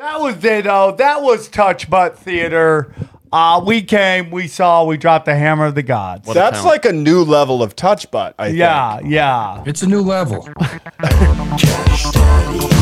[0.00, 0.92] That was it, though.
[0.96, 2.94] That was Touch Butt Theater.
[3.30, 6.26] Uh, we came, we saw, we dropped the hammer of the gods.
[6.26, 6.84] What a That's talent.
[6.84, 8.34] like a new level of touch butt.
[8.38, 9.10] I yeah, think.
[9.10, 9.62] yeah.
[9.66, 10.48] It's a new level.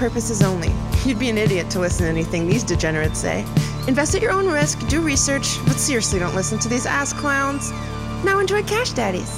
[0.00, 0.72] purposes only.
[1.04, 3.40] You'd be an idiot to listen to anything these degenerates say.
[3.86, 7.70] Invest at your own risk, do research, but seriously don't listen to these ass clowns.
[8.24, 9.28] Now enjoy Cash Daddies.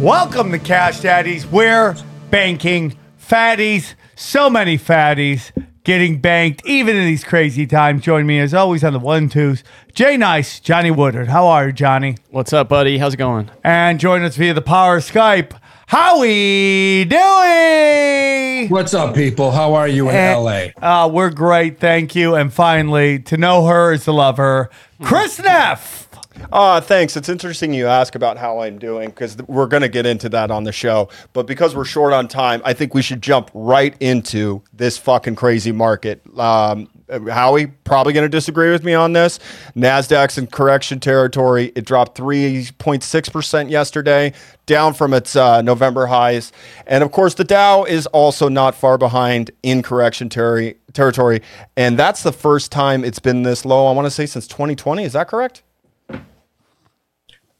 [0.00, 1.46] Welcome to Cash Daddies.
[1.46, 1.96] We're
[2.30, 3.92] banking fatties.
[4.16, 5.52] So many fatties
[5.84, 8.02] getting banked, even in these crazy times.
[8.02, 9.62] Join me as always on the one twos.
[9.92, 11.28] Jay Nice, Johnny Woodard.
[11.28, 12.16] How are you, Johnny?
[12.30, 12.96] What's up, buddy?
[12.96, 13.50] How's it going?
[13.62, 15.52] And join us via the power of Skype.
[15.86, 18.68] How we doing?
[18.70, 19.50] What's up, people?
[19.50, 20.60] How are you in Eh, LA?
[21.04, 22.34] Uh, we're great, thank you.
[22.34, 24.70] And finally, to know her is to love her.
[25.02, 26.08] Chris Neff.
[26.52, 27.16] Uh, thanks.
[27.16, 30.28] It's interesting you ask about how I'm doing because th- we're going to get into
[30.30, 31.08] that on the show.
[31.32, 35.36] But because we're short on time, I think we should jump right into this fucking
[35.36, 36.22] crazy market.
[36.38, 39.38] Um, Howie probably going to disagree with me on this.
[39.76, 41.72] Nasdaq's in correction territory.
[41.74, 44.32] It dropped 3.6% yesterday,
[44.66, 46.52] down from its uh, November highs.
[46.86, 51.42] And of course, the Dow is also not far behind in correction terri- territory.
[51.76, 55.04] And that's the first time it's been this low, I want to say, since 2020.
[55.04, 55.62] Is that correct?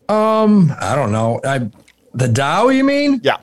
[0.08, 1.40] Um, I don't know.
[1.44, 1.70] I
[2.12, 3.20] the Dow, you mean?
[3.22, 3.38] Yeah.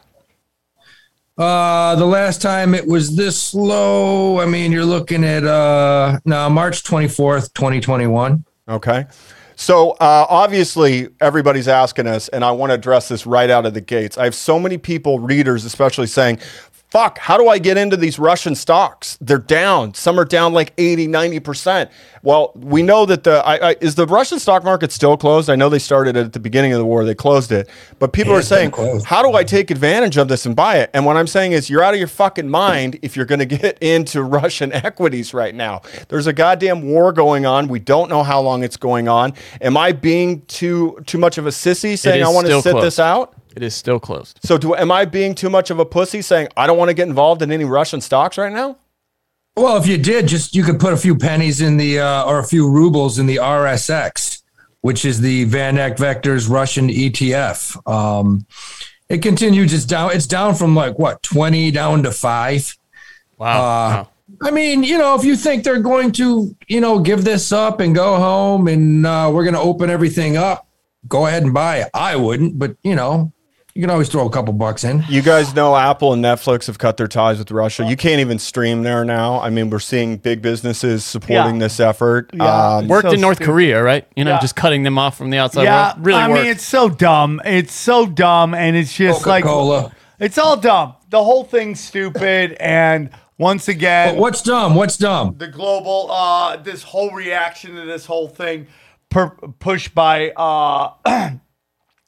[1.38, 6.50] Uh, the last time it was this low, I mean, you're looking at uh, no
[6.50, 8.44] March 24th, 2021.
[8.68, 9.06] Okay.
[9.56, 13.74] So uh, obviously, everybody's asking us, and I want to address this right out of
[13.74, 14.18] the gates.
[14.18, 16.40] I have so many people, readers especially, saying,
[16.92, 19.18] fuck, how do I get into these Russian stocks?
[19.22, 19.94] They're down.
[19.94, 21.90] Some are down like 80, 90%.
[22.22, 25.50] Well, we know that the, I, I, is the Russian stock market still closed?
[25.50, 27.70] I know they started it at the beginning of the war, they closed it.
[27.98, 28.74] But people Yeah, are saying,
[29.06, 30.90] how do I take advantage of this and buy it?
[30.94, 33.46] And what I'm saying is, you're out of your fucking mind if you're going to
[33.46, 35.82] get into Russian equities right now.
[36.10, 37.70] There's a goddamn war going on.
[37.70, 39.34] We don't know how long it's going on.
[39.62, 42.86] Am I being too too much of a sissy saying I want to sit closed.
[42.86, 43.34] this out?
[43.56, 44.40] It is still closed.
[44.44, 46.94] So, do am I being too much of a pussy saying I don't want to
[46.94, 48.78] get involved in any Russian stocks right now?
[49.58, 52.40] Well, if you did, just you could put a few pennies in the uh, or
[52.40, 54.42] a few rubles in the RSX,
[54.80, 57.86] which is the Van Eck Vectors Russian ETF.
[57.90, 58.46] Um,
[59.10, 59.74] it continues.
[59.74, 60.12] It's down.
[60.14, 62.78] It's down from like what twenty down to five.
[63.38, 63.60] Wow.
[63.60, 64.08] wow.
[64.42, 67.80] I mean, you know, if you think they're going to, you know, give this up
[67.80, 70.68] and go home and uh, we're going to open everything up,
[71.08, 71.90] go ahead and buy it.
[71.94, 73.34] I wouldn't, but you know,
[73.74, 75.04] you can always throw a couple bucks in.
[75.10, 77.86] You guys know Apple and Netflix have cut their ties with Russia.
[77.88, 79.40] You can't even stream there now.
[79.40, 81.60] I mean, we're seeing big businesses supporting Yeah.
[81.68, 82.30] this effort.
[82.34, 82.76] Yeah.
[82.78, 83.52] Um, Worked so in North stupid.
[83.52, 84.06] Korea, right?
[84.16, 84.40] You know, Yeah.
[84.40, 86.06] just cutting them off from the outside yeah, world.
[86.06, 86.42] Really I worked.
[86.44, 87.42] mean, it's so dumb.
[87.46, 89.78] It's so dumb, and it's just Coca-Cola.
[89.84, 90.96] like it's all dumb.
[91.10, 94.76] The whole thing's stupid, and once again, But what's dumb?
[94.76, 95.36] What's dumb?
[95.38, 98.68] the global, uh, this whole reaction to this whole thing,
[99.10, 100.92] per- pushed by uh,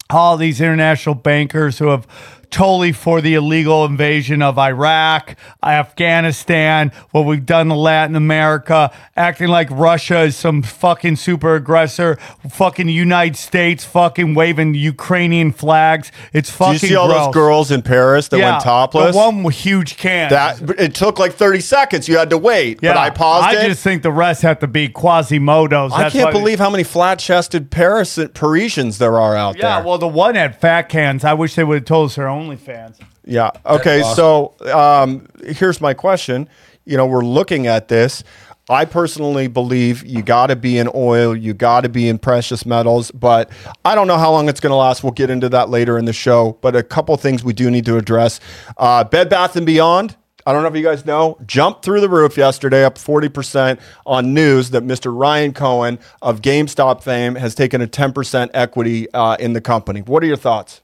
[0.09, 2.08] all these international bankers who have
[2.53, 9.47] totally for the illegal invasion of Iraq, Afghanistan, what we've done to Latin America, acting
[9.47, 12.16] like Russia is some fucking super aggressor,
[12.50, 16.12] fucking United States fucking waving Ukrainian flags.
[16.31, 17.25] It's fucking you see all gross.
[17.25, 19.14] those girls in Paris that went topless?
[19.14, 20.30] The one with huge cans.
[20.31, 22.08] that it took like 30 seconds.
[22.08, 23.68] You had to wait, but I paused I it.
[23.70, 25.91] just think the rest have to be Quasimodos.
[25.91, 29.80] I can't believe how many flat-chested Paris Parisians there are out Yeah, there.
[29.80, 31.24] Yeah, well, the one had fat cans.
[31.24, 32.99] I wish they would have told us their OnlyFans.
[33.25, 33.51] Yeah.
[33.65, 34.03] Okay.
[34.15, 36.49] So um, here's my question.
[36.85, 38.23] You know, we're looking at this.
[38.69, 42.65] I personally believe you got to be in oil, you got to be in precious
[42.65, 43.49] metals, but
[43.83, 45.03] I don't know how long it's going to last.
[45.03, 46.57] We'll get into that later in the show.
[46.61, 48.39] But a couple things we do need to address.
[48.77, 50.16] Uh, Bed Bath and Beyond.
[50.46, 54.34] I don't know if you guys know, jumped through the roof yesterday, up 40% on
[54.34, 55.17] news that Mr.
[55.17, 60.01] Ryan Cohen of GameStop fame has taken a 10% equity uh, in the company.
[60.01, 60.81] What are your thoughts?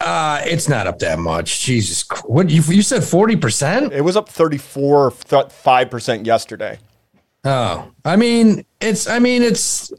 [0.00, 1.60] Uh, it's not up that much.
[1.60, 3.92] Jesus, what you you said forty percent?
[3.92, 6.78] It was up 34, 5% yesterday.
[7.44, 9.92] Oh, I mean, it's I mean it's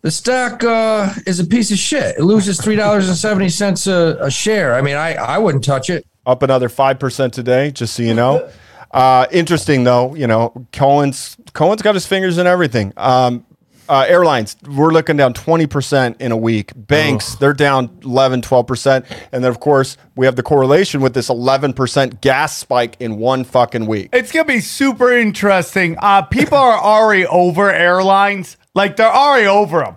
[0.00, 2.16] the stock uh, is a piece of shit.
[2.16, 4.74] It loses three dollars and seventy cents a a share.
[4.74, 6.06] I mean, I I wouldn't touch it.
[6.24, 8.50] Up another 5% today, just so you know.
[8.90, 12.92] Uh, interesting though, you know, Cohen's Cohen's got his fingers in everything.
[12.96, 13.46] Um,
[13.88, 16.72] Uh, airlines, we're looking down 20% in a week.
[16.74, 19.28] Banks, they're down 11, 12%.
[19.32, 23.44] And then, of course, we have the correlation with this 11% gas spike in one
[23.44, 24.10] fucking week.
[24.12, 25.96] It's gonna be super interesting.
[25.98, 28.56] Uh, people are already over airlines.
[28.74, 29.96] Like they're already over them.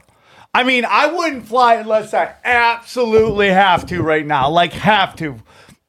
[0.54, 4.50] I mean, I wouldn't fly unless I absolutely have to right now.
[4.50, 5.38] Like have to.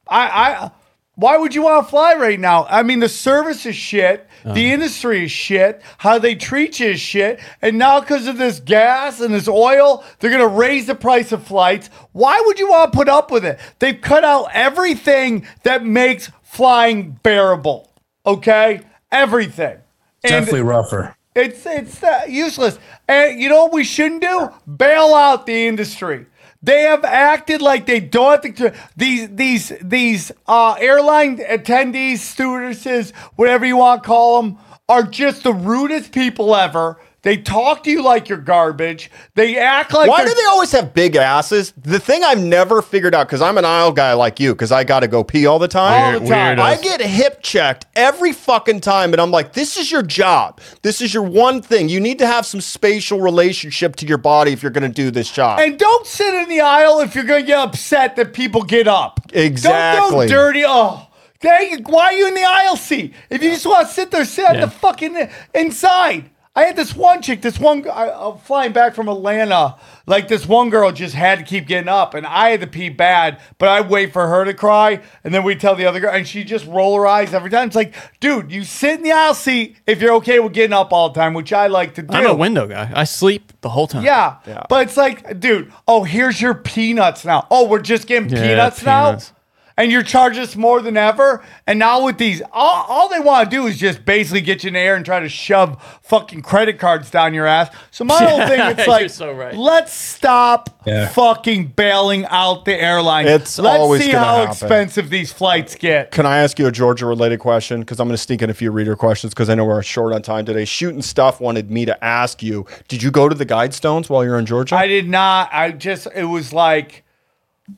[0.07, 0.71] I, I
[1.15, 2.65] why would you want to fly right now?
[2.65, 4.27] I mean, the service is shit.
[4.43, 5.81] The industry is shit.
[5.99, 7.39] How they treat you is shit.
[7.61, 11.31] And now, because of this gas and this oil, they're going to raise the price
[11.31, 11.89] of flights.
[12.11, 13.59] Why would you want to put up with it?
[13.79, 17.91] They've cut out everything that makes flying bearable.
[18.25, 18.81] Okay?
[19.11, 19.77] Everything.
[20.23, 21.15] And Definitely rougher.
[21.33, 22.77] it's it's uh, useless.
[23.07, 24.49] And you know what we shouldn't do?
[24.77, 26.27] Bail out the industry.
[26.63, 28.73] They have acted like they don't to.
[28.95, 35.43] These these these uh, airline attendees, stewardesses, whatever you want to call them, are just
[35.43, 36.99] the rudest people ever.
[37.23, 39.11] They talk to you like you're garbage.
[39.35, 41.71] They act like Why do they always have big asses?
[41.77, 44.83] The thing I've never figured out, because I'm an aisle guy like you, because I
[44.83, 46.15] got to go pee all the time.
[46.15, 46.59] All the time.
[46.59, 50.59] I get hip checked every fucking time, and I'm like, this is your job.
[50.81, 51.89] This is your one thing.
[51.89, 55.11] You need to have some spatial relationship to your body if you're going to do
[55.11, 55.59] this job.
[55.59, 58.87] And don't sit in the aisle if you're going to get upset that people get
[58.87, 59.19] up.
[59.31, 60.27] Exactly.
[60.27, 60.63] Don't go dirty.
[60.65, 61.07] Oh,
[61.39, 63.13] dang, why are you in the aisle seat?
[63.29, 64.65] If you just want to sit there, sit at Yeah.
[64.65, 66.31] the fucking inside.
[66.53, 69.77] I had this one chick, this one, I, I'm flying back from Atlanta.
[70.05, 72.89] Like this one girl just had to keep getting up, and I had to pee
[72.89, 76.13] bad, but I'd wait for her to cry, and then we'd tell the other girl,
[76.13, 77.67] and she just roll her eyes every time.
[77.67, 80.91] It's like, dude, you sit in the aisle seat if you're okay with getting up
[80.91, 82.13] all the time, which I like to do.
[82.13, 82.91] I'm a window guy.
[82.93, 84.03] I sleep the whole time.
[84.03, 84.37] Yeah.
[84.67, 87.47] But it's like, dude, oh, here's your peanuts now.
[87.49, 89.29] Oh, we're just getting Yeah, peanuts, peanuts.
[89.31, 89.37] now?
[89.81, 91.43] And you're charging us more than ever.
[91.65, 94.67] And now with these, all, all they want to do is just basically get you
[94.67, 97.73] in the air and try to shove fucking credit cards down your ass.
[97.89, 99.55] So my whole thing, it's like, so right.
[99.55, 101.07] let's stop Yeah.
[101.07, 103.27] fucking bailing out the airlines.
[103.29, 104.51] It's let's always see how happen.
[104.51, 106.11] expensive these flights get.
[106.11, 107.79] Can I ask you a Georgia related question?
[107.79, 110.13] Because I'm going to sneak in a few reader questions because I know we're short
[110.13, 110.65] on time today.
[110.65, 114.37] Shooting Stuff wanted me to ask you Did you go to the Guidestones while you're
[114.37, 114.75] in Georgia?
[114.75, 115.49] I did not.
[115.51, 117.03] I just it was like w-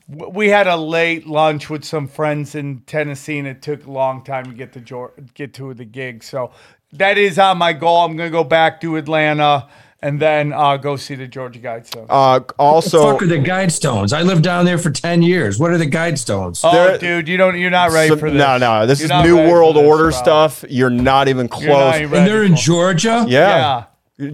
[0.08, 4.22] we had a late lunch with some friends in Tennessee, and it took a long
[4.24, 6.22] time to get to Geor- get to the gig.
[6.24, 6.50] So
[6.92, 7.98] that is on my goal.
[8.04, 9.68] I'm gonna go back to Atlanta
[10.00, 12.06] and then uh, go see the Georgia Guidestones.
[12.10, 14.12] uh, also, Fuck are the Guidestones?
[14.12, 15.58] I lived down there for 10 years.
[15.58, 16.60] What are the Guidestones?
[16.62, 17.58] oh, there- dude, you don't.
[17.58, 18.38] You're not ready so- for this.
[18.38, 20.10] no, no, this You're is New World this, Order bro.
[20.10, 20.64] stuff.
[20.68, 22.00] You're not even You're not close.
[22.02, 23.24] even and they're in for- Georgia?
[23.28, 23.84] yeah.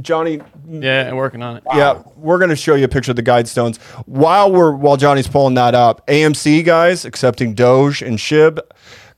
[0.02, 1.62] Johnny, Yeah, and working on it.
[1.74, 5.54] yeah, we're gonna show you a picture of the Guidestones while we're while Johnny's pulling
[5.54, 6.06] that up.
[6.06, 8.58] AMC guys accepting Doge and Shib.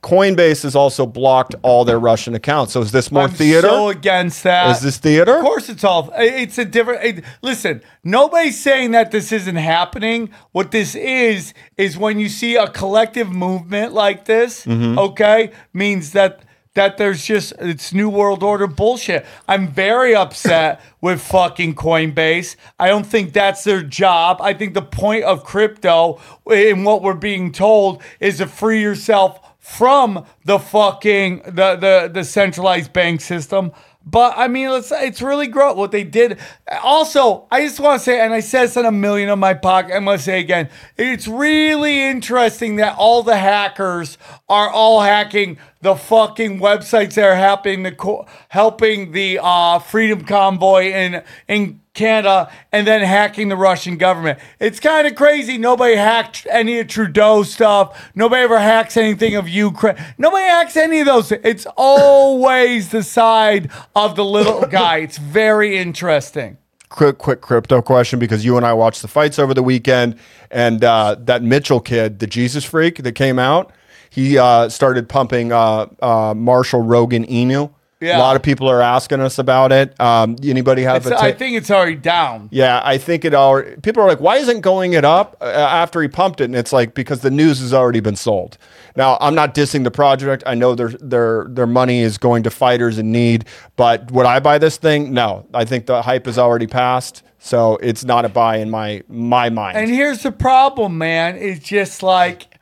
[0.01, 2.73] Coinbase has also blocked all their Russian accounts.
[2.73, 3.69] So is this more I'm theater?
[3.69, 4.69] so against that.
[4.75, 5.35] is this theater?
[5.37, 6.11] Of course, it's all.
[6.17, 7.03] It's a different.
[7.03, 10.29] it- listen, nobody's saying that this isn't happening.
[10.51, 14.65] What this is is when you see a collective movement like this.
[14.65, 14.99] Mm-hmm.
[14.99, 16.43] Okay, means that
[16.75, 19.25] that there's just it's new world order bullshit.
[19.47, 22.55] I'm very upset with fucking Coinbase.
[22.79, 24.37] I don't think that's their job.
[24.41, 29.39] I think the point of crypto and what we're being told is to free yourself
[29.59, 33.71] from the fucking the the the centralized bank system.
[34.05, 36.37] But I mean, it's it's really gross what they did.
[36.83, 39.53] Also, I just want to say, and I said this on a million of my
[39.53, 39.95] pocket.
[39.95, 44.17] I'm gonna say again, it's really interesting that all the hackers
[44.49, 50.23] are all hacking the fucking websites that are helping the co- helping the uh, Freedom
[50.25, 54.39] Convoy in in Canada and then hacking the Russian government.
[54.59, 55.59] It's kind of crazy.
[55.59, 58.11] Nobody hacked any of Trudeau stuff.
[58.15, 59.95] Nobody ever hacks anything of Ukraine.
[60.17, 61.31] Nobody hacks any of those.
[61.31, 64.97] It's always the side of the little guy.
[64.97, 66.57] It's very interesting.
[66.89, 70.17] quick, quick crypto question because you and I watched the fights over the weekend,
[70.49, 73.71] and uh, that Mitchell kid, the Jesus freak that came out,
[74.09, 77.71] he uh, started pumping uh, uh, Marshall Rogan Inu.
[78.03, 78.17] Yeah.
[78.17, 79.99] A lot of people are asking us about it.
[79.99, 82.49] Um, anybody have It's, a I ta- think it's already down.
[82.51, 83.77] Yeah, I think it already.
[83.81, 86.45] People are like, why isn't going it up uh, after he pumped it?
[86.45, 88.57] And it's like because the news has already been sold.
[88.95, 90.43] Now, I'm not dissing the project.
[90.45, 93.45] I know their their their money is going to fighters in need,
[93.75, 95.13] but would I buy this thing?
[95.13, 99.01] No, I think the hype is already passed, so it's not a buy in my
[99.07, 99.77] my mind.
[99.77, 101.37] And here's the problem, man.
[101.37, 102.52] It's just like,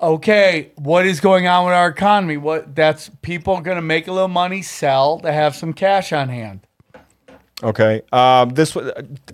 [0.00, 2.36] okay, what is going on with our economy?
[2.36, 6.28] What that's people are gonna make a little money, sell to have some cash on
[6.28, 6.66] hand.
[7.62, 8.02] Okay.
[8.12, 8.90] Um, this wa-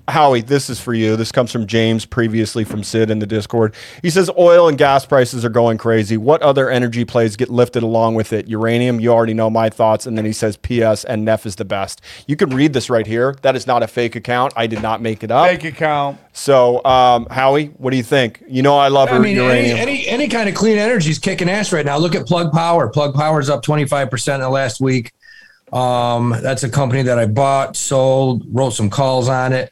[0.09, 1.17] Howie, this is for you.
[1.17, 3.75] This comes from James, previously from Sid in the Discord.
[4.03, 6.17] He says oil and gas prices are going crazy.
[6.17, 8.49] What other energy plays get lifted along with it?
[8.49, 8.99] Uranium.
[9.01, 10.07] You already know my thoughts.
[10.07, 11.05] And then he says, P.S.
[11.05, 12.01] and NEF is the best.
[12.27, 13.37] You can read this right here.
[13.43, 14.53] That is not a fake account.
[14.57, 15.47] I did not make it up.
[15.47, 16.19] Bank account.
[16.33, 18.43] So, um, Howie, what do you think?
[18.49, 19.79] You know, I love I mean, any, uranium.
[19.79, 21.97] any any kind of clean energy is kicking ass right now.
[21.97, 22.89] Look at Plug Power.
[22.89, 25.13] Plug Power is up 25% in the last week.
[25.73, 29.71] Um, that's a company that I bought, sold, wrote some calls on it.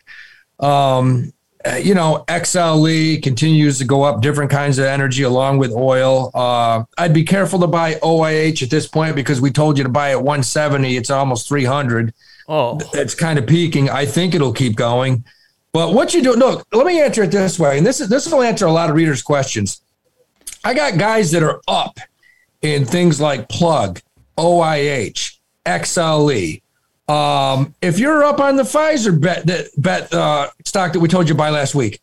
[0.59, 1.33] Um,
[1.67, 6.31] uh, you know, XLE continues to go up, different kinds of energy along with oil.
[6.35, 9.89] Uh, I'd be careful to buy OIH at this point because we told you to
[9.89, 10.97] buy at 170.
[10.97, 12.13] It's almost 300
[12.49, 13.89] Oh, it's kind of peaking.
[13.89, 15.25] I think it'll keep going.
[15.73, 17.79] But what you do, look, let me answer it this way.
[17.79, 19.81] And this is this will answer a lot of readers' questions.
[20.63, 21.99] I got guys that are up
[22.63, 24.01] in things like plug,
[24.39, 25.34] OIH,
[25.65, 26.61] XLE.
[27.09, 31.29] Um, if you're up on the Pfizer bet that bet uh, stock that we told
[31.29, 32.01] you to buy last week,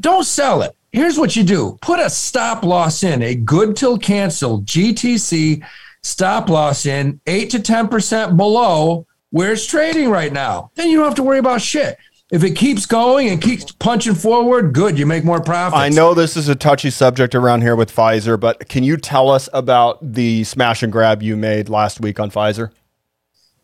[0.00, 0.74] don't sell it.
[0.90, 5.64] Here's what you do: put a stop loss in, a good till cancel GTC
[6.02, 10.70] stop loss in eight to ten percent below where it's trading right now.
[10.74, 11.96] Then you don't have to worry about shit.
[12.32, 15.78] If it keeps going and keeps punching forward, good, you make more profits.
[15.78, 19.28] I know this is a touchy subject around here with Pfizer, but can you tell
[19.30, 22.70] us about the smash and grab you made last week on Pfizer?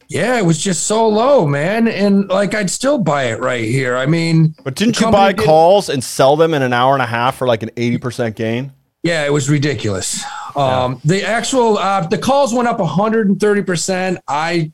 [0.08, 3.96] Yeah, it was just so low, man, and like I'd still buy it right here.
[3.96, 7.02] I mean, But didn't you buy did- calls and sell them in an hour and
[7.02, 8.72] a half for like an 80% gain?
[9.02, 10.22] Yeah, it was ridiculous.
[10.56, 13.62] Um, The actual uh, the calls went up 130.
[13.62, 14.72] percent I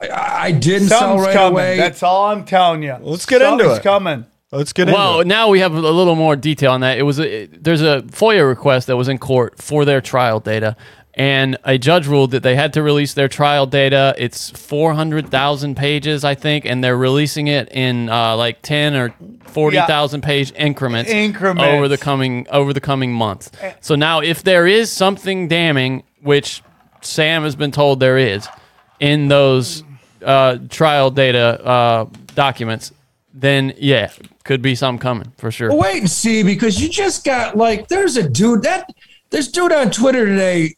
[0.00, 0.08] I
[0.48, 1.52] I didn't sell right coming.
[1.52, 1.76] away.
[1.76, 2.96] That's all I'm telling you.
[3.00, 3.82] Let's get into it.
[3.82, 4.26] coming.
[4.50, 5.26] Let's get well, into it.
[5.26, 6.96] now we have a little more detail on that.
[6.96, 10.74] It was a, there's a FOIA request that was in court for their trial data,
[11.12, 14.14] and a judge ruled that they had to release their trial data.
[14.16, 19.14] It's 400,000 pages, I think, and they're releasing it in uh, like 10 or
[19.44, 21.62] 40,000 page increments, Increments.
[21.64, 23.50] over the coming over the coming months.
[23.80, 26.62] So now, if there is something damning, which
[27.02, 28.48] Sam has been told there is,
[29.00, 29.82] in those
[30.22, 32.92] uh, trial data uh, documents,
[33.32, 34.10] then yeah,
[34.44, 35.68] could be something coming for sure.
[35.68, 38.90] Well, wait and see because you just got like there's a dude that
[39.30, 40.76] this dude on Twitter today,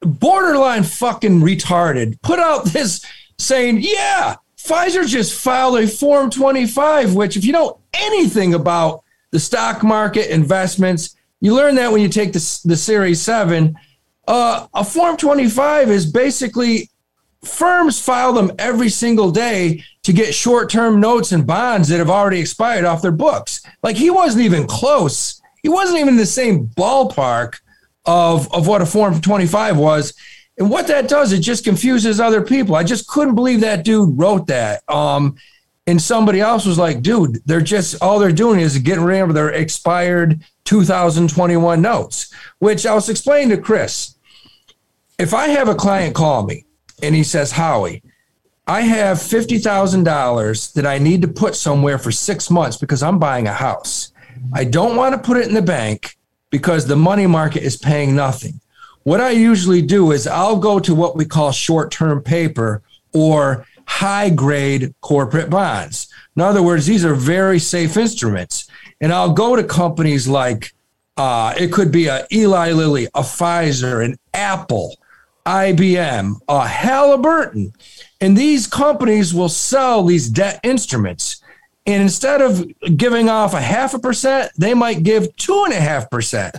[0.00, 3.04] borderline fucking retarded, put out this
[3.38, 9.40] saying, yeah, Pfizer just filed a Form 25, which if you know anything about the
[9.40, 13.74] stock market investments, you learn that when you take the, the Series 7.
[14.28, 16.88] Uh, a Form 25 is basically
[17.44, 22.38] firms file them every single day to get short-term notes and bonds that have already
[22.38, 23.62] expired off their books.
[23.82, 25.40] Like he wasn't even close.
[25.62, 27.60] He wasn't even in the same ballpark
[28.04, 30.14] of of what a Form 25 was.
[30.58, 32.74] And what that does, it just confuses other people.
[32.74, 34.82] I just couldn't believe that dude wrote that.
[34.88, 35.36] Um,
[35.86, 39.34] and somebody else was like, dude, they're just all they're doing is getting rid of
[39.34, 44.16] their expired 2021 notes, which I was explaining to Chris.
[45.18, 46.66] If I have a client call me
[47.02, 48.02] and he says, Howie,
[48.66, 53.48] I have $50,000 that I need to put somewhere for six months because I'm buying
[53.48, 54.12] a house.
[54.52, 56.16] I don't want to put it in the bank
[56.50, 58.60] because the money market is paying nothing.
[59.02, 62.82] What I usually do is I'll go to what we call short term paper
[63.12, 66.08] or high grade corporate bonds.
[66.36, 68.68] In other words, these are very safe instruments.
[69.00, 70.72] And I'll go to companies like
[71.16, 74.96] uh, it could be a Eli Lilly, a Pfizer, an Apple,
[75.46, 77.72] IBM, a Halliburton.
[78.20, 81.42] And these companies will sell these debt instruments.
[81.86, 82.64] And instead of
[82.96, 86.56] giving off a half a percent, they might give two and a half percent.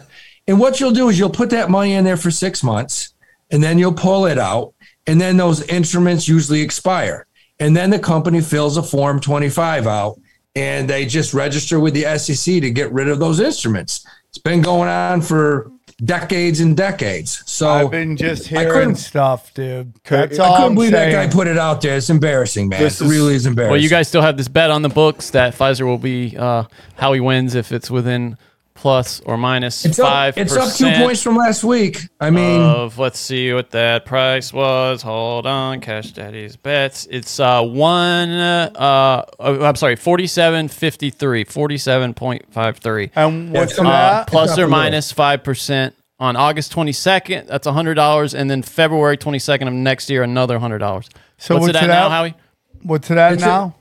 [0.48, 3.14] And what you'll do is you'll put that money in there for six months
[3.52, 4.74] and then you'll pull it out.
[5.08, 7.26] And then those instruments usually expire.
[7.60, 10.20] And then the company fills a Form 25 out
[10.56, 14.06] and they just register with the SEC to get rid of those instruments.
[14.30, 15.72] It's been going on for
[16.04, 17.44] decades and decades.
[17.46, 19.94] So I've been just hearing stuff, dude.
[20.04, 21.98] That's I all couldn't I'm believe that guy put it out there.
[21.98, 22.80] It's embarrassing, man.
[22.82, 23.72] This it is- really is embarrassing.
[23.72, 26.64] Well, you guys still have this bet on the books that Pfizer will be uh,
[26.96, 28.38] how he wins if it's within
[28.76, 30.38] plus or minus it's up, five.
[30.38, 32.00] it's up two points from last week.
[32.20, 35.02] I mean, Of let's see what that price was.
[35.02, 37.08] Hold on, Cash Daddy's bets.
[37.10, 38.30] It's uh one.
[38.32, 43.12] Uh, oh, I'm sorry, forty-seven fifty-three, forty-seven point five three.
[43.16, 44.28] And what's Uh, that?
[44.28, 47.48] plus or minus five percent on August twenty-second.
[47.48, 51.10] That's a hundred dollars, and then February twenty-second of next year, another hundred dollars.
[51.38, 52.10] So what's, what's it at it now.
[52.10, 52.34] Howie?
[52.82, 53.76] What's it at It's now?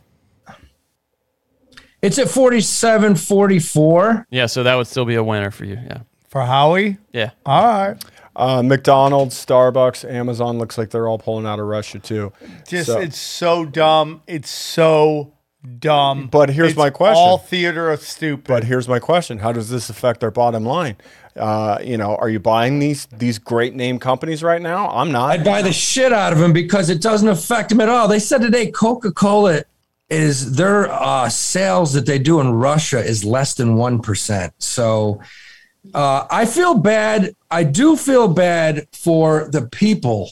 [2.02, 4.26] It's at 47 44.
[4.30, 5.74] Yeah, so that would still be a winner for you.
[5.74, 5.98] Yeah.
[6.28, 6.98] For Howie?
[7.12, 7.30] Yeah.
[7.46, 8.04] All right.
[8.34, 12.32] Uh, McDonald's, Starbucks, Amazon looks like they're all pulling out of Russia too.
[12.66, 14.22] Just So- it's so dumb.
[14.26, 15.32] It's so
[15.78, 16.28] dumb.
[16.28, 17.22] But here's It's my question.
[17.22, 18.44] All theater of stupid.
[18.48, 20.96] But here's my question: How does this affect their bottom line?
[21.36, 24.88] Uh, you know, are you buying these these great name companies right now?
[24.90, 25.30] I'm not.
[25.30, 28.08] I'd buy the shit out of them because it doesn't affect them at all.
[28.08, 29.62] They said today Coca Cola
[30.08, 34.50] is their uh, sales that they do in Russia is less than 1%.
[34.58, 35.20] So
[35.94, 37.34] uh, I feel bad.
[37.50, 40.30] I do feel bad for the people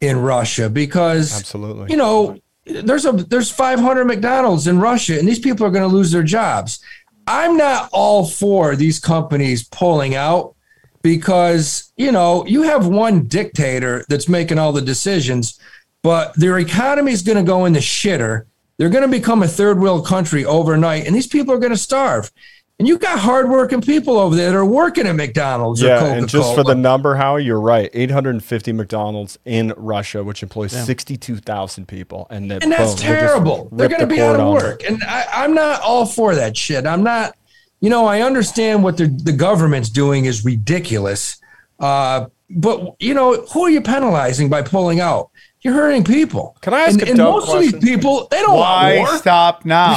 [0.00, 1.90] in Russia because Absolutely.
[1.90, 5.94] you know, there's a there's 500 McDonald's in Russia, and these people are going to
[5.94, 6.80] lose their jobs.
[7.26, 10.54] I'm not all for these companies pulling out
[11.02, 15.60] because you know you have one dictator that's making all the decisions,
[16.02, 18.46] but their economy is going to go in the shitter.
[18.78, 21.78] They're going to become a third world country overnight, and these people are going to
[21.78, 22.30] starve.
[22.78, 26.18] And you've got hardworking people over there that are working at McDonald's or yeah, Coca-Cola.
[26.18, 27.88] and just for the number, Howie, you're right.
[27.94, 33.68] 850 McDonald's in Russia, which employs 62,000 people, and, that, and that's boom, terrible.
[33.72, 36.34] They're going to the be out of on work, and I, I'm not all for
[36.34, 36.86] that shit.
[36.86, 37.34] I'm not.
[37.80, 41.40] You know, I understand what the the government's doing is ridiculous,
[41.78, 45.30] uh, but you know, who are you penalizing by pulling out?
[45.66, 46.56] You're hurting people.
[46.60, 47.88] Can I ask and, a and dumb most of these question?
[47.88, 49.18] people, they don't Why want war.
[49.18, 49.96] stop now?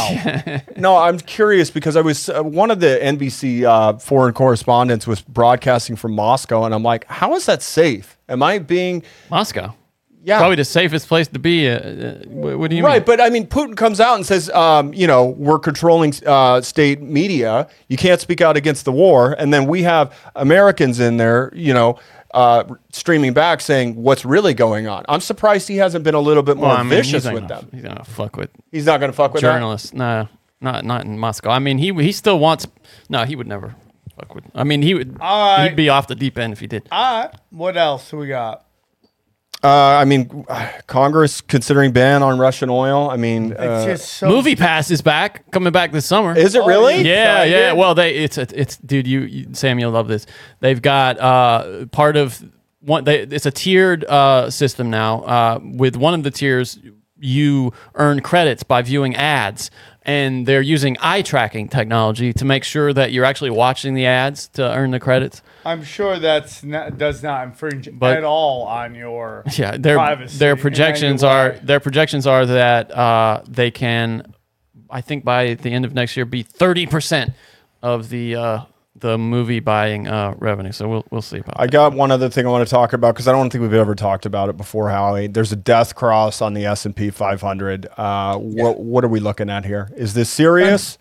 [0.77, 5.21] No, I'm curious because I was uh, one of the NBC uh, foreign correspondents was
[5.21, 8.17] broadcasting from Moscow, and I'm like, how is that safe?
[8.29, 9.75] Am I being Moscow.
[10.23, 10.39] yeah?
[10.39, 11.69] Probably the safest place to be.
[11.69, 12.89] Uh, uh, what, what do you mean?
[12.91, 13.17] Right, mean?
[13.17, 17.01] but I mean, Putin comes out and says, um, you know, we're controlling uh, state
[17.01, 17.67] media.
[17.89, 19.35] You can't speak out against the war.
[19.37, 21.99] And then we have Americans in there, you know,
[22.33, 25.03] uh, streaming back saying what's really going on.
[25.09, 27.33] I'm surprised he hasn't been a little bit more Well, I mean, vicious he's not
[27.33, 27.69] with gonna- them.
[27.73, 29.51] He's gonna fuck with He's not going to fuck with that.
[29.53, 29.93] journalists.
[29.93, 30.27] No,
[30.61, 31.49] not not in Moscow.
[31.49, 32.67] I mean, he he still wants.
[33.09, 33.75] No, he would never
[34.15, 34.43] fuck with.
[34.53, 35.17] I mean, he would.
[35.19, 35.69] All right.
[35.69, 36.87] He'd be off the deep end if he did.
[36.91, 37.33] All right.
[37.49, 38.65] What else we got?
[39.61, 40.45] Uh, I mean,
[40.87, 43.09] Congress considering ban on Russian oil.
[43.09, 46.37] I mean, It's uh, just so Movie Pass is back, coming back this summer.
[46.37, 47.01] is it really?
[47.01, 47.51] Yeah, excited.
[47.51, 47.73] yeah.
[47.73, 49.05] Well, they it's a, it's dude.
[49.05, 50.25] You, you Sam, you'll love this.
[50.61, 52.41] They've got uh part of
[52.79, 53.03] one.
[53.03, 55.23] They it's a tiered uh system now.
[55.23, 56.79] Uh, with one of the tiers,
[57.19, 59.71] you earn credits by viewing ads,
[60.03, 64.47] and they're using eye tracking technology to make sure that you're actually watching the ads
[64.53, 65.41] to earn the credits.
[65.69, 70.37] I'm sure that's not, does not infringe But- at all on your Yeah, their privacy
[70.37, 71.29] their in any projections way.
[71.29, 74.33] are their projections are that uh, they can,
[74.89, 77.33] I think by the end of next year, be thirty percent
[77.81, 78.59] of the uh,
[78.95, 80.71] the movie buying uh, revenue.
[80.73, 81.71] So we'll we'll see about I that.
[81.71, 83.95] got one other thing I want to talk about because I don't think we've ever
[83.95, 85.27] talked about it before, Howie.
[85.27, 87.87] There's a death cross on the S and P 500.
[87.97, 89.89] Uh, What what are we looking at here?
[89.95, 90.97] Is this serious?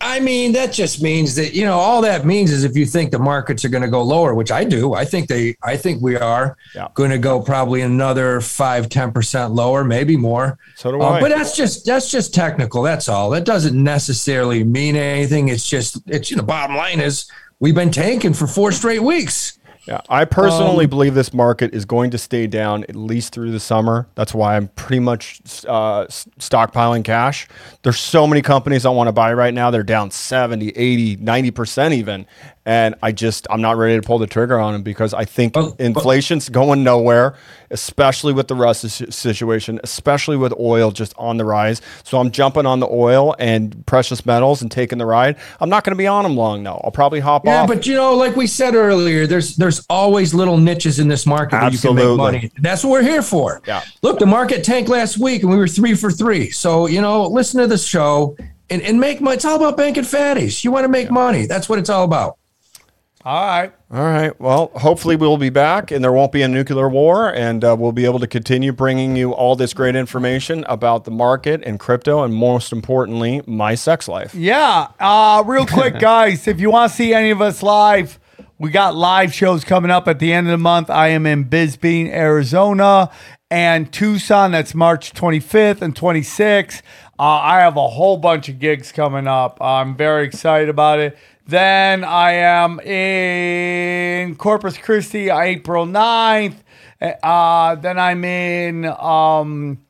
[0.00, 3.10] I mean, that just means that you know all that means is if you think
[3.10, 6.02] the markets are going to go lower, which I do, I think they, I think
[6.02, 6.88] we are Yeah.
[6.94, 10.58] going to go probably another five, ten percent lower, maybe more.
[10.76, 11.20] So do Uh, I.
[11.20, 12.82] but that's just that's just technical.
[12.82, 13.30] That's all.
[13.30, 15.48] That doesn't necessarily mean anything.
[15.48, 16.42] It's just it's you know.
[16.42, 17.26] Bottom line is
[17.60, 19.58] we've been tanking for four straight weeks.
[19.86, 23.60] Yeah, I personally believe this market is going to stay down at least through the
[23.60, 24.08] summer.
[24.14, 27.46] That's why I'm pretty much uh, stockpiling cash.
[27.82, 29.70] There's so many companies I want to buy right now.
[29.70, 32.26] They're down 70, 80, 90% even.
[32.66, 35.54] And I just, I'm not ready to pull the trigger on them because I think
[35.54, 37.34] oh, but- inflation's going nowhere,
[37.70, 41.82] especially with the Russia situation, especially with oil just on the rise.
[42.04, 45.36] So I'm jumping on the oil and precious metals and taking the ride.
[45.60, 46.80] I'm not going to be on them long though.
[46.82, 47.68] I'll probably hop Yeah, off.
[47.68, 51.56] but you know, like we said earlier, there's there's always little niches in this market
[51.56, 52.08] where you can Absolutely.
[52.08, 52.50] make money.
[52.60, 53.60] That's what we're here for.
[53.66, 53.82] Yeah.
[54.02, 56.50] Look, the market tanked last week and we were three for three.
[56.50, 58.36] So, you know, listen to the show
[58.70, 59.34] and, and make money.
[59.36, 60.64] It's all about banking fatties.
[60.64, 61.44] You want to make money.
[61.44, 62.38] That's what it's all about.
[63.24, 63.72] All right.
[63.90, 64.38] All right.
[64.38, 67.92] Well, hopefully we'll be back and there won't be a nuclear war, and uh, we'll
[67.92, 72.22] be able to continue bringing you all this great information about the market and crypto,
[72.22, 74.34] and most importantly, my sex life.
[74.34, 74.88] Yeah.
[75.00, 78.18] Uh, real quick, guys, if you want to see any of us live,
[78.58, 80.90] we got live shows coming up at the end of the month.
[80.90, 83.10] I am in Bisbee, Arizona,
[83.50, 84.52] and Tucson.
[84.52, 86.82] That's March 25th and 26th.
[87.18, 89.58] Uh, I have a whole bunch of gigs coming up.
[89.60, 91.16] I'm very excited about it.
[91.46, 96.56] Then I am in Corpus Christi, April 9th.
[97.22, 98.86] Uh, then I'm in.
[98.86, 99.84] Um,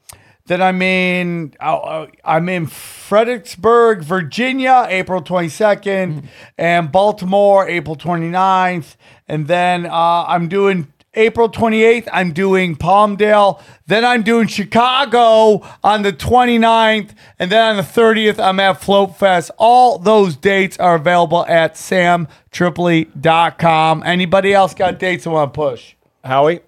[0.46, 6.26] then I'm in uh, uh, I'm in Fredericksburg, Virginia, April 22nd,
[6.58, 8.96] and Baltimore, April 29th.
[9.28, 13.62] And then uh, I'm doing April 28th, I'm doing Palmdale.
[13.86, 17.14] Then I'm doing Chicago on the 29th.
[17.38, 19.50] And then on the 30th, I'm at Float Fest.
[19.58, 24.02] All those dates are available at samtripoli.com.
[24.04, 25.94] Anybody else got dates I want to push?
[26.24, 26.60] Howie?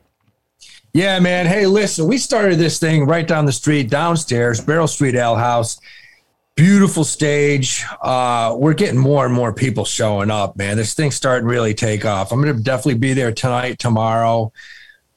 [0.92, 1.46] Yeah, man.
[1.46, 5.78] Hey, listen, we started this thing right down the street, downstairs, Barrel Street Ale House.
[6.56, 7.84] Beautiful stage.
[8.00, 10.78] Uh, we're getting more and more people showing up, man.
[10.78, 12.32] This thing's starting to really take off.
[12.32, 14.50] I'm going to definitely be there tonight, tomorrow,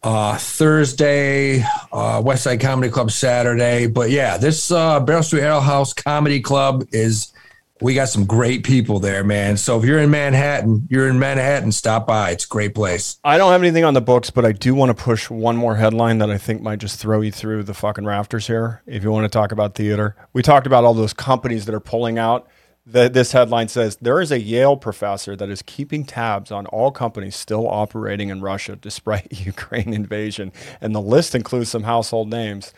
[0.03, 3.87] uh, Thursday, uh, West Side Comedy Club Saturday.
[3.87, 7.31] But yeah, this uh, Barrel Street Ale House Comedy Club is
[7.81, 9.55] we got some great people there, man.
[9.57, 12.31] So if you're in Manhattan, you're in Manhattan, stop by.
[12.31, 13.19] It's a great place.
[13.23, 15.75] I don't have anything on the books, but I do want to push one more
[15.75, 18.81] headline that I think might just throw you through the fucking rafters here.
[18.85, 21.79] If you want to talk about theater, we talked about all those companies that are
[21.79, 22.47] pulling out.
[22.85, 26.91] The, this headline says there is a Yale professor that is keeping tabs on all
[26.91, 32.73] companies still operating in Russia despite Ukraine invasion, and the list includes some household names.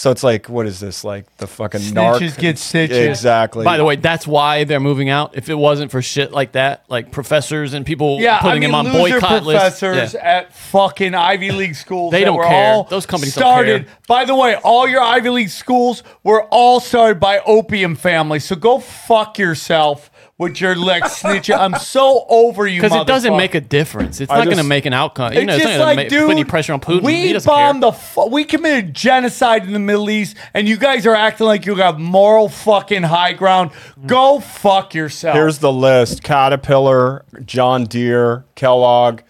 [0.00, 1.04] So it's like, what is this?
[1.04, 2.96] Like the fucking narc- Snitches get stitches.
[2.96, 3.66] Exactly.
[3.66, 5.36] By the way, that's why they're moving out.
[5.36, 8.70] If it wasn't for shit like that, like professors and people Yeah, putting I mean,
[8.70, 10.14] them on loser boycott professors lists.
[10.14, 10.26] Yeah.
[10.38, 12.12] at fucking Ivy League schools.
[12.12, 12.72] They that don't were care.
[12.72, 13.84] all Those companies don't started.
[13.88, 13.94] care.
[14.08, 18.46] By the way, all your Ivy League schools were all started by opium families.
[18.46, 20.10] So go fuck yourself
[20.40, 21.50] with your like snitch.
[21.50, 24.22] I'm so over you Because it doesn't make a difference.
[24.22, 25.34] It's I not going to make an outcome.
[25.34, 27.02] You It's know, it's just not like, going to dude, put any pressure on Putin.
[27.02, 27.90] we he bombed care.
[27.90, 31.66] the, fu- we committed genocide in the Middle East, and you guys are acting like
[31.66, 33.70] you got moral fucking high ground.
[34.06, 35.36] Go fuck yourself.
[35.36, 39.20] Here's the list: Caterpillar, John Deere, Kellogg,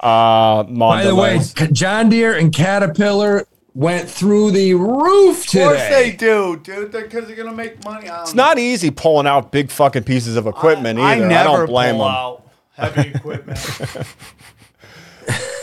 [0.00, 1.40] uh, By the way,
[1.72, 5.62] John Deere and Caterpillar went through the roof today.
[5.64, 6.92] of course they do, dude.
[6.92, 10.46] Because they're gonna make money on It's not easy pulling out big fucking pieces of
[10.46, 11.24] equipment I either.
[11.24, 12.14] I, never don't blame pull them.
[12.14, 13.58] out heavy equipment.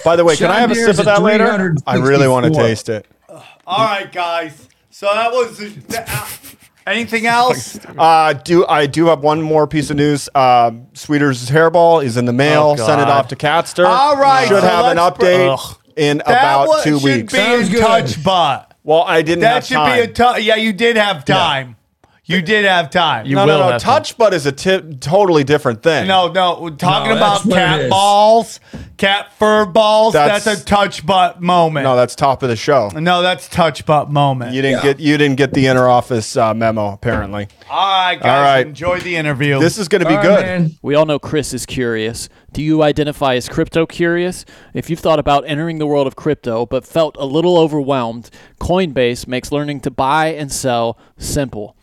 [0.03, 1.75] By the way, can I have a sip of that later?
[1.85, 3.05] I really want to taste it.
[3.67, 4.67] All right, guys.
[4.89, 6.27] So that was the, uh,
[6.87, 7.79] anything else?
[7.97, 10.27] Uh, do I do have one more piece of news?
[10.33, 12.75] Uh, Sweeter's hairball is in the mail.
[12.77, 13.85] Oh, Send it off to Catster.
[13.85, 15.77] All right, should so have an let's br- update Ugh.
[15.95, 17.33] In That about wa- two should weeks.
[17.33, 17.81] be Sounds in good.
[17.81, 20.41] touch, but well, I didn't that have should be a touch.
[20.43, 21.75] Yeah, you did have time.
[22.31, 23.25] You did have time.
[23.25, 23.71] You no, will no, no.
[23.73, 26.07] have Touch butt is a ti- totally different thing.
[26.07, 27.89] No, no, we're talking No, about that's what it cat is.
[27.89, 28.59] balls,
[28.97, 30.13] cat fur balls.
[30.13, 31.83] That's, That's- a touch butt moment.
[31.83, 32.89] no, that's top of the show.
[32.89, 34.53] no, that's touch butt moment.
[34.53, 34.93] You didn't Yeah.
[34.93, 37.47] get you didn't get the inner office uh, memo apparently.
[37.69, 38.67] All right, guys, All right.
[38.67, 39.59] enjoy the interview.
[39.59, 40.45] This is going to be All right, good.
[40.45, 40.71] man.
[40.81, 42.29] We all know Chris is curious.
[42.53, 44.43] Do you identify as crypto curious?
[44.73, 49.25] If you've thought about entering the world of crypto but felt a little overwhelmed, Coinbase
[49.25, 51.75] makes learning to buy and sell simple.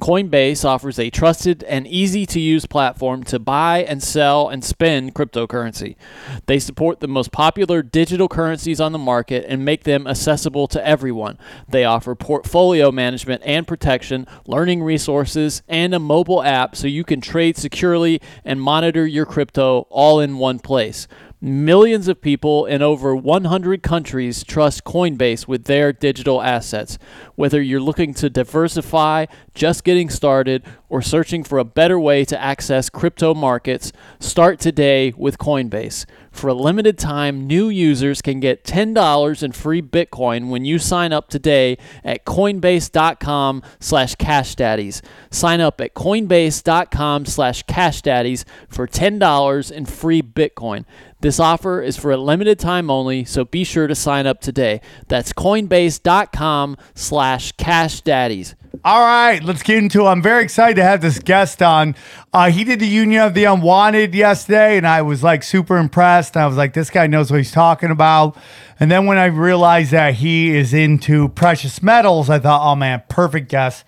[0.00, 5.14] Coinbase offers a trusted and easy to use platform to buy and sell and spend
[5.14, 5.96] cryptocurrency.
[6.44, 10.86] They support the most popular digital currencies on the market and make them accessible to
[10.86, 11.38] everyone.
[11.66, 17.22] They offer portfolio management and protection, learning resources, and a mobile app so you can
[17.22, 21.08] trade securely and monitor your crypto all in one place.
[21.46, 26.98] Millions of people in over 100 countries trust Coinbase with their digital assets.
[27.36, 32.40] Whether you're looking to diversify, just getting started, or searching for a better way to
[32.40, 36.04] access crypto markets, start today with Coinbase.
[36.32, 41.12] For a limited time, new users can get $10 in free Bitcoin when you sign
[41.12, 45.00] up today at coinbase.com slash cashdaddies.
[45.30, 50.84] Sign up at coinbase.com slash cashdaddies for $10 in free Bitcoin.
[51.26, 54.80] This offer is for a limited time only, so be sure to sign up today.
[55.08, 58.54] That's coinbase.com slash cashdaddies.
[58.84, 60.04] All right, let's get into it.
[60.04, 61.96] I'm very excited to have this guest on.
[62.32, 66.36] Uh, he did the Union of the Unwanted yesterday, and I was like super impressed.
[66.36, 68.36] I was like, this guy knows what he's talking about.
[68.78, 73.02] And then when I realized that he is into precious metals, I thought, oh man,
[73.08, 73.84] perfect guest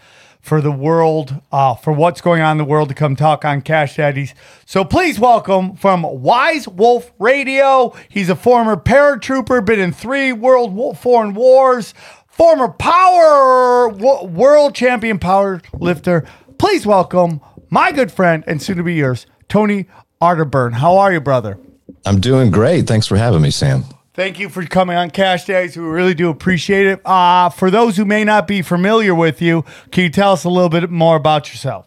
[0.48, 3.60] for the world, uh, for what's going on in the world to come talk on
[3.60, 4.34] Cash Daddies.
[4.64, 7.94] So please welcome from Wise Wolf Radio.
[8.08, 11.92] He's a former paratrooper, been in three world wa- foreign wars,
[12.26, 16.24] former power wo- world champion power lifter.
[16.58, 19.86] Please welcome my good friend and soon to be yours, Tony
[20.22, 20.72] Arterburn.
[20.72, 21.58] How are you, brother?
[22.06, 22.86] I'm doing great.
[22.86, 23.84] Thanks for having me, Sam.
[24.18, 25.76] Thank you for coming on Cash Days.
[25.76, 27.00] We really do appreciate it.
[27.06, 30.48] Uh, for those who may not be familiar with you, can you tell us a
[30.48, 31.86] little bit more about yourself?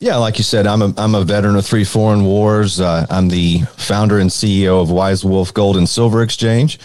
[0.00, 2.80] Yeah, like you said, I'm a I'm a veteran of three foreign wars.
[2.80, 6.80] Uh, I'm the founder and CEO of Wise Wolf Gold and Silver Exchange.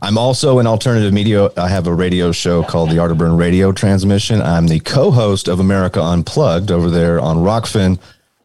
[0.00, 1.48] I'm also an alternative media.
[1.56, 4.42] I have a radio show called the Arterburn Radio Transmission.
[4.42, 7.98] I'm the co-host of America Unplugged over there on Rokfin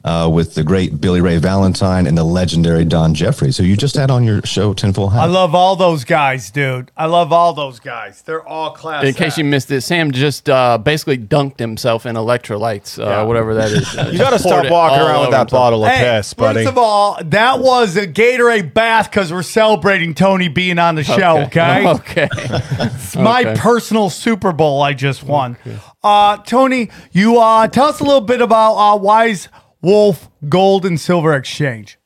[0.03, 3.95] uh, with the great Billy Ray Valentine and the legendary Don Jeffries, who you just
[3.95, 5.21] had on your show, Tinfoil Hat.
[5.23, 6.91] I love all those guys, dude.
[6.97, 8.21] I love all those guys.
[8.23, 9.03] They're all class.
[9.03, 13.23] In case you missed it, Sam just uh, basically dunked himself in electrolytes, uh, Yeah.
[13.23, 13.93] whatever that is.
[14.11, 16.59] You got to stop walking around with that bottle of Hey, piss, buddy.
[16.65, 21.03] First of all, that was a Gatorade bath because we're celebrating Tony being on the
[21.03, 21.39] show.
[21.43, 22.27] Okay, Okay.
[22.31, 23.55] It's my Okay.
[23.59, 25.57] personal Super Bowl I just won.
[26.03, 29.47] Uh, Tony, you uh, tell us a little bit about uh, Wise
[29.81, 31.97] Wolf Gold and Silver Exchange.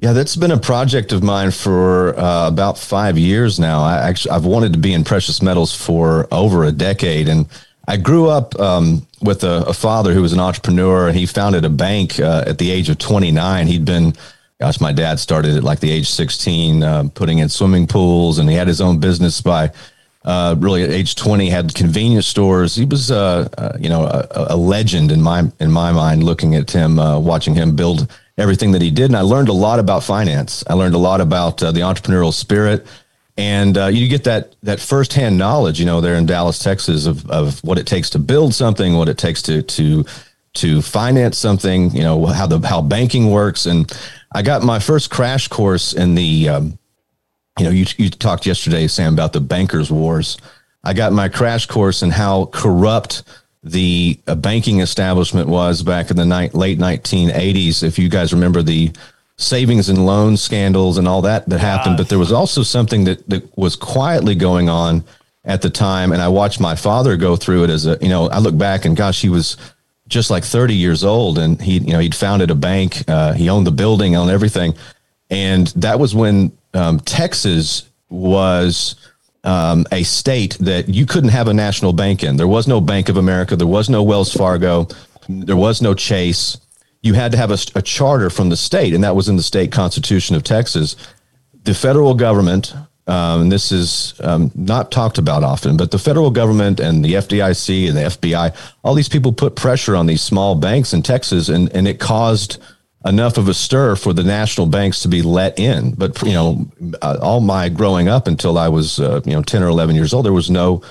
[0.00, 3.82] Yeah, that's been a project of mine for uh, about five years now.
[3.82, 7.46] I actually I've wanted to be in precious metals for over a decade, and
[7.86, 11.64] I grew up um, with a, a father who was an entrepreneur, and he founded
[11.64, 13.66] a bank uh, at the age of 29.
[13.66, 14.14] He'd been,
[14.58, 18.50] gosh, my dad started at like the age 16, uh, putting in swimming pools, and
[18.50, 19.70] he had his own business by
[20.24, 22.74] uh, really at age 20 had convenience stores.
[22.74, 26.24] He was, uh, uh, you know, a, a legend in my in my mind.
[26.24, 29.52] Looking at him, uh, watching him build everything that he did, and I learned a
[29.52, 30.64] lot about finance.
[30.66, 32.86] I learned a lot about uh, the entrepreneurial spirit,
[33.36, 35.78] and uh, you get that that firsthand knowledge.
[35.78, 39.10] You know, there in Dallas, Texas, of of what it takes to build something, what
[39.10, 40.06] it takes to to
[40.54, 41.90] to finance something.
[41.90, 43.92] You know, how the how banking works, and
[44.32, 46.48] I got my first crash course in the.
[46.48, 46.78] Um,
[47.58, 50.38] you know, you, you talked yesterday, Sam, about the bankers' wars.
[50.82, 53.22] I got my crash course in how corrupt
[53.62, 57.82] the uh, banking establishment was back in the ni- late 1980s.
[57.82, 58.92] If you guys remember the
[59.36, 63.28] savings and loan scandals and all that that happened, but there was also something that,
[63.28, 65.02] that was quietly going on
[65.44, 66.12] at the time.
[66.12, 68.84] And I watched my father go through it as a, you know, I look back
[68.84, 69.56] and gosh, he was
[70.08, 73.08] just like 30 years old and he, you know, he'd founded a bank.
[73.08, 74.74] Uh, he owned the building, owned everything.
[75.30, 78.96] And that was when um, Texas was
[79.44, 82.36] um, a state that you couldn't have a national bank in.
[82.36, 83.56] There was no Bank of America.
[83.56, 84.88] There was no Wells Fargo.
[85.28, 86.58] There was no Chase.
[87.02, 89.42] You had to have a, a charter from the state, and that was in the
[89.42, 90.96] state constitution of Texas.
[91.64, 92.74] The federal government,
[93.06, 97.14] um, and this is um, not talked about often, but the federal government and the
[97.14, 101.50] FDIC and the FBI, all these people put pressure on these small banks in Texas,
[101.50, 102.62] and, and it caused
[103.04, 105.94] enough of a stir for the national banks to be let in.
[105.94, 106.66] But you know,
[107.02, 110.14] uh, all my growing up until I was uh, you know ten or eleven years
[110.14, 110.82] old, there was no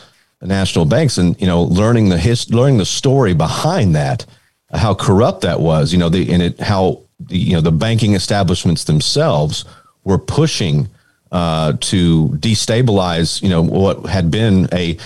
[0.42, 4.26] national banks, and you know, learning the his learning the story behind that,
[4.74, 5.92] how corrupt that was.
[5.92, 9.66] You know, the and it how you know the banking establishments themselves
[10.04, 10.90] were pushing
[11.32, 13.42] uh, to destabilize.
[13.42, 14.98] You know what had been a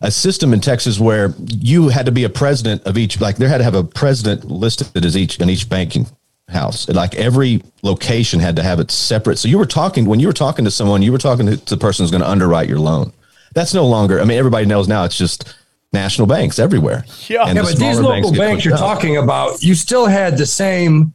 [0.00, 3.48] a system in Texas where you had to be a president of each, like there
[3.48, 6.06] had to have a president listed as each in each banking
[6.48, 6.88] house.
[6.88, 9.38] Like every location had to have it separate.
[9.38, 11.76] So you were talking when you were talking to someone, you were talking to the
[11.76, 13.12] person who's going to underwrite your loan.
[13.54, 14.20] That's no longer.
[14.20, 15.04] I mean, everybody knows now.
[15.04, 15.56] It's just
[15.92, 17.04] national banks everywhere.
[17.28, 17.44] Yeah.
[17.46, 18.80] And Yeah, the but these local get banks you're out.
[18.80, 21.14] talking about, you still had the same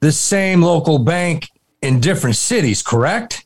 [0.00, 1.48] the same local bank
[1.82, 3.44] in different cities, correct?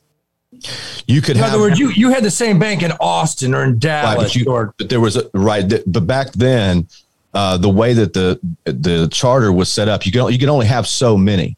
[1.07, 3.65] You could In have other words, you, you had the same bank in Austin or
[3.65, 5.69] in Right, Dallas but, you, or but there was a right.
[5.69, 6.87] th- But back then,
[7.35, 10.67] uh, the way that the the charter was set up, you can you can only
[10.67, 11.57] have so many.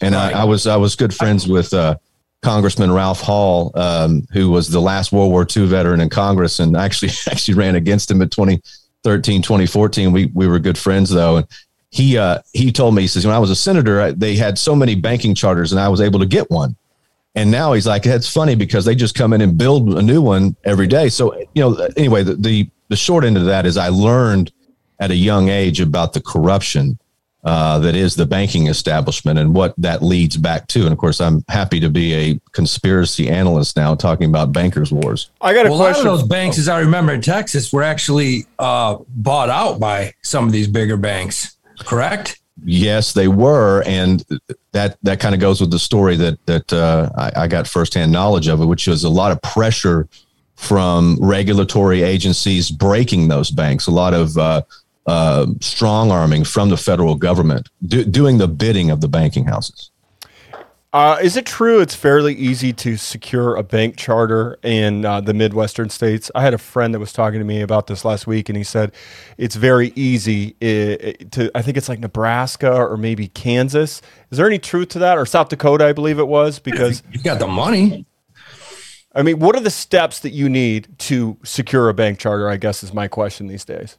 [0.00, 1.96] And I, I was I was good friends with uh,
[2.40, 6.74] Congressman Ralph Hall, um, who was the last World War II veteran in Congress, and
[6.76, 10.10] I actually actually ran against him in 2013, 2014.
[10.10, 11.46] We we were good friends though, and
[11.90, 14.58] he uh, he told me he says when I was a senator, I, they had
[14.58, 16.76] so many banking charters, and I was able to get one.
[17.34, 20.20] And now he's like, it's funny because they just come in and build a new
[20.20, 21.08] one every day.
[21.08, 24.50] So, you know, anyway, the, the, the short end of that is I learned
[25.00, 26.98] at a young age about the corruption
[27.42, 30.82] uh, that is the banking establishment and what that leads back to.
[30.82, 35.30] And of course, I'm happy to be a conspiracy analyst now talking about bankers' wars.
[35.40, 36.10] I got a well, a lot of question.
[36.10, 40.52] those banks, as I remember in Texas, were actually uh, bought out by some of
[40.52, 42.38] these bigger banks, correct?
[42.62, 44.22] Yes, they were, and
[44.72, 48.12] that that kind of goes with the story that that uh, I, I got firsthand
[48.12, 50.06] knowledge of it, which was a lot of pressure
[50.56, 54.60] from regulatory agencies breaking those banks, a lot of uh,
[55.06, 59.90] uh, strong arming from the federal government, do, doing the bidding of the banking houses.
[60.92, 65.32] Uh, is it true it's fairly easy to secure a bank charter in uh, the
[65.32, 66.32] Midwestern states?
[66.34, 68.64] I had a friend that was talking to me about this last week, and he
[68.64, 68.90] said
[69.38, 74.02] it's very easy i- i- to, I think it's like Nebraska or maybe Kansas.
[74.32, 75.16] Is there any truth to that?
[75.16, 78.04] Or South Dakota, I believe it was, because, you've got the money.
[79.14, 82.48] I mean, what are the steps that you need to secure a bank charter?
[82.48, 83.96] I guess is my question these days.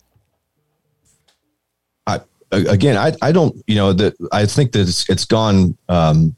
[2.52, 6.36] Again, I, I don't, you know, that I think that it's, it's gone, um,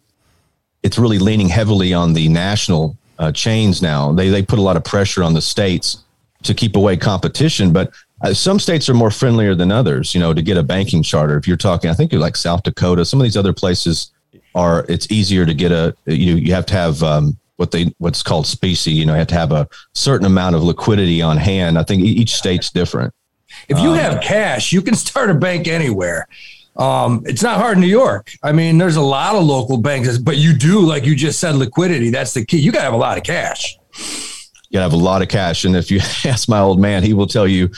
[0.84, 4.12] it's really leaning heavily on the national uh, chains now.
[4.12, 6.04] They, they put a lot of pressure on the states
[6.44, 7.92] to keep away competition, but
[8.24, 10.14] Uh, some states are more friendlier than others.
[10.16, 11.38] You know, to get a banking charter.
[11.38, 13.04] If you're talking, I think you're like South Dakota.
[13.04, 14.14] Some of these other places
[14.54, 14.86] are.
[14.88, 15.94] It's easier to get a.
[16.06, 18.94] You you have to have um, what they what's called specie.
[18.94, 21.78] You know, you have to have a certain amount of liquidity on hand.
[21.78, 23.14] I think each state's different.
[23.70, 26.28] If you have cash, you can start a bank anywhere.
[26.76, 28.32] Um, it's not hard in New York.
[28.42, 31.56] I mean, there's a lot of local banks, but you do, like you just said,
[31.56, 32.10] liquidity.
[32.10, 32.58] That's the key.
[32.58, 33.78] You got to have a lot of cash.
[34.70, 35.66] you got to have a lot of cash.
[35.66, 37.70] And if you ask my old man, he will tell you,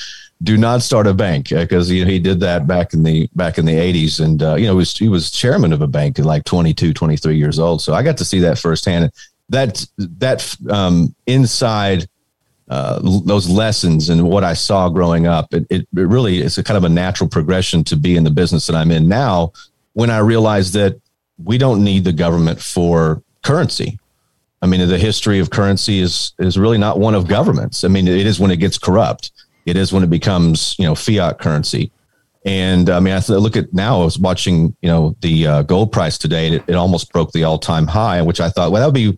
[0.43, 3.57] do not start a bank because you know, he did that back in the back
[3.57, 4.23] in the 80s.
[4.23, 6.93] And uh, you know, he was, he was chairman of a bank at like 22,
[6.93, 7.81] 23 years old.
[7.81, 9.11] So I got to see that firsthand.
[9.49, 12.07] That that um, inside
[12.67, 16.63] uh, those lessons and what I saw growing up, it, it, it really is a
[16.63, 19.53] kind of a natural progression to be in the business that I'm in now.
[19.93, 20.99] When I realized that
[21.43, 23.99] we don't need the government for currency.
[24.61, 27.83] I mean, the history of currency is is really not one of governments.
[27.83, 29.31] I mean, it is when it gets corrupt.
[29.65, 31.91] It is when it becomes you know fiat currency.
[32.45, 34.01] And I mean, I look at now.
[34.01, 36.47] I was watching you know the uh, gold price today.
[36.47, 38.95] And it, it almost broke the all time high, which I thought, well, that would
[38.95, 39.17] be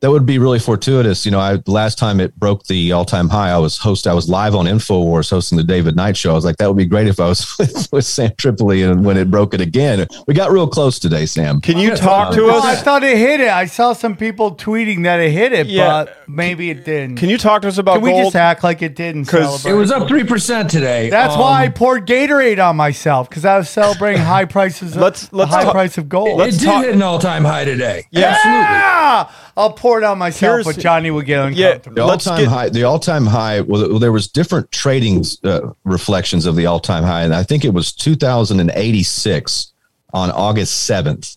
[0.00, 1.24] that would be really fortuitous.
[1.26, 4.06] You know, I last time it broke the all time high, I was host.
[4.06, 6.30] I was live on Infowars hosting the David Knight show.
[6.30, 9.04] I was like, that would be great if I was with, with Sam Tripoli and
[9.04, 10.06] when it broke it again.
[10.28, 11.60] We got real close today, Sam.
[11.60, 12.82] Can you talk to Well, I us?
[12.82, 13.48] thought it hit it.
[13.48, 16.04] I saw some people tweeting that it hit it, Yeah.
[16.04, 17.16] but maybe it didn't.
[17.16, 18.24] Can you talk to us about Can we gold?
[18.26, 19.24] just act like it didn't?
[19.24, 19.72] 'Cause- celebrate?
[19.72, 21.10] It was up 3% today.
[21.10, 24.94] That's Um, why I poured Gatorade on myself because I was celebrating high prices.
[24.94, 26.28] Of, Let's- let's high talk- price of gold.
[26.28, 28.06] It Let's did talk- hit an all time high today.
[28.12, 28.28] Yeah.
[28.28, 28.60] Absolutely.
[28.62, 31.94] yeah, I'll pour it on myself, Here's- but Johnny will get Yeah, uncomfortable.
[31.96, 32.68] The all-time get- high.
[32.68, 33.62] The all-time high.
[33.62, 37.72] Well, there was different trading uh, reflections of the all-time high, and I think it
[37.72, 39.72] was 2086
[40.12, 41.36] on August 7th.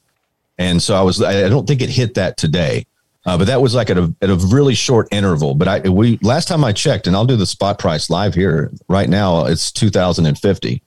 [0.57, 1.21] And so I was.
[1.21, 2.85] I I don't think it hit that today,
[3.25, 5.55] uh, but that was like at a at a really short interval.
[5.55, 8.71] But I we last time I checked, and I'll do the spot price live here
[8.87, 9.45] right now.
[9.45, 10.83] It's 2050.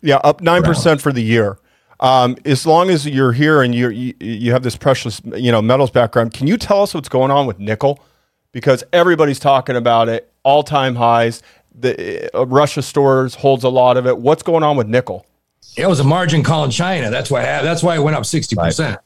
[0.00, 1.58] Yeah, up nine percent for the year.
[2.00, 5.60] Um, as long as you're here and you're, you you have this precious you know
[5.60, 8.00] metals background, can you tell us what's going on with nickel?
[8.52, 11.42] Because everybody's talking about it, all time highs.
[11.74, 14.18] The uh, Russia stores holds a lot of it.
[14.18, 15.26] What's going on with nickel?
[15.76, 17.10] It was a margin call in China.
[17.10, 18.98] That's why that's why it went up 60%.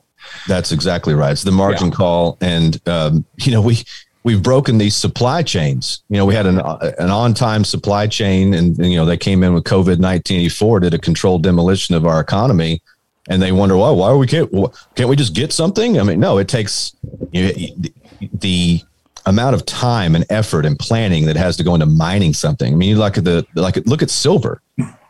[0.46, 1.33] That's exactly right.
[1.33, 3.85] It's the margin call, and um, you know we
[4.24, 6.02] we've broken these supply chains.
[6.08, 9.16] You know, we had an an on time supply chain, and, and, you know they
[9.16, 12.80] came in with COVID nineteen four, did a controlled demolition of our economy,
[13.28, 14.50] and they wonder why why are we can't
[14.94, 15.98] can't we just get something?
[15.98, 16.94] I mean, no, it takes
[17.32, 17.90] you know,
[18.35, 18.82] the
[19.26, 22.72] amount of time and effort and planning that has to go into mining something.
[22.72, 24.61] I mean, at the like look at silver.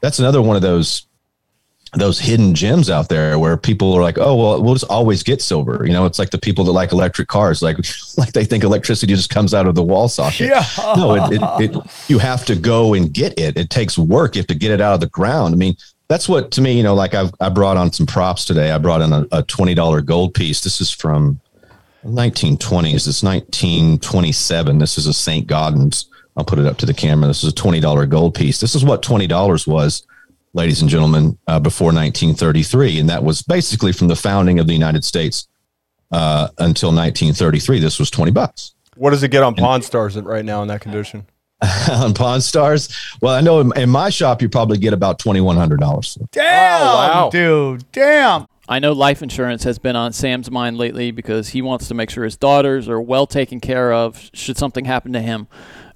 [0.01, 1.07] That's another one of those
[1.95, 5.43] those hidden gems out there where people are like, oh well, we'll just always get
[5.43, 5.85] silver.
[5.87, 7.77] You know, it's like the people that like electric cars, like
[8.17, 10.49] like they think electricity just comes out of the wall socket.
[10.49, 10.65] Yeah.
[10.97, 13.59] No, it, it, it you have to go and get it.
[13.59, 14.35] It takes work.
[14.35, 15.55] You have to get it out of the ground.
[15.55, 15.77] I mean,
[16.09, 18.71] that's what to me, you know, like I've I brought on some props today.
[18.71, 20.63] I brought in a, a twenty dollar gold piece.
[20.63, 21.41] This is from
[22.05, 23.07] 1920s.
[23.07, 24.79] It's 1927.
[24.79, 25.47] This is a St.
[25.47, 26.07] Gaudens.
[26.37, 27.29] I'll put it up to the camera.
[27.29, 28.61] This is a $20 gold piece.
[28.61, 30.07] This is what $20 was,
[30.55, 33.01] ladies and gentlemen, uh, before 1933.
[33.01, 35.49] And that was basically from the founding of the United States
[36.11, 37.79] uh, until 1933.
[37.81, 38.75] This was 20 bucks.
[38.97, 41.27] What does it get on Pawn Stars right now in that condition?
[41.91, 42.89] on Pawn Stars.
[43.23, 46.31] Well, I know in, in my shop, you probably get about $2,100.
[46.33, 47.31] Damn, Oh, wow.
[47.31, 47.91] dude.
[47.93, 48.47] Damn.
[48.69, 52.11] I know life insurance has been on Sam's mind lately because he wants to make
[52.11, 55.49] sure his daughters are well taken care of should something happen to him.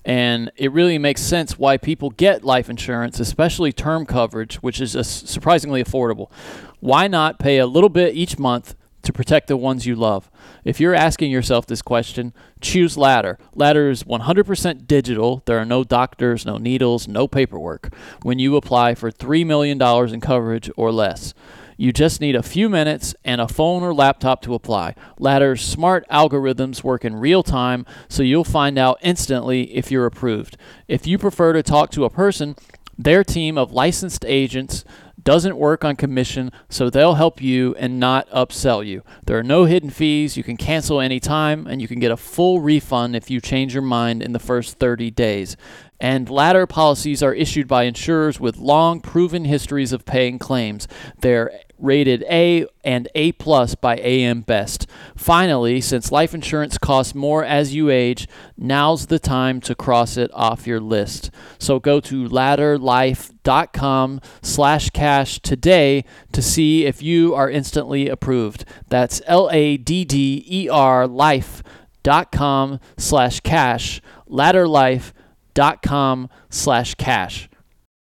[0.07, 4.93] And it really makes sense why people get life insurance, especially term coverage, which is
[5.05, 6.31] surprisingly affordable.
[6.79, 10.31] Why not pay a little bit each month to protect the ones you love?
[10.65, 13.37] If you're asking yourself this question, choose Ladder.
[13.53, 15.43] Ladder is 100% digital.
[15.45, 17.93] There are no doctors, no needles, no paperwork
[18.23, 19.83] when you apply for $3 million
[20.15, 21.35] in coverage or less.
[21.77, 24.95] You just need a few minutes and a phone or laptop to apply.
[25.19, 30.57] Ladder's smart algorithms work in real time, so you'll find out instantly if you're approved.
[30.89, 32.57] If you prefer to talk to a person,
[32.99, 34.85] their team of licensed agents
[35.23, 39.03] doesn't work on commission, so they'll help you and not upsell you.
[39.27, 40.37] There are no hidden fees.
[40.37, 43.83] You can cancel anytime, and you can get a full refund if you change your
[43.83, 45.57] mind in the first 30 days.
[46.01, 50.87] And ladder policies are issued by insurers with long proven histories of paying claims.
[51.21, 54.87] They're rated A and A plus by AM Best.
[55.17, 60.31] Finally, since life insurance costs more as you age, now's the time to cross it
[60.35, 61.31] off your list.
[61.59, 68.65] So go to ladderlife.com slash cash today to see if you are instantly approved.
[68.89, 74.01] That's L-A-D-D-E-R life.com slash cash,
[75.57, 77.49] ladderlife.com slash cash.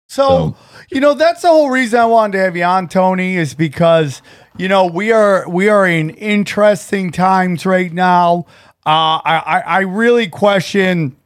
[0.07, 0.55] So, So-
[0.91, 4.21] you know, that's the whole reason I wanted to have you on, Tony, is because
[4.57, 8.45] you know we are we are in interesting times right now.
[8.85, 11.17] Uh, I, I I really question.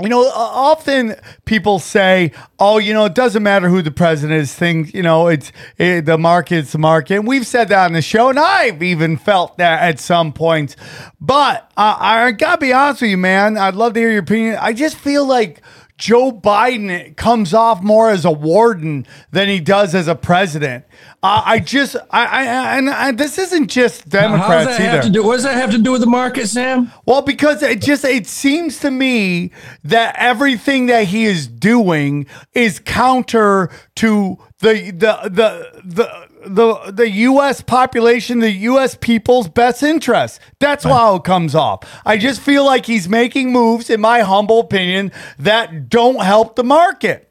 [0.00, 4.40] You know, uh, often people say, "Oh, you know, it doesn't matter who the president
[4.40, 4.54] is.
[4.54, 8.00] Things, you know, it's it, the market's the market." And we've said that on the
[8.00, 10.76] show, and I've even felt that at some points.
[11.20, 13.58] But uh, I gotta be honest with you, man.
[13.58, 14.56] I'd love to hear your opinion.
[14.60, 15.60] I just feel like
[16.00, 20.86] Joe Biden comes off more as a warden than he does as a president.
[21.22, 25.10] Uh, I just, I, I, and I, this isn't just Democrats either.
[25.10, 25.22] do?
[25.22, 26.90] What does that have to do with the market, Sam?
[27.04, 29.50] Well, because it just it seems to me
[29.84, 37.10] that everything that he is doing is counter to the the the the the, the
[37.10, 37.60] U.S.
[37.60, 38.96] population, the U.S.
[39.00, 40.40] people's best interests.
[40.58, 41.80] That's how it comes off.
[42.04, 46.64] I just feel like he's making moves, in my humble opinion, that don't help the
[46.64, 47.29] market.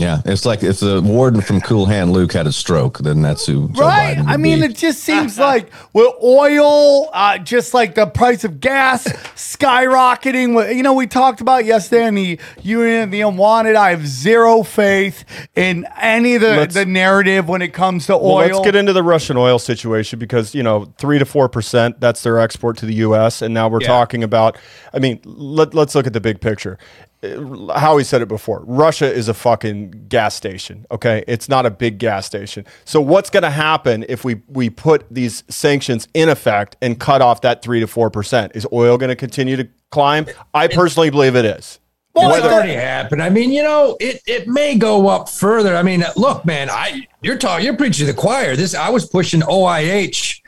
[0.00, 3.44] Yeah, it's like if the warden from Cool Hand Luke had a stroke, then that's
[3.44, 4.16] who Joe right.
[4.16, 4.64] Biden would I mean, be.
[4.64, 9.04] it just seems like with oil, uh, just like the price of gas
[9.36, 10.54] skyrocketing.
[10.56, 13.76] With- You know, we talked about yesterday in the Union of the Unwanted.
[13.76, 15.24] I have zero faith
[15.54, 18.46] in any of the, Let's- the narrative when it comes to Well, oil.
[18.46, 22.22] let's get into the Russian oil situation because you know three to four percent that's
[22.22, 23.42] their export to the U.S.
[23.42, 24.56] and now we're talking about.
[24.94, 26.78] I mean, let, let's look at the big picture.
[27.22, 28.62] Uh, Howie said it before.
[28.64, 30.86] Russia is a fucking gas station.
[30.90, 32.64] Okay, it's not a big gas station.
[32.84, 37.20] So what's going to happen if we we put these sanctions in effect and cut
[37.20, 38.52] off that three to four percent?
[38.54, 40.26] Is oil going to continue to climb?
[40.54, 41.78] I personally believe it is.
[42.14, 43.22] Well, It's the- already happened.
[43.22, 45.76] I mean, you know, it, it may go up further.
[45.76, 48.56] I mean, look, man, I you're talking, you're preaching to the choir.
[48.56, 50.40] This I was pushing OIH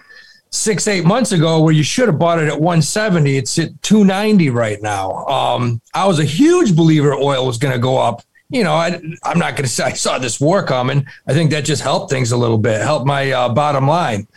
[0.53, 3.37] six eight months ago, where you should have bought it at 170.
[3.37, 5.25] It's at 290 right now.
[5.27, 8.23] Um, I was a huge believer oil was going to go up.
[8.51, 11.07] You know, I, I'm not going to say I saw this war coming.
[11.27, 14.29] I think that just helped things a little bit, helped my uh, bottom line.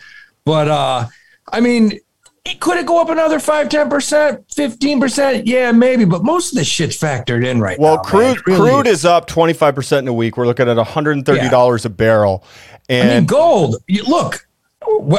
[0.44, 1.06] But uh,
[1.52, 2.00] I mean,
[2.46, 5.42] it could it go up another 5 10%, 15%?
[5.44, 8.02] Yeah, maybe, but most of the shit's factored in right Well, now.
[8.02, 10.36] crude really crude is up 25% in a week.
[10.36, 12.44] We're looking at $130 a barrel.
[12.88, 13.76] And I mean, gold.
[14.06, 14.46] Look,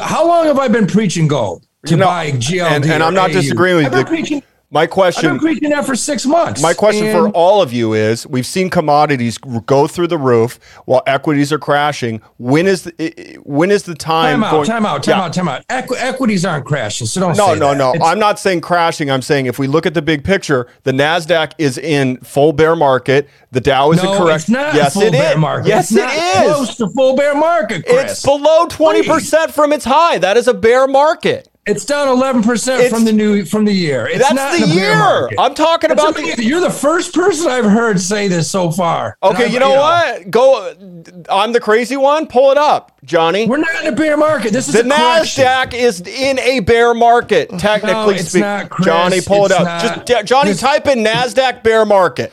[0.02, 2.62] how long have I been preaching gold to know, buy GLD?
[2.76, 4.42] and- and I'm not disagreeing with I've been you.
[4.70, 6.62] My I've been question preaching that for six months.
[6.62, 11.02] my question for all of you is we've seen commodities go through the roof while
[11.08, 12.22] equities are crashing.
[12.38, 15.24] When is the, when is the time Time out, going- time out, time Yeah.
[15.26, 15.68] out, time out.
[15.70, 17.78] Equ- equities aren't crashing, so don't No, say no, that.
[17.78, 17.94] no.
[17.94, 19.10] It's- I'm not saying crashing.
[19.10, 22.76] I'm saying if we look at the big picture, the Nasdaq is in full bear
[22.76, 23.30] market.
[23.54, 24.42] The Dow is no, in correct.
[24.42, 25.38] it's not yes, full it bear is.
[25.38, 25.68] market.
[25.70, 26.54] Yes, it's not it is.
[26.56, 28.12] close to full bear market, Chris.
[28.12, 30.18] It's below 20% from its high.
[30.18, 31.48] That is a bear market.
[31.68, 34.08] It's down 11% from the new from the year.
[34.08, 35.30] It's That's not the bear year.
[35.38, 36.44] I'm talking That's about the.
[36.44, 39.18] You're the first person I've heard say this so far.
[39.22, 40.32] Okay, I've- you know what?
[40.32, 40.74] Go.
[41.30, 42.28] I'm the crazy one.
[42.28, 43.48] Pull it up, Johnny.
[43.48, 44.54] We're not in a bear market.
[44.54, 44.84] This is The.
[44.84, 48.70] Nasdaq is in a bear market, technically it's speaking.
[48.84, 49.66] Johnny, pull it It's up.
[49.66, 50.06] not.
[50.08, 52.32] Just Johnny, type in Nasdaq bear market.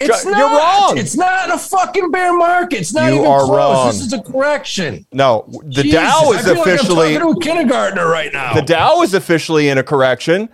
[0.00, 0.38] It's not.
[0.38, 0.98] you're wrong.
[0.98, 2.80] It's not a fucking bear market.
[2.80, 3.50] It's not You even are close.
[3.50, 3.86] wrong.
[3.88, 5.06] This is a correction.
[5.12, 8.32] No, the Jesus, Dow I is feel like officially I'm talking to a kindergartner right
[8.32, 8.54] now.
[8.54, 10.48] the Dow is officially in a correction.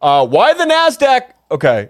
[0.00, 1.32] Uh, why the Nasdaq?
[1.50, 1.88] Okay,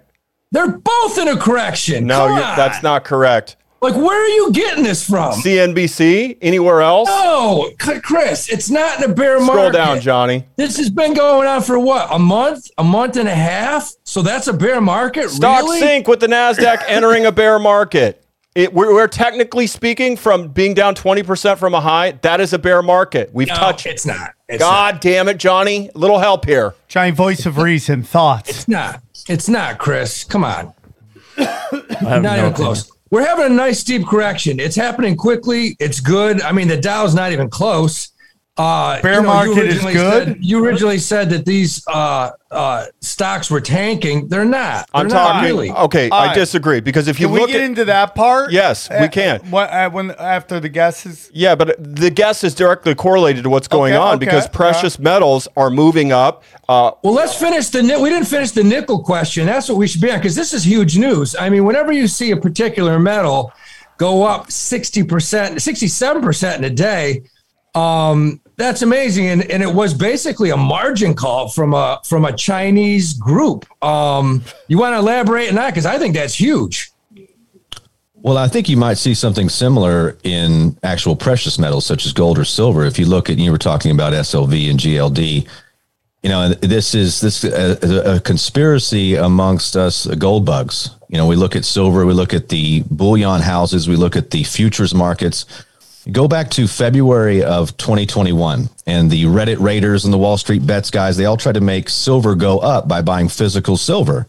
[0.52, 2.06] They're both in a correction.
[2.06, 2.56] no, Come on.
[2.56, 3.56] that's not correct.
[3.82, 5.32] Like, where are you getting this from?
[5.40, 7.08] CNBC, anywhere else?
[7.08, 7.68] no,
[8.04, 9.52] Chris, it's not in a bear market.
[9.52, 10.46] Scroll down, Johnny.
[10.54, 12.06] This has been going on for what?
[12.12, 12.70] A month?
[12.78, 13.92] A month and a half?
[14.04, 15.30] So that's a bear market?
[15.30, 15.80] Stock really?
[15.80, 18.24] sync with the Nasdaq entering a bear market.
[18.54, 22.12] It, we're, we're technically speaking from being down 20% from a high.
[22.22, 23.30] That is a bear market.
[23.32, 23.86] We've No, touched.
[23.86, 24.34] it's not.
[24.48, 25.90] It's God damn it, Johnny.
[25.96, 26.74] Little help here.
[26.86, 28.48] Johnny, voice of reason, thoughts.
[28.50, 29.02] It's not.
[29.28, 30.22] It's not, Chris.
[30.22, 30.72] Come on.
[31.36, 31.42] I
[32.00, 32.92] have Not no even close.
[33.12, 34.58] We're having a nice steep correction.
[34.58, 35.76] It's happening quickly.
[35.78, 36.40] It's good.
[36.40, 38.11] I mean, the Dow's not even close.
[38.58, 40.26] Uh, Bear market is originally good?
[40.26, 44.28] said- you originally said that these uh, uh, stocks were tanking.
[44.28, 44.86] They're not.
[44.92, 45.48] They're I'm not talking.
[45.48, 45.70] really.
[45.70, 46.34] Okay, All I right.
[46.34, 48.52] disagree because if you Can we look get at into that part?
[48.52, 49.40] Yes, we Uh, can.
[49.48, 51.30] What, uh, when after the guesses?
[51.32, 54.98] yeah, but the guess is directly correlated to what's going Okay, on okay, because precious
[54.98, 56.42] metals are moving up.
[56.68, 57.80] Uh, Well, let's finish the.
[58.02, 59.46] We didn't finish the nickel question.
[59.46, 61.34] That's what we should be on because this is huge news.
[61.40, 63.50] I mean, whenever you see a particular metal
[63.96, 67.22] go up sixty percent, sixty-seven percent in a day,
[67.74, 69.28] um, that's amazing.
[69.28, 73.66] And and it was basically a margin call from a from a Chinese group.
[73.82, 76.90] Um, you want to elaborate on that because I think that's huge.
[78.14, 82.38] Well, I think you might see something similar in actual precious metals such as gold
[82.38, 82.84] or silver.
[82.84, 85.48] If you look at, you were talking about SLV and GLD.
[86.22, 90.90] You know, this is this is a, a conspiracy amongst us gold bugs.
[91.08, 94.30] You know, we look at silver, we look at the bullion houses, we look at
[94.30, 95.46] the futures markets.
[96.10, 100.90] Go back to February of 2021, and the Reddit raiders and the Wall Street bets
[100.90, 104.26] guys, they all tried to make silver go up by buying physical silver.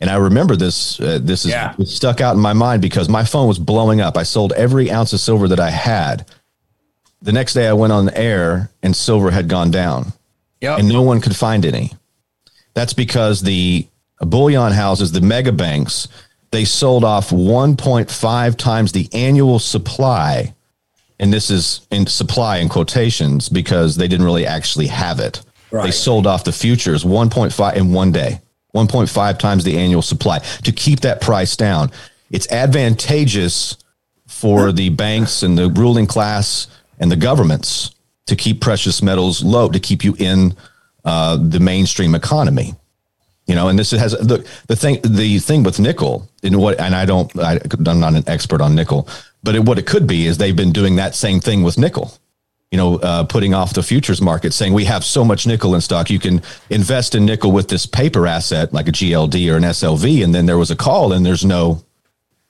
[0.00, 1.00] And I remember this.
[1.00, 1.74] Uh, this is Yeah.
[1.84, 4.16] stuck out in my mind because my phone was blowing up.
[4.16, 6.24] I sold every ounce of silver that I had.
[7.20, 10.12] The next day, I went on air, and silver had gone down,
[10.60, 10.78] Yep.
[10.78, 11.94] and no one could find any.
[12.74, 13.88] That's because the
[14.20, 16.06] bullion houses, the mega banks,
[16.52, 20.54] they sold off 1.5 times the annual supply.
[21.20, 25.42] And this is in supply in quotations because they didn't really actually have it.
[25.84, 28.40] They sold off the futures 1.5 in one day,
[28.74, 31.90] 1.5 times the annual supply to keep that price down.
[32.30, 33.76] It's advantageous
[34.26, 37.94] for the banks and the ruling class and the governments
[38.26, 40.54] to keep precious metals low, to keep you in
[41.04, 42.74] uh, the mainstream economy.
[43.46, 46.94] You know, and this has the the thing the thing with nickel and what and
[46.94, 49.08] I don't I, I'm not an expert on nickel,
[49.48, 52.12] but it, what it could be is they've been doing that same thing with nickel.
[52.70, 55.80] You know, uh, putting off the futures market, saying we have so much nickel in
[55.80, 59.62] stock, you can invest in nickel with this paper asset like a GLD or an
[59.62, 61.82] SLV, and then there was a call and there's no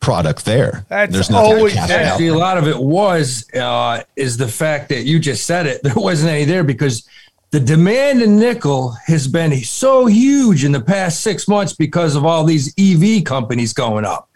[0.01, 0.84] product there.
[0.88, 2.05] That's there's nothing always cash there.
[2.05, 5.80] Actually, a lot of it was uh, is the fact that you just said it.
[5.84, 7.09] There wasn't any there because
[7.53, 12.24] the demand in nickel has been so huge in the past six months because of
[12.24, 14.28] all these EV companies going up.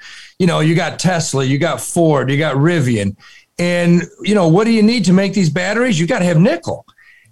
[0.43, 3.15] You know, you got Tesla, you got Ford, you got Rivian,
[3.61, 6.01] and you know what do you need to make these batteries?
[6.01, 6.85] You got to have nickel.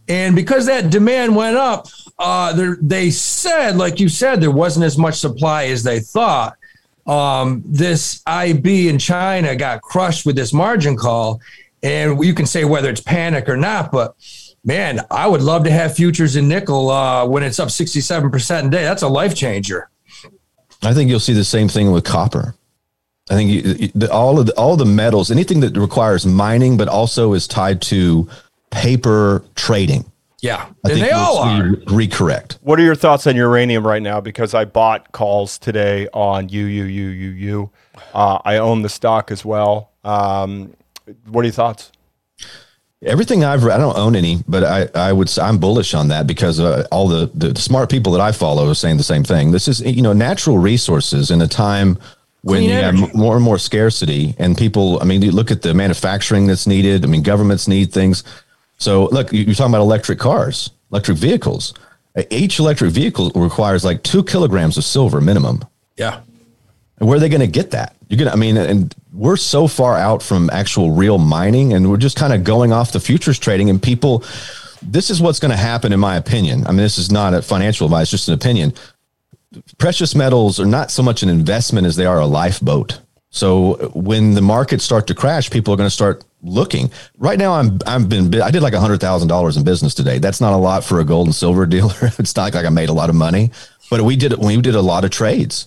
[0.06, 1.88] And because that demand went up,
[2.20, 6.56] uh, they said, like you said, there wasn't as much supply as they thought
[7.04, 11.40] um, this IB in China got crushed with this margin call.
[11.82, 14.14] And you can say whether it's panic or not, but
[14.62, 18.70] man, I would love to have futures in nickel uh, when it's up 67% a
[18.70, 18.84] day.
[18.84, 19.90] That's a life changer.
[20.80, 22.54] I think you'll see the same thing with copper.
[23.30, 26.76] I think you, you- the, all of the, all the metals, anything that requires mining,
[26.76, 28.28] but also is tied to
[28.70, 30.04] paper trading.
[30.42, 30.68] Yeah.
[30.86, 31.62] I and they all are.
[31.86, 32.58] recorrect.
[32.62, 34.20] What are your thoughts on uranium right now?
[34.20, 37.70] Because I bought calls today on you, you, you, you,
[38.14, 39.90] Uh, I own the stock as well.
[40.02, 40.72] Um,
[41.26, 41.92] what are your thoughts?
[43.02, 46.08] Everything I've read, I don't own any, but I, I would say I'm bullish on
[46.08, 49.24] that because uh, all the, the smart people that I follow are saying the same
[49.24, 49.52] thing.
[49.52, 51.98] This is, you know, natural resources in a time
[52.42, 53.00] when Clean you energy.
[53.02, 56.66] have more and more scarcity and people, I mean, you look at the manufacturing that's
[56.66, 57.04] needed.
[57.04, 58.24] I mean, governments need things.
[58.78, 61.74] So look, you- you're talking about electric cars, electric vehicles.
[62.30, 65.64] Each electric vehicle requires like two kilograms of silver minimum.
[65.96, 66.20] Yeah.
[66.98, 67.94] And where are they going to get that?
[68.08, 71.88] You're going to, I mean, and we're so far out from actual real mining and
[71.90, 74.24] we're just kind of going off the futures trading and people,
[74.82, 76.66] this is what's going to happen in my opinion.
[76.66, 78.72] I mean, this is not a financial advice, just an opinion.
[79.78, 83.00] Precious metals are not so much an investment as they are a lifeboat.
[83.30, 86.90] So when the markets start to crash, people are going to start looking.
[87.18, 90.18] Right now, I'm I've been I did like hundred thousand dollars in business today.
[90.18, 91.94] That's not a lot for a gold and silver dealer.
[92.18, 93.50] it's not like I made a lot of money,
[93.88, 95.66] but we did we did a lot of trades,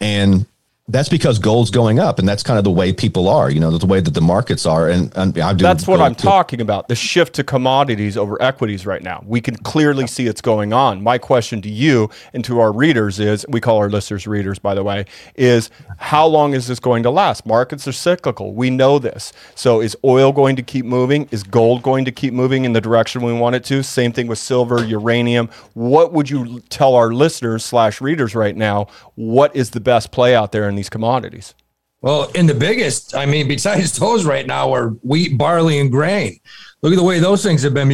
[0.00, 0.46] and
[0.88, 3.50] that's because gold's going up, and that's kind of the way people are.
[3.50, 5.62] You know, the way that the markets are, and, and I do.
[5.62, 6.28] That's what I'm too.
[6.28, 6.88] talking about.
[6.88, 9.24] The shift to commodities over equities right now.
[9.26, 11.02] We can clearly see it's going on.
[11.02, 14.74] My question to you and to our readers is we call our listeners readers, by
[14.74, 15.06] the way,
[15.36, 15.70] is
[16.04, 17.46] how long is this going to last?
[17.46, 18.52] Markets are cyclical.
[18.52, 19.32] We know this.
[19.54, 21.26] So is oil going to keep moving?
[21.30, 23.82] Is gold going to keep moving in the direction we want it to?
[23.82, 25.48] Same thing with silver, uranium.
[25.72, 28.88] What would you tell our listeners slash readers right now?
[29.14, 31.54] What is the best play out there in these commodities?
[32.02, 36.38] Well, in the biggest, I mean, besides those right now are wheat, barley, and grain.
[36.82, 37.88] Look at the way those things have been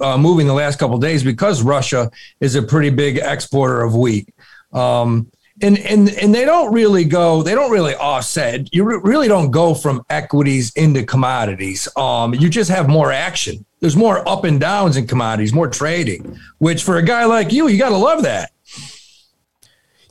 [0.00, 4.34] uh, moving the last couple days because Russia is a pretty big exporter of wheat.
[4.72, 5.30] Um,
[5.64, 8.72] and, and, and they don't really go, they don't really offset.
[8.74, 11.88] You re- really don't go from equities into commodities.
[11.96, 13.64] Um, you just have more action.
[13.80, 17.68] There's more up and downs in commodities, more trading, which for a guy like you,
[17.68, 18.52] you got to love that.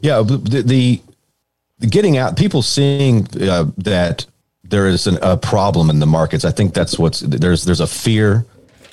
[0.02, 1.02] Yeah, the, the,
[1.88, 4.26] getting out, people seeing uh, that
[4.64, 6.46] there is an, a problem in the markets.
[6.46, 8.46] I think that's what's there's there's a fear,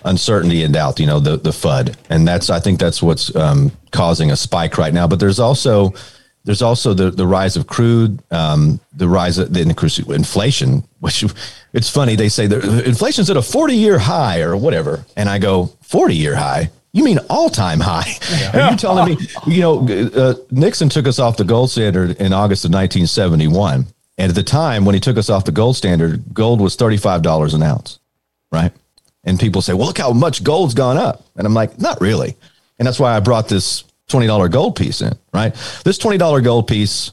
[0.05, 1.01] uncertainty, and doubt.
[1.01, 4.79] You know, the the FUD, and that's I think that's what's um, causing a spike
[4.79, 5.09] right now.
[5.09, 5.95] But there's also
[6.45, 11.25] there's also the the rise of crude, um, the rise of the inflation, which
[11.73, 15.39] it's funny they say that inflation's at a 40 year high or whatever, and I
[15.39, 16.71] go 40 year high.
[16.93, 18.19] You mean all time high?
[18.53, 19.27] Are you telling me?
[19.47, 23.87] You know, uh, Nixon took us off the gold standard in August of 1971,
[24.19, 27.23] and at the time when he took us off the gold standard, gold was 35
[27.23, 28.01] dollars an ounce,
[28.51, 28.73] right?
[29.23, 32.35] And people say, "Well, look how much gold's gone up," and I'm like, "Not really."
[32.79, 35.55] And that's why I brought this twenty dollar gold piece in, right?
[35.85, 37.13] This twenty dollar gold piece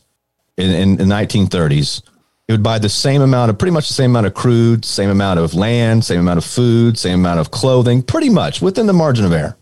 [0.57, 2.01] in, in the 1930s,
[2.47, 5.09] it would buy the same amount of pretty much the same amount of crude, same
[5.09, 8.93] amount of land, same amount of food, same amount of clothing, pretty much within the
[8.93, 9.57] margin of error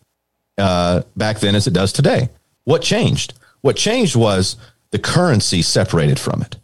[0.58, 2.30] uh, back then as it does today.
[2.64, 3.34] What changed?
[3.62, 4.56] What changed was
[4.92, 6.58] the currency separated from it.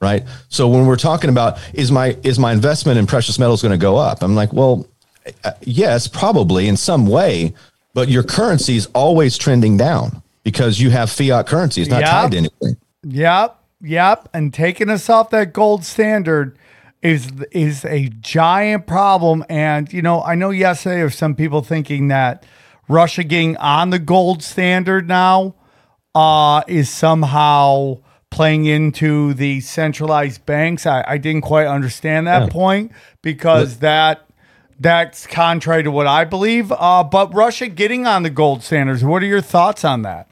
[0.00, 0.22] Right.
[0.48, 3.78] So when we're talking about is my is my investment in precious metals going to
[3.78, 4.22] go up?
[4.22, 4.86] I'm like, well,
[5.42, 7.52] uh, yes, probably in some way,
[7.98, 11.82] but your currency is always trending down because you have fiat currency.
[11.82, 12.08] It's not Yep.
[12.08, 12.76] tied to anything.
[13.02, 14.28] Yep, yep.
[14.32, 16.56] And taking us off that gold standard
[17.02, 19.44] is is a giant problem.
[19.48, 22.46] And you know, I know yesterday were some people thinking that
[22.88, 25.56] Russia getting on the gold standard now
[26.14, 27.96] uh, is somehow
[28.30, 30.86] playing into the centralized banks.
[30.86, 32.92] I, I didn't quite understand that point
[33.22, 34.27] because that
[34.78, 36.72] that's contrary to what I believe.
[36.72, 39.04] Uh, but Russia getting on the gold standards.
[39.04, 40.28] What are your thoughts on that?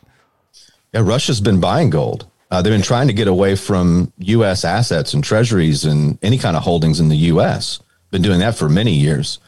[0.92, 2.26] Yeah, Russia's been buying gold.
[2.51, 4.64] Uh, they've been trying to get away from U.S.
[4.64, 7.80] assets and treasuries and any kind of holdings in the U.S.
[8.11, 9.40] Been doing that for many years.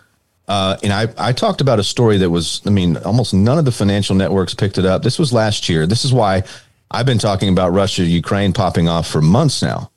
[0.49, 3.64] Uh, and I, I talked about a story that was, I mean, almost none of
[3.64, 5.03] the financial networks picked it up.
[5.03, 5.86] This was last year.
[5.86, 6.42] This is why
[6.90, 9.90] I've been talking about Russia, Ukraine popping off for months now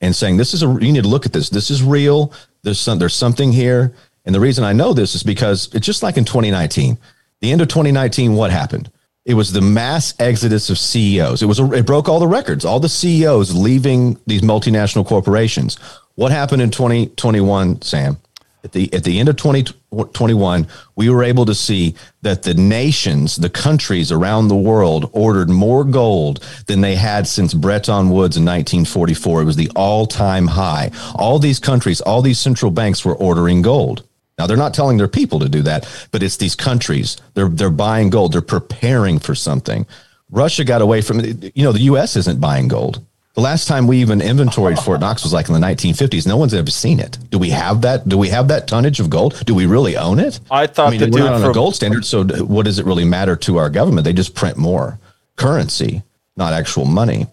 [0.00, 1.48] and saying this is a you need to look at this.
[1.48, 2.32] This is real.
[2.62, 3.94] There's some there's something here.
[4.24, 6.98] And the reason I know this is because it's just like in 2019.
[7.40, 8.90] The end of 2019, what happened?
[9.24, 11.42] It was the mass exodus of CEOs.
[11.42, 12.64] It was a, it broke all the records.
[12.64, 15.76] All the CEOs leaving these multinational corporations.
[16.14, 18.18] What happened in 2021, Sam?
[18.62, 20.66] At the at the end of 2021,
[20.96, 25.84] we were able to see that the nations, the countries around the world ordered more
[25.84, 29.42] gold than they had since Bretton Woods in 1944.
[29.42, 30.92] It was the all-time high.
[31.14, 34.02] All these countries, all these central banks were ordering gold.
[34.38, 37.16] Now they're not telling their people to do that, but it's these countries.
[37.34, 38.32] They're they're buying gold.
[38.32, 39.86] They're preparing for something.
[40.30, 41.56] Russia got away from it.
[41.56, 42.16] You know, the U.S.
[42.16, 43.04] isn't buying gold.
[43.34, 46.24] The last time we even inventoried Fort Knox was like in the 1950s.
[46.24, 47.18] No one's ever seen it.
[47.30, 48.08] Do we have that?
[48.08, 49.44] Do we have that tonnage of gold?
[49.44, 50.38] Do we really own it?
[50.52, 52.04] I thought I mean, the we're not on a gold standard.
[52.04, 54.04] So what does it really matter to our government?
[54.04, 55.00] They just print more
[55.34, 56.04] currency,
[56.36, 57.26] not actual money.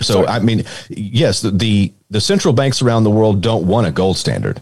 [0.00, 3.92] So I mean, yes, the, the the central banks around the world don't want a
[3.92, 4.60] gold standard.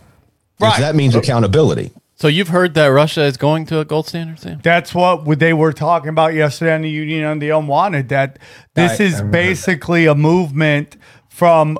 [0.58, 0.80] Because Right.
[0.80, 1.92] that means accountability.
[2.16, 4.58] So you've heard that Russia is going to a gold standard, Sam?
[4.62, 8.08] That's what they were talking about yesterday on the Union on the Unwanted.
[8.08, 8.38] That
[8.74, 10.96] this I- is I remember basically a movement
[11.28, 11.78] from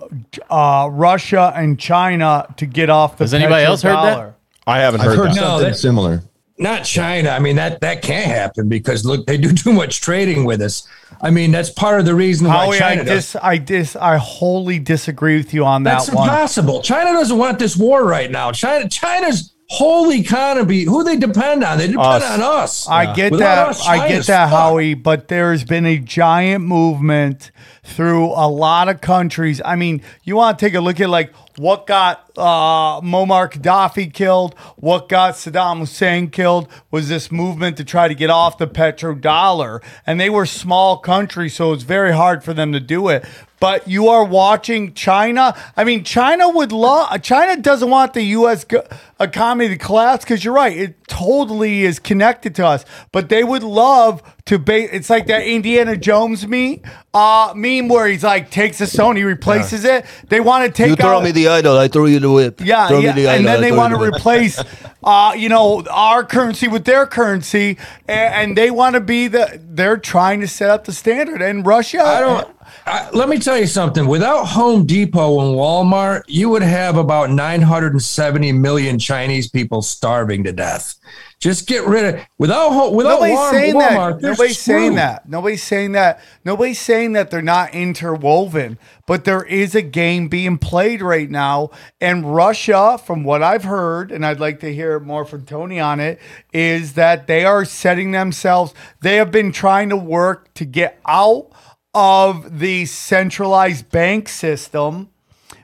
[0.49, 3.25] uh, Russia and China to get off the.
[3.25, 4.35] Has anybody else heard that?
[4.65, 5.35] I haven't I've heard, heard that.
[5.37, 6.23] No, something that- similar.
[6.59, 7.31] Not China.
[7.31, 10.87] I mean that that can't happen because look, they do too much trading with us.
[11.23, 13.05] I mean that's part of the reason why Howie, I China.
[13.05, 13.33] does.
[13.33, 16.29] dis, I dis, I wholly disagree with you on that That's one.
[16.29, 16.83] impossible.
[16.83, 18.51] China doesn't want this war right now.
[18.53, 20.83] China, China's whole economy.
[20.85, 21.79] Who they depend on?
[21.79, 22.31] They depend Us.
[22.31, 22.89] on us.
[22.89, 23.69] I get Without that.
[23.69, 24.49] us, I get that.
[24.49, 24.95] Howie.
[24.95, 27.51] But there's been a giant movement
[27.85, 29.61] through a lot of countries.
[29.65, 34.13] I mean, you want to take a look at like what got uh, Muammar Gaddafi
[34.13, 38.69] killed, what got Saddam Hussein killed was this movement to try to get off the
[38.69, 39.83] petrodollar.
[40.07, 43.25] And they were small countries, so it's very hard for them to do it.
[43.61, 45.57] But you are watching China.
[45.77, 47.21] I mean, China would love.
[47.23, 48.63] China doesn't want the U.S.
[48.65, 48.87] go-
[49.19, 50.77] economy to collapse because you're right.
[50.77, 52.85] It totally is connected to us.
[53.11, 54.61] But they would love to.
[54.61, 56.83] Ba- it's like that Indiana Jones meme,
[57.13, 60.05] uh, meme where he's like takes a stone, he replaces it.
[60.29, 62.61] They want to take You throw out, me the idol, I throw you the whip.
[62.63, 64.63] yeah, Throw me yeah, the and idol, then I they want to the replace,
[65.03, 69.61] uh, you know, our currency with their currency, and, and they want to be the.
[69.61, 72.03] They're trying to set up the standard, and Russia.
[72.03, 72.55] I don't.
[72.87, 74.07] I, let me tell you something.
[74.07, 80.53] Without Home Depot and Walmart, you would have about 970 million Chinese people starving to
[80.53, 80.95] death.
[81.41, 83.51] Just get rid of without Home, without Nobody's Walmart.
[83.51, 84.23] saying Walmart, that.
[84.23, 85.29] Nobody's saying that.
[85.29, 86.21] Nobody's saying that.
[86.45, 88.77] Nobody's saying that they're not interwoven.
[89.07, 94.11] But there is a game being played right now, and Russia, from what I've heard,
[94.11, 96.19] and I'd like to hear more from Tony on it,
[96.53, 98.75] is that they are setting themselves.
[99.01, 101.53] They have been trying to work to get out
[101.95, 105.11] of the centralized bank system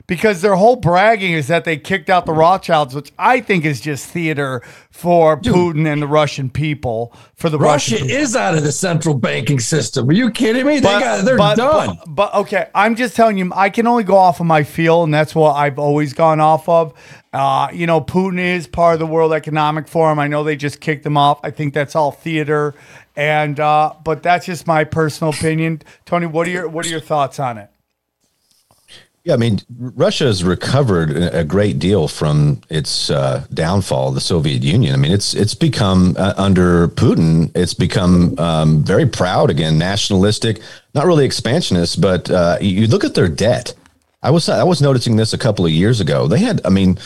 [0.07, 3.81] because their whole bragging is that they kicked out the Rothschilds, which I think is
[3.81, 4.61] just theater
[4.91, 7.13] for Putin and the Russian people.
[7.35, 10.07] For the Russia Russian is out of the central banking system.
[10.09, 10.75] Are you kidding me?
[10.75, 11.97] They got, they're but, done.
[12.05, 15.03] But, but okay, I'm just telling you, I can only go off of my feel,
[15.03, 16.93] and that's what I've always gone off of.
[17.33, 20.19] Uh, you know, Putin is part of the World Economic Forum.
[20.19, 21.39] I know they just kicked him off.
[21.43, 22.75] I think that's all theater,
[23.15, 25.81] and uh, but that's just my personal opinion.
[26.05, 27.69] Tony, what are your what are your thoughts on it?
[29.25, 34.61] Yeah, I mean, Russia has recovered a great deal from its uh, downfall, the Soviet
[34.61, 34.93] Union.
[34.93, 40.61] I mean, it's it's become uh, under Putin, it's become um, very proud again, nationalistic,
[40.93, 43.73] not really expansionist, but uh, you look at their debt.
[44.21, 46.27] I was I was noticing this a couple of years ago.
[46.27, 46.99] They had, I mean,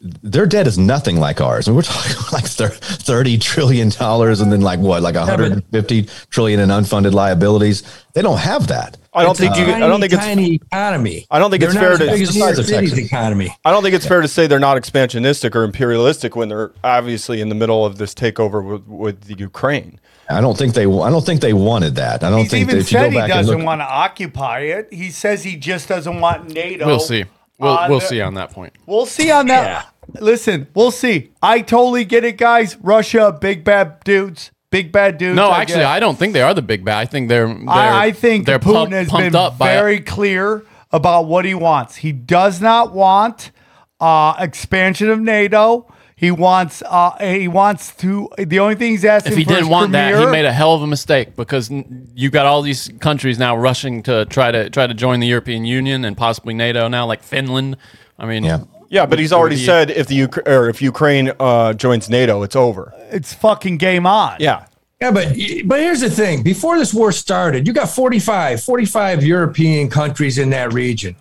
[0.00, 1.68] their debt is nothing like ours.
[1.68, 5.52] I mean, we're talking like thirty trillion dollars, and then like what, like one hundred
[5.52, 7.82] and fifty trillion in unfunded liabilities.
[8.14, 8.96] They don't have that.
[9.12, 9.66] I don't It's think a you.
[9.66, 10.22] tiny, I don't think it's.
[10.24, 11.26] tiny economy.
[11.30, 12.98] I don't think it's They're fair to- as big as It's the size of City's
[12.98, 13.54] economy.
[13.64, 17.40] I don't think it's fair to say they're not expansionistic or imperialistic when they're obviously
[17.40, 20.00] in the middle of this takeover with, with the Ukraine.
[20.28, 20.82] I don't think they.
[20.84, 22.22] I don't think they wanted that.
[22.22, 23.66] I don't He's think even that if you go said he back and doesn't look,
[23.66, 24.92] want to occupy it.
[24.92, 26.86] He says he just doesn't want NATO.
[26.86, 27.24] We'll see.
[27.60, 28.72] We'll on we'll the- see on that point.
[28.86, 29.86] We'll see on that.
[30.20, 31.30] Listen, we'll see.
[31.42, 32.76] I totally get it, guys.
[32.80, 35.36] Russia, big bad dudes, big bad dudes.
[35.36, 35.88] No, I actually, get it.
[35.88, 36.98] I don't think they are the big bad.
[36.98, 37.46] I think they're.
[37.46, 41.26] they're I, I think they're Putin pump- has pumped been up by very clear about
[41.26, 41.96] what he wants.
[41.96, 43.52] He does not want
[44.00, 45.86] uh, expansion of NATO.
[46.20, 46.82] He wants.
[46.86, 48.28] Uh, he wants to.
[48.36, 50.52] The only thing he's asking If he for didn't is want that, he made a
[50.52, 54.50] hell of a mistake because n- you got all these countries now rushing to try
[54.50, 57.78] to try to join the European Union and possibly NATO now, like Finland.
[58.18, 58.64] I mean, Yeah.
[58.90, 62.56] Yeah, but he's already said if the Uk- or if Ukraine uh, joins NATO, it's
[62.56, 62.92] over.
[63.10, 64.36] It's fucking game on.
[64.40, 64.66] Yeah.
[65.00, 65.28] Yeah, but
[65.64, 66.42] but here's the thing.
[66.42, 71.16] Before this war started, you got 45, 45 European countries in that region.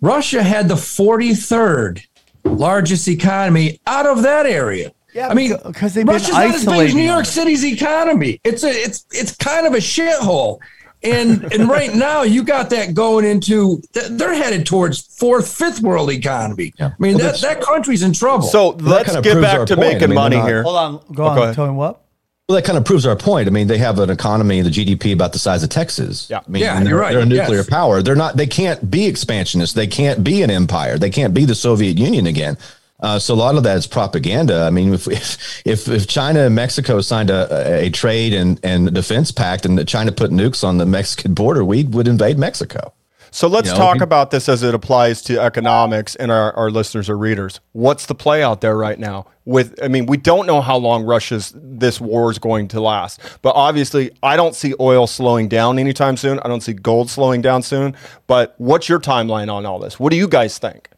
[0.00, 2.02] Russia had the 43rd
[2.44, 4.92] largest economy out of that area.
[5.14, 7.26] Yeah, I mean, 'cause they've been Russia's not as big as New York.
[7.26, 8.40] City's economy.
[8.44, 10.58] It's a it's it's kind of a shithole.
[11.04, 16.10] And and right now you got that going into they're headed towards fourth, fifth world
[16.10, 16.72] economy.
[16.78, 16.86] Yeah.
[16.86, 18.46] I mean Well, that that country's in trouble.
[18.46, 19.88] So let's kinda get back to point.
[19.88, 20.62] I making mean, money not- here.
[20.62, 21.00] Hold on.
[21.12, 21.36] Go Oh, on.
[21.36, 21.54] go ahead.
[21.56, 22.00] Tell me what.
[22.48, 23.46] Well, that kind of proves our point.
[23.46, 26.28] I mean, they have an economy, the GDP about the size of Texas.
[26.28, 26.40] Yeah.
[26.46, 27.12] I mean, Yeah, you're they're, right.
[27.12, 27.70] They're a nuclear Yes.
[27.70, 28.02] power.
[28.02, 28.36] They're not.
[28.36, 29.74] They can't be expansionist.
[29.74, 30.98] They can't be an empire.
[30.98, 32.58] They can't be the Soviet Union again.
[33.00, 34.62] Uh, so a lot of that is propaganda.
[34.64, 37.48] I mean, if if if, if China and Mexico signed a,
[37.82, 41.64] a, a trade and and defense pact, and China put nukes on the Mexican border,
[41.64, 42.92] we would invade Mexico.
[43.34, 46.52] So let's You know, talk we- about this as it applies to economics and our,
[46.54, 47.60] our listeners or readers.
[47.72, 49.26] What's the play out there right now?
[49.46, 53.20] With I mean, we don't know how long Russia's this war is going to last,
[53.40, 56.38] but obviously, I don't see oil slowing down anytime soon.
[56.40, 57.96] I don't see gold slowing down soon.
[58.26, 59.98] But what's your timeline on all this?
[59.98, 60.90] What do you guys think?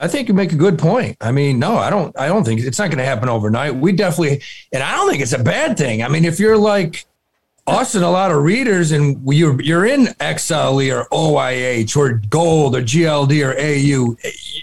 [0.00, 1.16] I think you make a good point.
[1.20, 2.18] I mean, no, I don't.
[2.18, 3.76] I don't think it's not going to happen overnight.
[3.76, 4.40] We definitely,
[4.72, 6.02] and I don't think it's a bad thing.
[6.02, 7.04] I mean, if you're like
[7.68, 12.74] us and a lot of readers, and you're you're in XLE or OIH or Gold
[12.76, 14.16] or GLD or AU,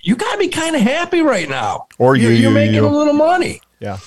[0.03, 1.87] you got to be kind of happy right now.
[1.97, 2.87] Or you're, you, you're making you.
[2.87, 3.61] a little money.
[3.79, 3.97] Yeah.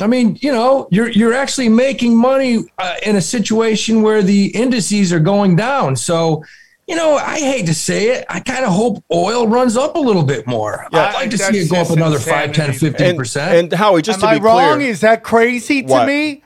[0.00, 4.46] I mean, you know, you're you're actually making money uh, in a situation where the
[4.46, 5.94] indices are going down.
[5.94, 6.42] So,
[6.88, 9.98] you know, I hate to say it, I kind of hope oil runs up a
[10.00, 10.86] little bit more.
[10.90, 12.78] Yeah, I'd like to see it go up just another 5, 10, insanity.
[12.78, 13.54] 15 And, percent.
[13.56, 14.76] and Howie, just Am to I be wrong?
[14.78, 16.06] clear, Is that crazy to What?
[16.06, 16.42] me?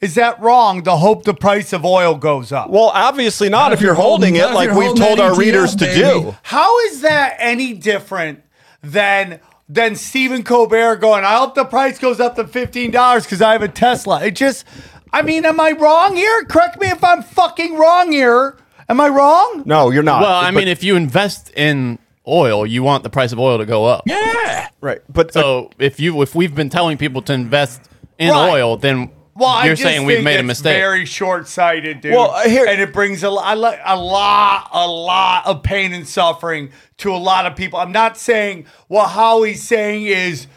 [0.00, 2.70] Is that wrong to hope the price of oil goes up?
[2.70, 5.74] well, obviously not, if you're holding, not it like you're we've told our ETF, readers
[5.76, 6.36] to do.
[6.44, 8.42] How is that any different
[8.82, 13.42] than than Stephen Colbert going, I hope the price goes up to fifteen dollars because
[13.42, 14.24] I have a Tesla?
[14.24, 14.64] It just
[15.12, 16.44] I mean, am I wrong here?
[16.44, 18.56] Correct me if I'm fucking wrong here.
[18.88, 19.62] Am I wrong?
[19.66, 20.22] No, you're not.
[20.22, 23.58] Well, I But- mean, if you invest in oil, you want the price of oil
[23.58, 24.04] to go up.
[24.06, 24.68] yeah.
[24.80, 27.80] right, but So uh, if you if we've been telling people to invest
[28.18, 28.50] in Right.
[28.52, 30.76] oil, then Well, I you're just saying we've think made a it's mistake.
[30.76, 32.12] Very short-sighted, dude.
[32.12, 36.08] Well, uh, here- and it brings a, lot, a lot, a lot of pain and
[36.08, 37.78] suffering to a lot of people.
[37.78, 40.48] I'm not saying what Howie's saying is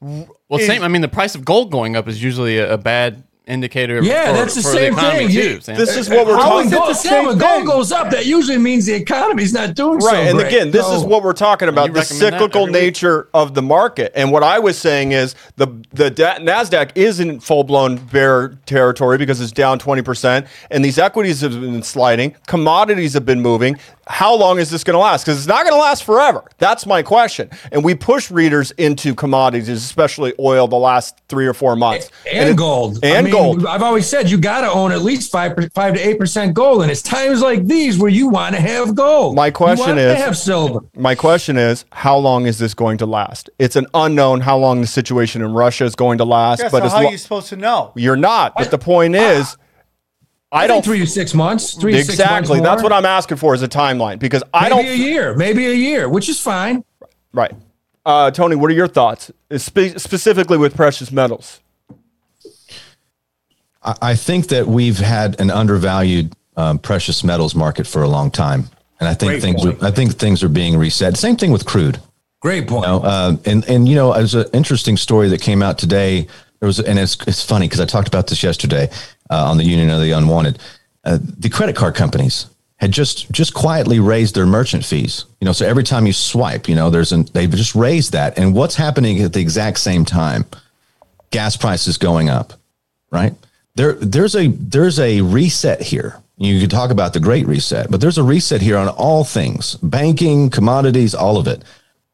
[0.00, 0.26] well,
[0.58, 0.82] is- same.
[0.82, 4.02] I mean, the price of gold going up is usually a, a bad indicator.
[4.02, 5.34] Yeah, for, that's the for same the economy thing.
[5.56, 5.60] too.
[5.60, 5.76] Sam.
[5.76, 8.10] this is what we're How talking is it Gold, the same when gold goes up,
[8.10, 10.48] that usually means the economy's not doing so Right, and great.
[10.48, 12.82] again, this So- is what we're talking about: the cyclical every week?
[12.82, 14.12] nature of the market.
[14.16, 18.58] And what I was saying is the the da- Nasdaq is in full blown bear
[18.66, 22.34] territory because it's down twenty percent, and these equities have been sliding.
[22.46, 23.78] Commodities have been moving.
[24.08, 25.24] How long is this going to last?
[25.24, 26.44] Because it's not going to last forever.
[26.58, 27.50] That's my question.
[27.72, 32.08] And we push readers into commodities, especially oil, the last three or four months.
[32.30, 33.66] and, it- gold and I mean, gold.
[33.66, 36.82] I've always said you got to own at least five five to eight percent gold,
[36.82, 39.34] and it's times like these where you want to have gold.
[39.34, 40.80] My You question want is- to have silver.
[40.94, 43.50] My question is, how long is this going to last?
[43.58, 46.60] It's an unknown how long the situation in Russia is going to last.
[46.60, 47.90] Yeah, but so as how lo- are you supposed to know?
[47.96, 48.54] you're not.
[48.56, 49.56] But the point is,
[50.56, 51.74] I, I, don't three to six months.
[51.74, 52.60] Three to six months exactly.
[52.60, 54.84] That's what I'm asking for is a timeline because I Maybe don't.
[54.84, 56.84] Maybe a year, maybe a year, which is fine.
[57.32, 57.52] Right,
[58.04, 58.56] uh, Tony.
[58.56, 61.60] What are your thoughts, Spe- specifically with precious metals?
[63.82, 68.30] I, I think that we've had an undervalued um, precious metals market for a long
[68.30, 68.70] time.
[69.00, 69.82] and I think Great things point.
[69.82, 71.16] are I think things are being reset.
[71.16, 72.00] Same thing with crude.
[72.40, 72.86] Great point.
[72.86, 76.26] You know, um, and and you know, there's an interesting story that came out today.
[76.60, 78.88] There was, and it's it's funny because I talked about this yesterday
[79.30, 80.58] uh, on the Union of the Unwanted.
[81.04, 82.46] Uh, the credit card companies
[82.76, 85.24] had just just quietly raised their merchant fees.
[85.40, 88.38] You know, so every time you swipe, you know, there's an they've just raised that.
[88.38, 90.44] And what's happening at the exact same time?
[91.30, 92.54] Gas prices going up,
[93.10, 93.34] right?
[93.74, 96.20] There there's a there's a reset here.
[96.38, 99.76] You could talk about the great reset, but there's a reset here on all things
[99.76, 101.62] banking, commodities, all of it.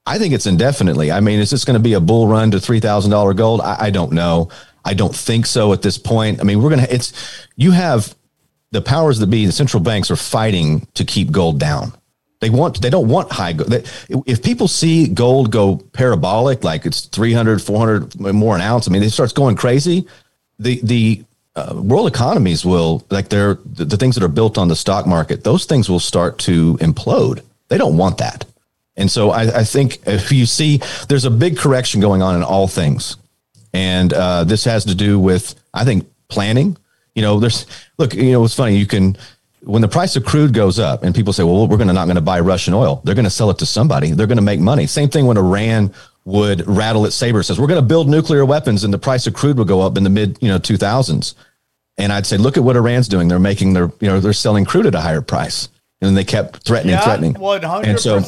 [0.06, 1.12] I think it's indefinitely.
[1.12, 3.60] I mean, is this going to be a bull run to three thousand dollar gold?
[3.60, 4.48] I, I don't know.
[4.84, 6.40] I don't think so at this point.
[6.40, 6.88] I mean, we're gonna.
[6.90, 7.12] It's
[7.56, 8.14] you have
[8.72, 9.46] the powers that be.
[9.46, 11.92] The central banks are fighting to keep gold down.
[12.40, 12.82] They want.
[12.82, 13.70] They don't want high gold.
[13.70, 13.84] They,
[14.26, 19.04] if people see gold go parabolic, like it's 300, 400 more an ounce, I mean,
[19.04, 20.08] it starts going crazy.
[20.58, 21.24] The the
[21.54, 25.06] uh, world economies will like they're the, the things that are built on the stock
[25.06, 25.44] market.
[25.44, 27.44] Those things will start to implode.
[27.68, 28.44] They don't want that.
[28.96, 32.42] And so I, I think if you see, there's a big correction going on in
[32.42, 33.16] all things.
[33.72, 36.76] And uh, this has to do with, I think, planning.
[37.14, 37.66] You know, there's,
[37.98, 38.76] look, you know, it's funny.
[38.76, 39.16] You can,
[39.62, 42.04] when the price of crude goes up and people say, well, we're going to not
[42.04, 44.10] going to buy Russian oil, they're going to sell it to somebody.
[44.10, 44.86] They're going to make money.
[44.86, 45.92] Same thing when Iran
[46.24, 49.34] would rattle its saber, says, we're going to build nuclear weapons and the price of
[49.34, 51.34] crude will go up in the mid, you know, 2000s.
[51.98, 53.28] And I'd say, look at what Iran's doing.
[53.28, 55.68] They're making their, you know, they're selling crude at a higher price.
[56.00, 57.34] And they kept threatening, Yeah, threatening.
[57.34, 58.20] one hundred And so.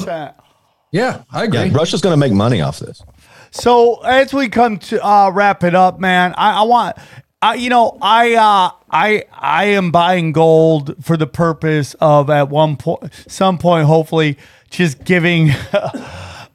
[0.95, 1.59] Yeah, I agree.
[1.59, 3.03] yeah, Russia's going to make money off this.
[3.51, 6.97] So as we come to uh, wrap it up, man, I, I want,
[7.43, 12.49] I, you know, I, uh, I, I am buying gold for the purpose of at
[12.49, 14.39] one point, some point, hopefully,
[14.71, 15.51] just giving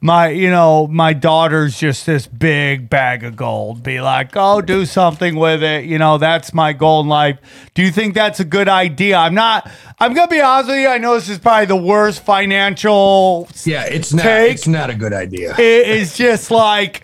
[0.01, 3.83] my, you know, my daughter's just this big bag of gold.
[3.83, 5.85] Be like, oh, do something with it.
[5.85, 7.37] You know, that's my goal in life.
[7.73, 9.17] Do you think that's a good idea?
[9.17, 9.69] I'm not.
[9.99, 10.87] I'm gonna be honest with you.
[10.87, 14.23] I know this is probably the worst financial yeah, it's not.
[14.23, 15.53] Take- It's not a good idea.
[15.59, 17.03] it is just like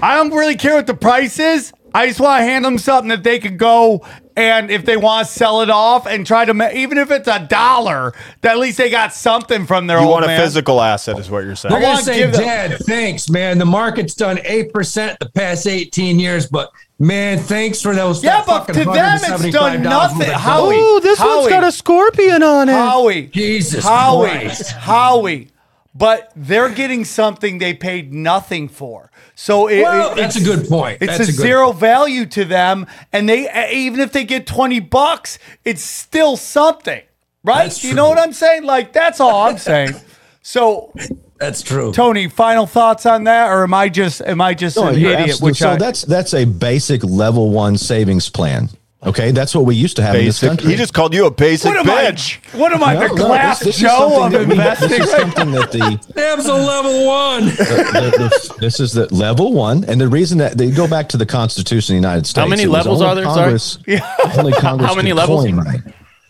[0.00, 1.72] I don't really care what the price is.
[1.92, 5.26] I just want to hand them something that they could go and if they want
[5.26, 8.12] to sell it off and try to ma- even if it's a dollar,
[8.42, 10.40] that at least they got something from their You old want a man.
[10.40, 11.72] physical asset, is what you're saying.
[11.72, 13.58] They're gonna wanna say, give them- Dad, thanks, man.
[13.58, 18.22] The market's done eight percent the past eighteen years, but man, thanks for those.
[18.22, 20.28] Yeah, that but fucking to them it's done $175 nothing.
[20.30, 20.76] Howie.
[20.76, 22.72] Ooh, this one's got a scorpion on it.
[22.72, 24.72] Howie, Jesus Howie, Christ.
[24.72, 25.48] Howie.
[25.94, 29.10] But they're getting something they paid nothing for.
[29.34, 30.98] So it, Well, it- that's a good point.
[31.00, 34.46] It's That's a, a good zero value to them, and they even if they get
[34.46, 37.02] twenty bucks, it's still something,
[37.42, 37.64] right?
[37.64, 38.62] That's you know what I'm saying?
[38.64, 39.94] Like that's all I'm saying.
[40.42, 40.92] So,
[41.38, 41.92] That's true.
[41.92, 45.18] Tony, final thoughts on that, or am I just am I just No, an idiot?
[45.18, 48.68] absolutely- Which so I, that's that's a basic level one savings plan.
[49.02, 50.70] Okay, that's what we used to have in this country.
[50.70, 52.10] He just called you a basic what am I?
[52.12, 52.38] bitch.
[52.58, 52.94] What am I?
[52.94, 54.88] No, the no, glass this- this is Joe something of that we- investing?
[54.90, 57.44] This is something that the, Dab's a level one.
[57.46, 61.16] the- the- this is the level one, and the reason that they go back to
[61.16, 62.42] the Constitution of the United States.
[62.42, 63.24] How many levels are there?
[63.24, 64.00] Sorry?
[64.38, 64.90] Only Congress.
[64.90, 65.44] How many levels?
[65.44, 65.78] coin money.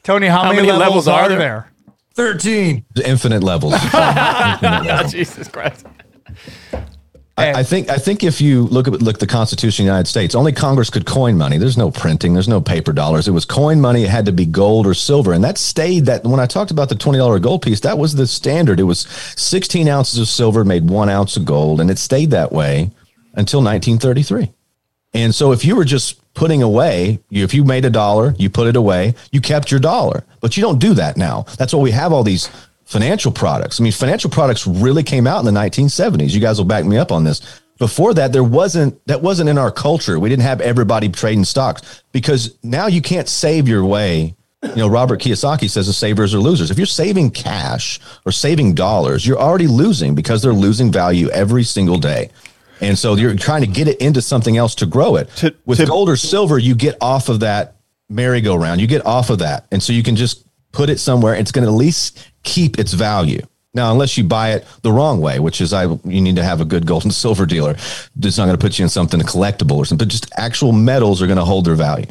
[0.04, 1.38] Tony, how, How many, many levels, levels are are there?
[1.38, 1.72] there?
[2.14, 2.84] Thirteen.
[3.04, 3.74] Infinite levels.
[3.76, 5.86] Oh, Jesus Christ.
[7.40, 9.90] I, I think I think if you look at look at the Constitution of the
[9.90, 11.58] United States, only Congress could coin money.
[11.58, 12.34] There's no printing.
[12.34, 13.28] There's no paper dollars.
[13.28, 14.04] It was coin money.
[14.04, 16.06] It had to be gold or silver, and that stayed.
[16.06, 18.80] That when I talked about the twenty dollar gold piece, that was the standard.
[18.80, 19.00] It was
[19.36, 22.90] 16 ounces of silver made one ounce of gold, and it stayed that way
[23.34, 24.50] until 1933.
[25.12, 28.48] And so if you were just putting away, you, if you made a dollar, you
[28.48, 30.24] put it away, you kept your dollar.
[30.40, 31.46] But you don't do that now.
[31.58, 32.48] That's why we have all these
[32.90, 33.80] financial products.
[33.80, 36.30] I mean, financial products really came out in the 1970s.
[36.32, 37.60] You guys will back me up on this.
[37.78, 40.18] Before that, there wasn't that wasn't in our culture.
[40.18, 44.34] We didn't have everybody trading stocks because now you can't save your way.
[44.62, 46.70] You know, Robert Kiyosaki says the savers are losers.
[46.70, 51.62] If you're saving cash or saving dollars, you're already losing because they're losing value every
[51.62, 52.28] single day.
[52.82, 55.30] And so you're trying to get it into something else to grow it.
[55.36, 57.76] To- With to- gold or silver, you get off of that
[58.10, 58.80] merry-go-round.
[58.80, 59.66] You get off of that.
[59.70, 61.34] And so you can just put it somewhere.
[61.34, 63.42] It's going to at least keep its value.
[63.72, 66.60] Now, unless you buy it the wrong way, which is I you need to have
[66.60, 67.72] a good gold and silver dealer.
[67.72, 71.22] It's not going to put you in something collectible or something, but just actual metals
[71.22, 72.06] are going to hold their value.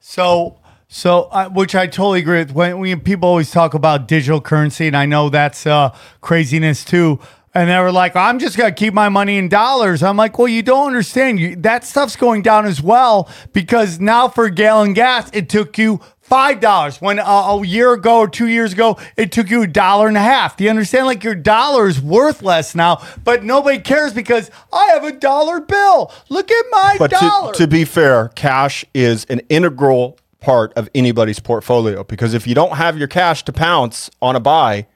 [0.00, 0.58] So,
[0.88, 2.52] so uh, which I totally agree with.
[2.52, 7.18] When, when people always talk about digital currency, and I know that's uh, craziness too.
[7.54, 10.48] And they were like, "I'm just gonna keep my money in dollars." I'm like, "Well,
[10.48, 11.40] you don't understand.
[11.40, 15.76] You, that stuff's going down as well because now for a gallon gas, it took
[15.76, 16.00] you."
[16.32, 19.66] Five dollars when uh, a year ago or two years ago it took you a
[19.66, 20.56] dollar and a half.
[20.56, 21.04] Do you understand?
[21.04, 25.60] Like your dollar is worth less now, but nobody cares because I have a dollar
[25.60, 26.10] bill.
[26.30, 27.52] Look at my But to, dollar.
[27.52, 32.76] to be fair, cash is an integral part of anybody's portfolio because if you don't
[32.76, 34.86] have your cash to pounce on a buy,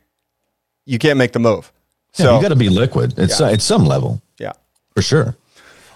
[0.87, 1.71] you can't make the move.
[2.15, 3.13] Yeah, So you got to be liquid.
[3.19, 3.49] It's Yeah.
[3.49, 4.53] uh, it's some level yeah.
[4.95, 5.37] for sure.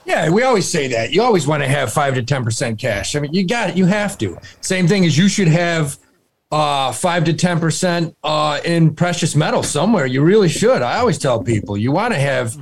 [0.04, 1.12] Yeah, we always say that.
[1.12, 3.14] You always want to have five to ten percent cash.
[3.14, 3.76] I mean, you got it.
[3.76, 4.38] You have to.
[4.60, 5.98] Same thing as you should have
[6.50, 10.06] uh, five to ten percent uh, in precious metal somewhere.
[10.06, 10.82] You really should.
[10.82, 12.56] I always tell people you want to have.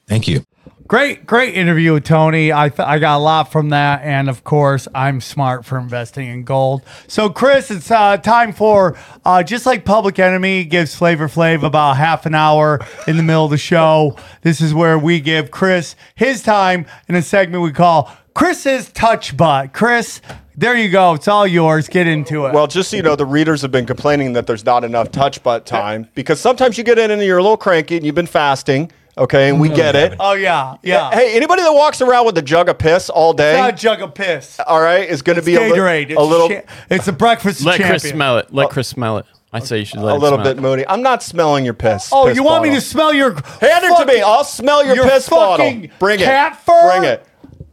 [0.06, 0.44] Thank you.
[0.88, 2.50] Great, great interview with Tony.
[2.50, 6.28] I th- I got a lot from that, and of course, I'm smart for investing
[6.28, 6.82] in gold.
[7.06, 11.98] So, Chris, it's uh, time for uh, just like Public Enemy gives Flavor Flav about
[11.98, 14.16] half an hour in the middle of the show.
[14.40, 19.36] This is where we give Chris his time in a segment we call Chris's Touch
[19.36, 19.74] Butt.
[19.74, 20.22] Chris,
[20.56, 21.12] there you go.
[21.12, 21.88] It's all yours.
[21.88, 22.54] Get into it.
[22.54, 25.42] Well, just so you know, the readers have been complaining that there's not enough touch
[25.42, 28.26] butt time because sometimes you get in and you're a little cranky and you've been
[28.26, 28.90] fasting.
[29.18, 30.14] Okay, and we get it.
[30.20, 31.10] oh yeah, yeah.
[31.10, 34.00] Hey, anybody that walks around with a jug of piss all it's not a jug
[34.00, 34.60] of piss.
[34.60, 36.10] all right, is going to be a, li- Gatorade.
[36.10, 37.62] It's a little, cha- it's a breakfast.
[37.64, 37.98] Let champion.
[38.00, 38.54] Chris smell it.
[38.54, 38.68] Let oh.
[38.68, 39.26] Chris smell it.
[39.52, 40.62] I say you should let it a him little smell bit it.
[40.62, 40.86] moody.
[40.88, 42.10] I'm not smelling your piss.
[42.12, 42.80] Oh, piss you want me bottle.
[42.80, 44.20] to smell your hand it to me?
[44.20, 45.66] I'll smell your, your piss bottle.
[45.66, 46.24] fucking Bring it.
[46.24, 46.98] cat fur?
[46.98, 47.26] Bring it.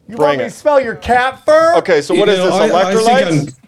[0.07, 0.49] You Bring want me it.
[0.49, 1.75] to smell your cat fur?
[1.77, 2.73] Okay, so You what is know, this?
[2.73, 3.47] I- I think Electrolytes?
[3.55, 3.64] I'm-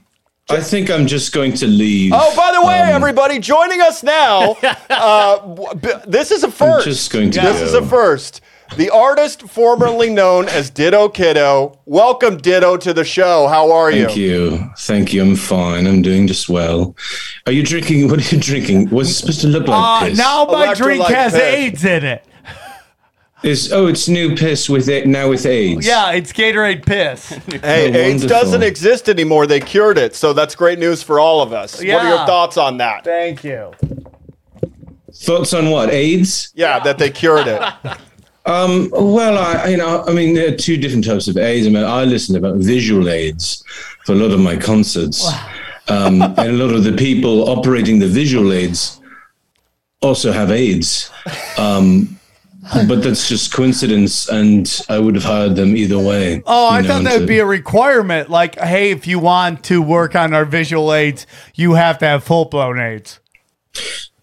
[0.50, 2.14] I think I'm just going to leave.
[2.16, 4.56] Oh, by the way, Um, everybody joining us now,
[4.90, 5.74] uh,
[6.08, 6.86] this is a first.
[6.86, 7.66] just going to This go.
[7.66, 8.40] is a first.
[8.78, 11.80] The artist formerly known as Ditto Kiddo.
[11.86, 13.48] Welcome, Ditto, to the show.
[13.48, 14.06] How are you?
[14.06, 14.70] Thank you.
[14.78, 15.22] Thank you.
[15.22, 15.86] I'm fine.
[15.88, 16.96] I'm doing just well.
[17.46, 18.08] Are you drinking?
[18.10, 18.90] What are you drinking?
[18.90, 20.12] What's it supposed to look like?
[20.12, 21.42] Uh, now my drink has piss.
[21.42, 22.26] AIDS in it.
[23.44, 25.86] Is oh, it's new piss with it now with AIDS.
[25.86, 27.30] Yeah, it's Gatorade piss.
[27.62, 28.28] Hey, Oh, AIDS wonderful.
[28.30, 29.46] doesn't exist anymore.
[29.46, 30.16] They cured it.
[30.16, 31.76] So that's great news for all of us.
[31.76, 32.10] What are Yeah.
[32.18, 33.04] your thoughts on that?
[33.04, 33.72] Thank you.
[35.14, 35.90] Thoughts on what?
[35.92, 36.52] AIDS?
[36.56, 37.62] Yeah, that they cured it.
[38.46, 38.90] Um.
[38.94, 41.68] Well, I you know I mean there are two different types of AIDS.
[41.68, 43.62] I mean I listen about visual AIDS
[44.06, 45.30] for a lot of my concerts,
[45.90, 49.02] um, and a lot of the people operating the visual aids
[50.02, 51.12] also have AIDS.
[51.58, 52.17] Um,
[52.88, 56.42] but that's just coincidence, and I would have hired them either way.
[56.46, 58.30] Oh, I know, thought that to- would be a requirement.
[58.30, 62.24] Like, hey, if you want to work on our visual aids, you have to have
[62.24, 63.20] full blown aids.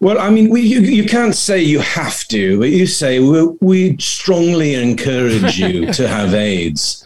[0.01, 3.47] Well, I mean, we, you, you can't say you have to, but you say we,
[3.61, 7.03] we strongly encourage you to have AIDS.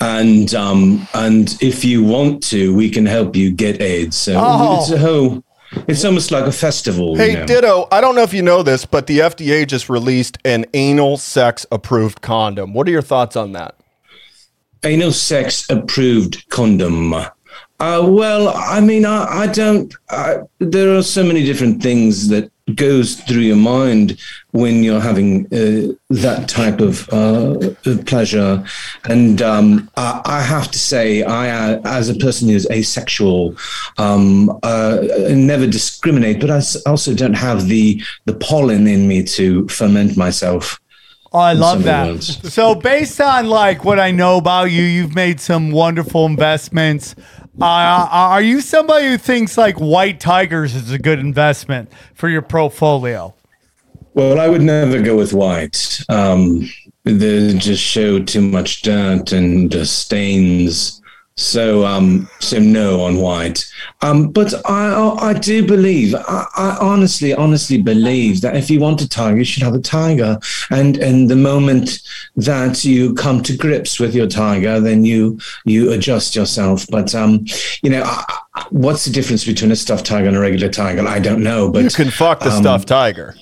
[0.00, 4.16] And um, and if you want to, we can help you get AIDS.
[4.16, 4.80] So Oh.
[4.80, 5.44] it's a whole,
[5.88, 7.16] it's almost like a festival.
[7.16, 7.46] Hey, you know?
[7.46, 11.16] Ditto, I don't know if you know this, but the FDA just released an anal
[11.16, 12.72] sex approved condom.
[12.74, 13.76] What are your thoughts on that?
[14.84, 17.14] anal sex approved condom.
[17.14, 17.28] Uh,
[17.80, 19.94] well, I mean, I, I don't.
[20.10, 24.18] I, there are so many different things that goes through your mind
[24.52, 27.74] when you're having uh, that type of uh,
[28.06, 28.64] pleasure.
[29.04, 33.56] And um, I, I have to say, I, uh, as a person who's asexual,
[33.98, 34.98] um, uh,
[35.30, 40.80] never discriminate, but I also don't have the the pollen in me to ferment myself.
[41.32, 42.22] Oh, I love that.
[42.22, 47.16] So, based on like what I know about you, you've made some wonderful investments.
[47.60, 52.42] Uh, are you somebody who thinks like white tigers is a good investment for your
[52.42, 53.34] portfolio?
[54.14, 56.00] Well, I would never go with white.
[56.08, 56.68] Um,
[57.04, 61.00] they just show too much dirt and uh, stains.
[61.36, 63.68] So, um, so no on white.
[64.02, 68.78] Um, but I, I, I do believe, I, I honestly, honestly believe that if you
[68.78, 70.38] want a tiger, you should have a tiger.
[70.70, 71.98] And and the moment
[72.36, 76.86] that you come to grips with your tiger, then you you adjust yourself.
[76.88, 77.44] But um,
[77.82, 78.24] you know, I,
[78.54, 81.04] I- what's the difference between a stuffed tiger and a regular tiger?
[81.06, 81.68] I don't know.
[81.68, 83.34] But You can fuck the um, stuffed tiger.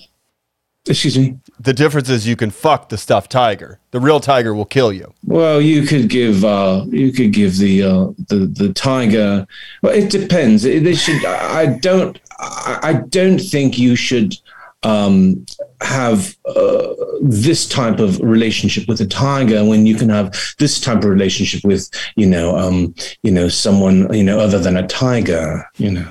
[0.86, 1.36] Excuse me.
[1.62, 3.78] The difference is you can fuck the stuffed tiger.
[3.92, 5.14] The real tiger will kill you.
[5.24, 9.46] Well, you could give uh, you could give the uh, the the tiger.
[9.80, 10.64] Well, it depends.
[10.64, 11.24] They should.
[11.24, 12.18] I don't.
[12.40, 14.34] I don't think you should
[14.82, 15.46] um,
[15.80, 20.98] have uh, this type of relationship with a tiger when you can have this type
[20.98, 22.92] of relationship with you know um,
[23.22, 25.64] you know someone you know other than a tiger.
[25.76, 26.08] You know.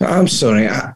[0.00, 0.68] I'm sorry.
[0.68, 0.92] I,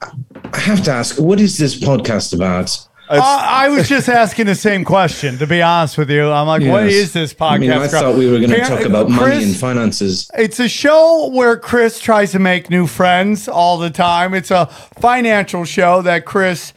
[0.53, 1.19] I have to ask.
[1.21, 2.87] What is this podcast about?
[3.07, 5.37] Uh, I was just asking the same question.
[5.39, 6.93] To be honest with you, I'm like, what Yes.
[6.95, 7.51] is this podcast?
[7.51, 10.31] I mean, I thought we were going to Par- talk about money and finances.
[10.39, 14.33] It's a show where Chris tries to make new friends all the time.
[14.33, 14.67] It's a
[15.01, 16.73] financial show that Chris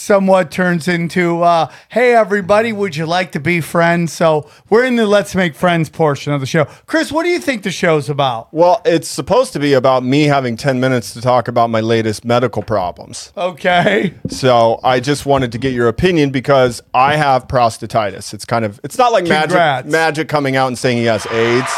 [0.00, 4.12] somewhat turns into, uh, hey, everybody, would you like to be friends?
[4.12, 6.64] So we're in the let's make friends portion of the show.
[6.86, 8.52] Chris, what do you think the show's about?
[8.52, 12.24] Well, it's supposed to be about me having 10 minutes to talk about my latest
[12.24, 13.32] medical problems.
[13.36, 14.14] Okay.
[14.28, 18.32] So I just wanted to get your opinion because I have prostatitis.
[18.32, 21.70] It's kind of, it's not like magic, magic coming out and saying he has AIDS.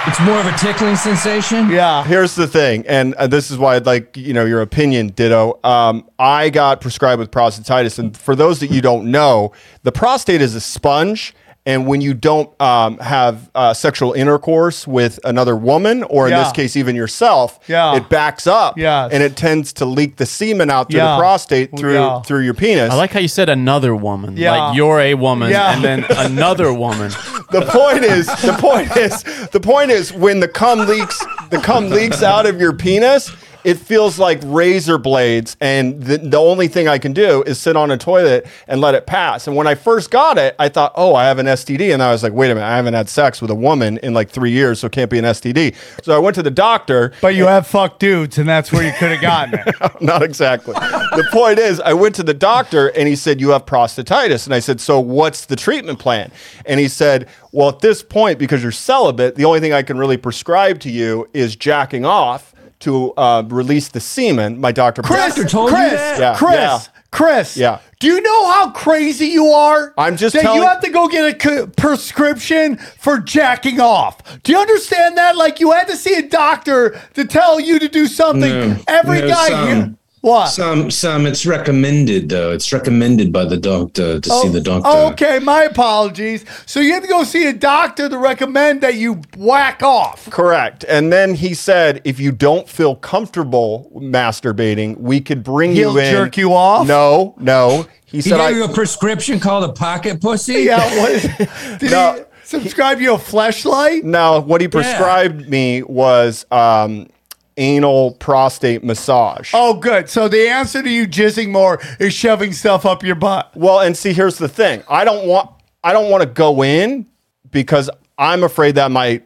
[0.04, 1.70] It's more of a tickling sensation.
[1.70, 2.02] Yeah.
[2.02, 5.60] Here's the thing, and uh, this is why I'd like you know your opinion, Ditto.
[5.62, 9.52] Um, I got prescribed with prostatitis, and for those that you don't know,
[9.84, 11.34] the prostate is a sponge.
[11.64, 16.42] And when you don't um, have uh, sexual intercourse with another woman, or in Yeah.
[16.42, 17.94] this case, even yourself, Yeah.
[17.94, 19.10] it backs up, Yes.
[19.12, 21.12] and it tends to leak the semen out through Yeah.
[21.14, 22.20] the prostate through Yeah.
[22.22, 22.90] through your penis.
[22.90, 24.36] I like how you said another woman.
[24.36, 24.50] Yeah.
[24.56, 25.74] Like you're a woman Yeah.
[25.74, 27.12] and then another woman.
[27.52, 31.90] the point is the point is the point is when the cum leaks the cum
[31.90, 33.30] leaks out of your penis
[33.64, 37.76] it feels like razor blades and the, the only thing i can do is sit
[37.76, 40.92] on a toilet and let it pass and when i first got it i thought
[40.96, 43.08] oh i have an std and i was like wait a minute i haven't had
[43.08, 46.14] sex with a woman in like three years so it can't be an std so
[46.14, 49.10] i went to the doctor But you have fucked dudes, and that's where you could
[49.10, 50.00] have gotten it.
[50.02, 50.74] not exactly.
[50.74, 54.46] The point is, I went to the doctor and he said, You have prostatitis.
[54.46, 56.30] And I said, So what's the treatment plan?
[56.66, 59.98] And he said, Well, at this point, because you're celibate, the only thing I can
[59.98, 64.60] really prescribe to you is jacking off to uh, release the semen.
[64.60, 66.18] My doctor Chris, Doctor told you Chris, that?
[66.20, 66.80] Yeah, Chris, yeah.
[67.10, 67.56] Chris.
[67.56, 67.80] Yeah.
[68.00, 69.94] Do you know how crazy you are?
[69.96, 74.18] I'm just that telling- you have to go get a co- prescription for jacking off.
[74.42, 75.36] Do you understand that?
[75.36, 78.50] Like you had to see a doctor to tell you to do something.
[78.50, 79.98] No, Every no, guy Sam.
[80.22, 80.30] Here.
[80.30, 80.46] What?
[80.48, 82.52] Sam, Sam, it's recommended though.
[82.52, 84.88] It's recommended by the doctor to see the doctor.
[84.90, 86.44] Oh, okay, my apologies.
[86.66, 90.30] So you have to go see a doctor to recommend that you whack off.
[90.30, 90.84] Correct.
[90.88, 95.98] And then he said, if you don't feel comfortable masturbating, we could bring He'll you
[95.98, 96.10] in.
[96.12, 96.86] jerk you off?
[96.86, 97.86] No, no.
[98.04, 100.62] He He said, gave I, you a prescription called a pocket pussy.
[100.64, 100.78] Yeah.
[101.00, 101.22] What?
[101.80, 102.14] Did No.
[102.14, 104.04] he subscribe you a flashlight?
[104.04, 107.08] No, what he prescribed me was um,
[107.56, 109.50] anal prostate massage.
[109.54, 110.08] Oh, good.
[110.08, 113.50] So the answer to you jizzing more is shoving stuff up your butt.
[113.56, 114.82] Well, and see, here's the thing.
[114.88, 115.50] I don't want.
[115.84, 117.06] I don't want to go in
[117.50, 119.24] because I'm afraid that might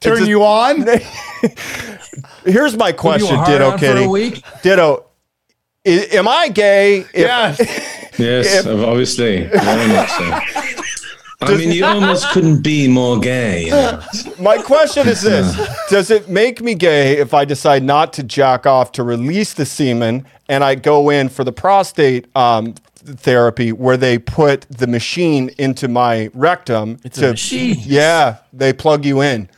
[0.00, 0.86] Turn a- you on?
[2.44, 4.06] Here's my question, hard Ditto on for a Kitty.
[4.06, 4.42] week?
[4.62, 5.04] Ditto.
[5.86, 6.98] I, am I gay?
[7.00, 8.18] If, Yes.
[8.18, 10.40] Yes, obviously, very much so.
[11.44, 13.64] I mean, you almost couldn't be more gay.
[13.66, 14.02] you know.
[14.40, 15.56] My question is this:
[15.90, 19.66] Does it make me gay if I decide not to jack off to release the
[19.66, 25.50] semen, and I go in for the prostate um, therapy, where they put the machine
[25.58, 26.98] into my rectum?
[27.04, 27.76] It's a machine.
[27.80, 29.48] Yeah, they plug you in,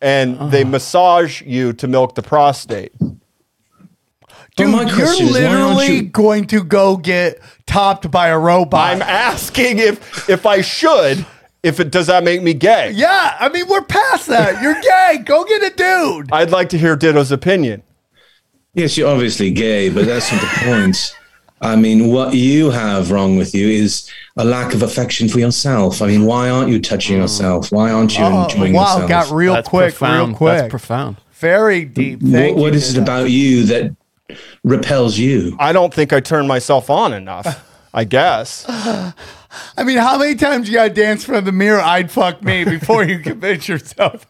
[0.00, 2.92] and they massage you to milk the prostate.
[4.56, 8.28] Dude, my you're question is, why aren't literally you- going to go get topped by
[8.28, 8.92] a robot.
[8.94, 11.26] I'm asking if if I should.
[11.62, 12.90] If it does that make me gay?
[12.94, 14.62] yeah, I mean, we're past that.
[14.62, 15.22] You're gay.
[15.24, 16.30] Go get a dude.
[16.30, 17.82] I'd like to hear Ditto's opinion.
[18.74, 21.16] Yes, you're obviously gay, but that's not the point.
[21.62, 26.02] I mean, what you have wrong with you is a lack of affection for yourself.
[26.02, 27.72] I mean, why aren't you touching yourself?
[27.72, 29.02] Why aren't you Oh, enjoying wow, yourself?
[29.02, 30.28] Wow, got real That's quick, profound.
[30.32, 30.58] real quick.
[30.58, 31.16] That's profound.
[31.32, 32.20] Very deep.
[32.20, 33.96] What- Thank what you, is it about you that
[34.62, 35.56] repels you?
[35.58, 37.70] I don't think I turn myself on enough.
[37.94, 38.66] I guess.
[38.68, 41.80] I mean, how many times you got to dance in front of the mirror?
[41.80, 44.26] I'd fuck me before you convince yourself.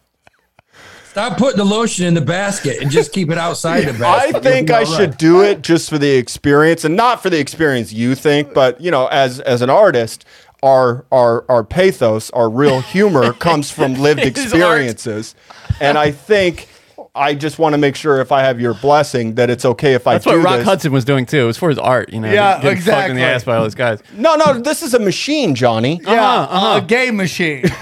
[1.15, 4.35] Stop putting the lotion in the basket and just keep it outside the basket.
[4.35, 5.17] I think I be should right.
[5.17, 8.91] do it just for the experience and not for the experience you think, but you
[8.91, 10.25] know, as as an artist,
[10.61, 15.35] our our our pathos, our real humor comes from lived experiences.
[15.79, 16.67] And I think
[17.15, 20.05] I just want to make sure if I have your blessing that it's okay if
[20.05, 20.65] I That's do what Rock this.
[20.67, 21.43] Hudson was doing too.
[21.43, 22.31] It was for his art, you know.
[22.31, 23.15] Yeah, getting fucked in exactly.
[23.15, 24.03] the ass by all those guys.
[24.13, 26.01] No, no, this is a machine, Johnny.
[26.03, 27.63] Yeah, a gay machine.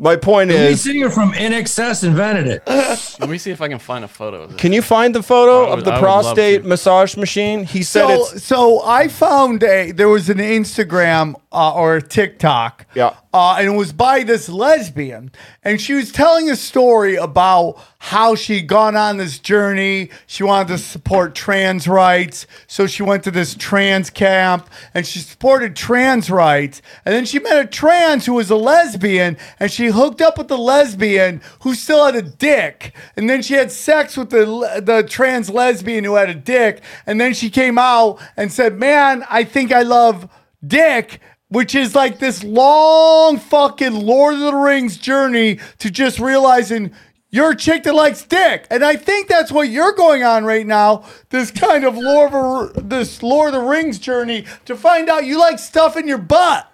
[0.00, 2.62] My point The is, singer from INXS invented it.
[3.18, 4.56] Let me see if I can find a photo of it.
[4.58, 7.64] can you find the photo would- of the I would love prostate massage machine?
[7.64, 12.02] He said so, it's so I found a there was an Instagram uh, or a
[12.02, 13.14] TikTok, Yeah.
[13.34, 15.32] uh, and it was by this lesbian,
[15.64, 20.10] and she was telling a story about how she'd gone on this journey.
[20.26, 25.18] She wanted to support trans rights, so she went to this trans camp, and she
[25.18, 29.86] supported trans rights, and then she met a trans who was a lesbian, and she
[29.86, 34.16] hooked up with the lesbian who still had a dick, and then she had sex
[34.16, 34.46] with the
[34.82, 39.24] the trans lesbian who had a dick, and then she came out and said, "Man,
[39.28, 40.28] I think I love
[40.66, 41.20] dick."
[41.50, 46.92] Which is like this long fucking Lord of the Rings journey to just realizing
[47.30, 50.66] you're a chick that likes dick, and I think that's what you're going on right
[50.66, 51.04] now.
[51.30, 55.26] This kind of Lord of the, this Lord of the Rings journey to find out
[55.26, 56.70] you like stuff in your butt.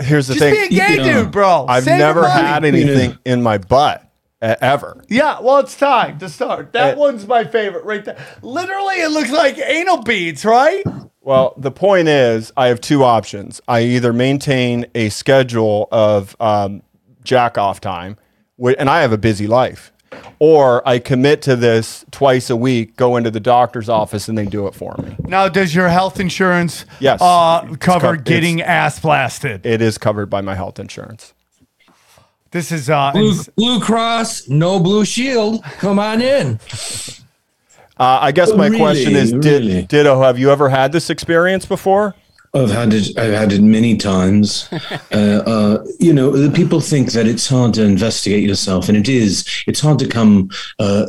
[0.00, 0.68] here's the Just thing.
[0.70, 1.66] be a gay dude, bro.
[1.68, 4.00] I've Save never had anything in my butt
[4.40, 5.02] ever.
[5.08, 6.72] Yeah, well, it's time to start.
[6.72, 8.18] That Uh, one's my favorite right there.
[8.42, 10.82] Literally, it looks like anal beads, right?
[11.20, 13.60] Well, the point is, I have two options.
[13.66, 16.82] I either maintain a schedule of um,
[17.22, 18.18] jack off time,
[18.58, 19.92] and I have a busy life,
[20.38, 24.46] or I commit to this twice a week, go into the doctor's office, and they
[24.46, 25.16] do it for me.
[25.20, 27.20] Now, does your health insurance Yes.
[27.20, 29.64] uh, cover co- getting ass blasted?
[29.66, 31.34] It is covered by my health insurance.
[32.52, 35.64] This is uh, Blue, ins- Blue Cross, no Blue Shield.
[35.78, 36.60] Come on in.
[37.98, 38.78] Uh, I guess my Really?
[38.78, 42.14] question is, did, Ditto, have you ever had this experience before?
[42.54, 43.18] I've had it.
[43.18, 44.68] I've had it many times.
[45.12, 49.08] uh, uh, you know, the people think that it's hard to investigate yourself, and it
[49.08, 49.46] is.
[49.66, 51.06] It's hard to come uh,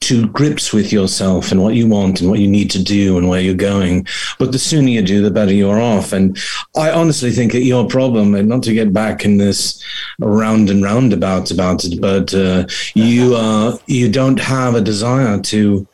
[0.00, 3.28] to grips with yourself and what you want and what you need to do and
[3.28, 4.06] where you're going.
[4.38, 6.12] But the sooner you do, the better you're off.
[6.12, 6.38] And
[6.76, 9.82] I honestly think that your problem, and not to get back in this
[10.18, 15.86] round and roundabout about it, but uh, you uh, you don't have a desire to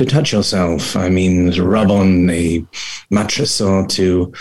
[0.00, 0.96] to touch yourself.
[0.96, 2.64] I mean, to rub on a
[3.10, 4.32] mattress or to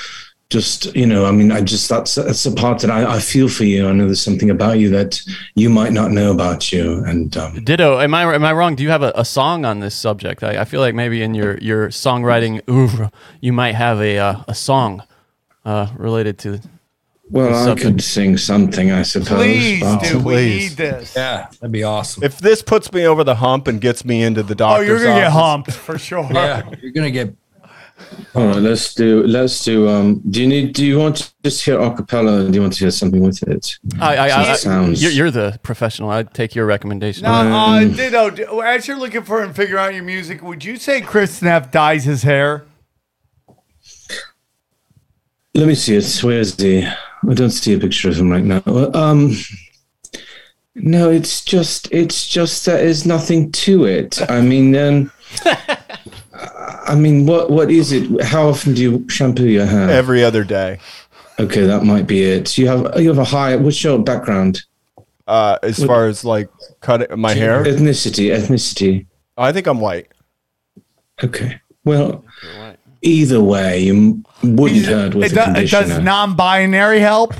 [0.49, 3.49] just, you know, I mean, I just, that's, that's the part that I, I feel
[3.49, 3.85] for you.
[3.87, 5.21] I know there's something about you that
[5.55, 7.03] you might not know about you.
[7.03, 7.99] And, um, Ditto.
[7.99, 8.75] Am I am I wrong?
[8.75, 10.41] Do you have a, a song on this subject?
[10.41, 13.11] I, I feel like maybe in your your songwriting oeuvre,
[13.41, 15.03] you might have a uh, a song
[15.65, 16.61] uh, related to.
[17.29, 17.85] Well, I subject.
[17.85, 19.27] could sing something, I suppose.
[19.37, 20.69] please, but- dude, we please.
[20.71, 21.15] need this.
[21.15, 22.23] Yeah, that'd be awesome.
[22.23, 25.03] If this puts me over the hump and gets me into the Oh, doctor's you're
[25.03, 26.27] gonna get humped for sure.
[26.33, 27.35] yeah, you're gonna get.
[28.33, 31.65] All right, let's do, let's do, um, do you need, do you want to just
[31.65, 32.45] hear a cappella?
[32.45, 33.77] Or do you want to hear something with it?
[33.99, 36.09] I, I, I, Sounds- you're, you're the professional.
[36.09, 37.23] I'd take your recommendation.
[37.23, 41.01] Now, uh, Ditto, as you're looking for and figuring out your music, would you say
[41.01, 42.63] Chris Neff dyes his hair?
[45.53, 46.23] Let me see it.
[46.23, 46.87] Where is he?
[47.27, 48.61] I don't see a picture of him right now.
[48.93, 49.35] Um,
[50.75, 54.21] no, it's just it's just that there's nothing to it.
[54.29, 55.11] I mean, um,
[56.87, 58.21] I mean, what what is it?
[58.23, 59.89] How often do you shampoo your hair?
[59.89, 60.79] every other day.
[61.39, 62.57] Okay, that might be it.
[62.57, 63.55] You have you have a high.
[63.55, 64.63] What's your background?
[65.27, 66.49] Uh, as far as like
[66.81, 68.35] cutting my hair, Ethnicity.
[68.35, 69.05] Ethnicity.
[69.37, 70.07] I think I'm white.
[71.23, 71.61] Okay.
[71.85, 72.25] Well,
[73.01, 73.91] either way,
[74.43, 77.33] wouldn't hurt with it, a do- it does non-binary help?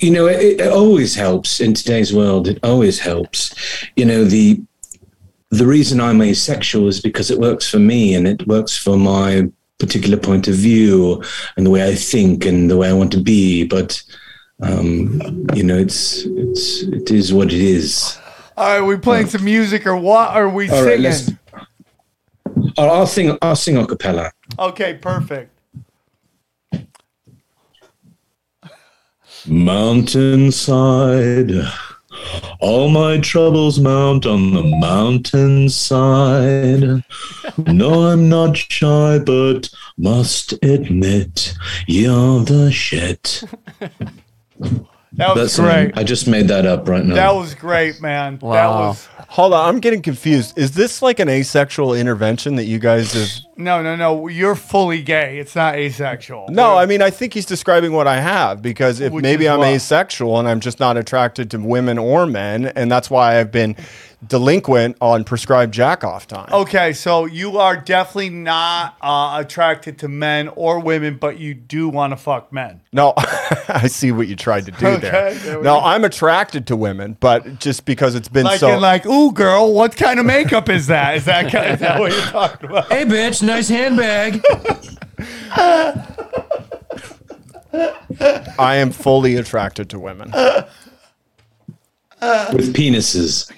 [0.00, 3.54] you know it, it always helps in today's world it always helps
[3.94, 4.58] you know the
[5.50, 9.46] the reason i'm asexual is because it works for me and it works for my
[9.78, 11.22] particular point of view
[11.58, 14.02] and the way i think and the way i want to be but
[14.62, 15.20] um
[15.54, 18.18] you know it's it's it is what it is
[18.56, 20.30] All right, we playing some music or what?
[20.30, 21.02] Are we all right singing?
[21.02, 21.30] let's
[22.78, 25.52] I'll, I'll sing i'll sing a cappella okay, perfect.
[29.46, 31.52] Mountainside,
[32.60, 37.04] All my troubles mount on the mountainside.
[37.72, 41.54] no, I'm not shy, but must admit
[41.86, 43.44] you're the shit.
[45.16, 45.96] That was That's great.
[45.98, 47.14] I just made that up right now.
[47.14, 48.34] That was great, man.
[48.34, 48.88] That Wow.
[48.88, 50.56] was Hold on, I'm getting confused.
[50.56, 53.28] Is this like an asexual intervention that you guys have?
[53.56, 54.28] no, no, no.
[54.28, 55.38] You're fully gay.
[55.38, 56.46] It's not asexual.
[56.50, 59.50] No, I mean I think he's describing what I have because if Which maybe is
[59.50, 59.68] I'm what?
[59.68, 63.74] asexual and I'm just not attracted to women or men, and that's why I've been
[64.28, 66.48] delinquent on prescribed jack off time.
[66.52, 71.88] Okay, so you are definitely not uh, attracted to men or women, but you do
[71.88, 72.80] want to fuck men.
[72.92, 73.14] No,
[73.68, 75.34] I see what you tried to do Okay, there.
[75.34, 75.80] there no.
[75.80, 79.96] I'm attracted to women, but just because it's been Like so like, ooh, girl, what
[79.96, 81.16] kind of makeup is that?
[81.16, 82.90] Is that kind is that what you're talking about?
[82.92, 84.42] Hey, bitch, nice handbag.
[88.58, 90.32] I am fully attracted to women.
[92.52, 93.50] With penises.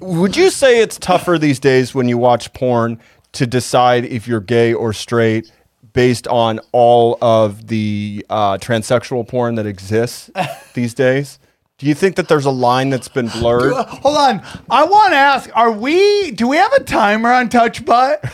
[0.00, 3.00] Would you say it's tougher these days when you watch porn
[3.32, 5.50] to decide if you're gay or straight
[5.92, 10.30] based on all of the uh, transsexual porn that exists
[10.74, 11.38] these days?
[11.78, 13.72] Do you think that there's a line that's been blurred?
[13.72, 14.42] Hold on.
[14.68, 18.24] I want to ask, are we do we have a timer on touch butt?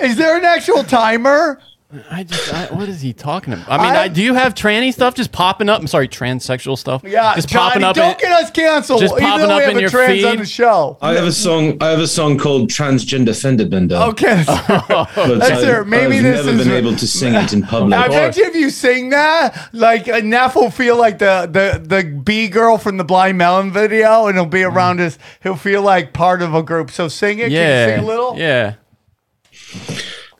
[0.00, 1.60] Is there an actual timer?
[2.08, 3.68] I just, I, what is he talking about?
[3.68, 5.80] I mean, I- I, do you have tranny stuff just popping up?
[5.80, 7.02] I'm sorry, transsexual stuff.
[7.04, 7.96] Yeah, just Johnny, popping up.
[7.96, 9.00] don't in- get us canceled.
[9.00, 10.40] just even popping we up have in a your trans on feed.
[10.40, 10.98] the show.
[11.02, 11.76] I have a song.
[11.82, 14.44] I have a song called "Transgender Fender Bender." Okay.
[14.46, 14.66] but
[15.16, 15.16] That's
[15.64, 15.86] I've, it.
[15.88, 17.98] Maybe I've this never is- been able to sing it in public.
[17.98, 21.80] I bet you if you sing that, like uh, Neff will feel like the the
[21.84, 25.18] the B girl from the Blind Melon video, and he'll be around us.
[25.42, 26.92] He'll feel like part of a group.
[26.92, 27.50] So sing it.
[27.50, 28.38] yeah, Can you sing a little?
[28.38, 28.74] yeah.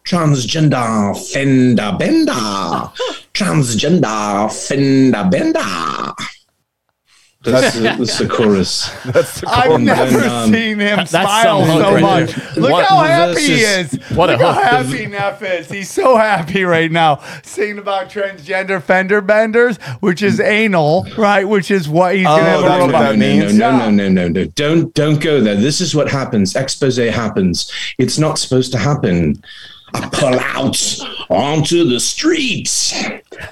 [0.05, 2.33] Transgender Fender Bender.
[3.35, 6.15] Transgender Fender Bender.
[7.43, 8.91] That's the, that's the chorus.
[9.07, 12.37] That's the I've never then, um, seen him smile some so much.
[12.59, 13.95] Look What- how the happy he is.
[13.95, 15.71] is- what a Look how happy Neff is.
[15.71, 21.45] He's so happy right now, singing about transgender fender benders, which is anal, right?
[21.49, 23.01] Which is what he's gonna have Oh, that's a what robot.
[23.01, 23.55] that no, means?
[23.57, 24.45] No, no, no, no, no, no.
[24.45, 25.55] Don't don't go there.
[25.57, 26.55] This is what happens.
[26.55, 27.73] Expose happens.
[27.97, 29.43] It's not supposed to happen.
[29.95, 32.93] I pull out onto the streets.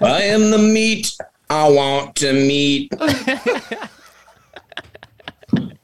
[0.01, 1.17] I am the meat
[1.51, 2.93] I want to meet.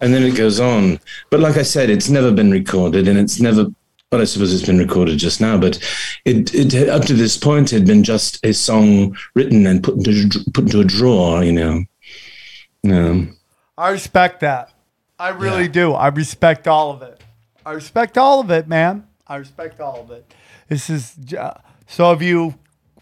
[0.01, 1.01] and then it goes on.
[1.31, 3.66] But like I said, it's never been recorded and it's never
[4.12, 5.76] well, I suppose it's been recorded just now, but
[6.24, 10.39] it, it up to this point had been just a song written and put into
[10.52, 11.85] put into a drawer, you know.
[12.85, 13.26] No.
[13.76, 14.72] I respect that.
[15.18, 15.94] I really do.
[15.94, 17.22] I respect all of it.
[17.66, 19.05] I respect all of it, man.
[19.26, 20.32] I respect all of it.
[20.68, 22.08] This is uh, so.
[22.10, 22.54] Have you?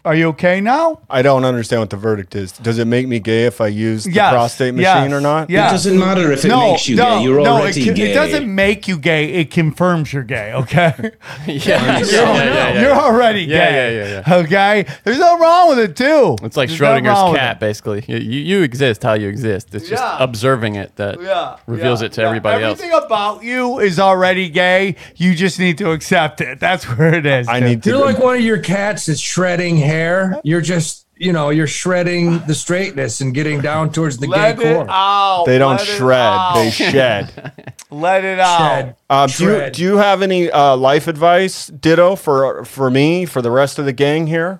[0.05, 0.99] Are you okay now?
[1.09, 2.51] I don't understand what the verdict is.
[2.51, 5.49] Does it make me gay if I use the Yes, prostate yes, machine or not?
[5.49, 5.69] yeah.
[5.69, 7.23] It doesn't matter if it makes you gay.
[7.23, 8.11] You're no, already it, can- gay.
[8.11, 9.31] it doesn't make you gay.
[9.35, 10.51] It confirms you're gay.
[10.53, 10.91] Okay.
[11.47, 12.81] Yeah, yeah, you're, yeah, yeah, yeah.
[12.81, 13.97] you're already Yeah, gay.
[13.97, 14.85] yeah, yeah, Okay.
[15.05, 16.35] There's nothing wrong with it too.
[16.43, 18.03] It's like There's nothing wrong Schrodinger's with cat, basically.
[18.07, 19.73] You, you you exist how you exist.
[19.73, 20.17] It's just Yeah.
[20.21, 22.27] observing it that Yeah, reveals yeah, it to yeah.
[22.27, 22.79] everybody else.
[22.81, 24.95] Everything about you is already gay.
[25.15, 26.59] You just need to accept it.
[26.59, 27.47] That's where it is.
[27.47, 27.69] I dude.
[27.69, 27.89] need to.
[27.91, 30.41] You're like one of your cats that's shredding hair.
[30.43, 34.69] You're just, you know, you're shredding the straightness and getting down towards the Let gay
[34.71, 34.85] it core.
[34.89, 35.43] out.
[35.45, 36.53] they don't Let it shred; out.
[36.55, 37.73] they shed.
[37.91, 38.57] Let it out.
[38.59, 38.95] Shed.
[39.09, 43.41] Um, do you do you have any uh, life advice, Ditto, for for me, for
[43.41, 44.59] the rest of the gang here?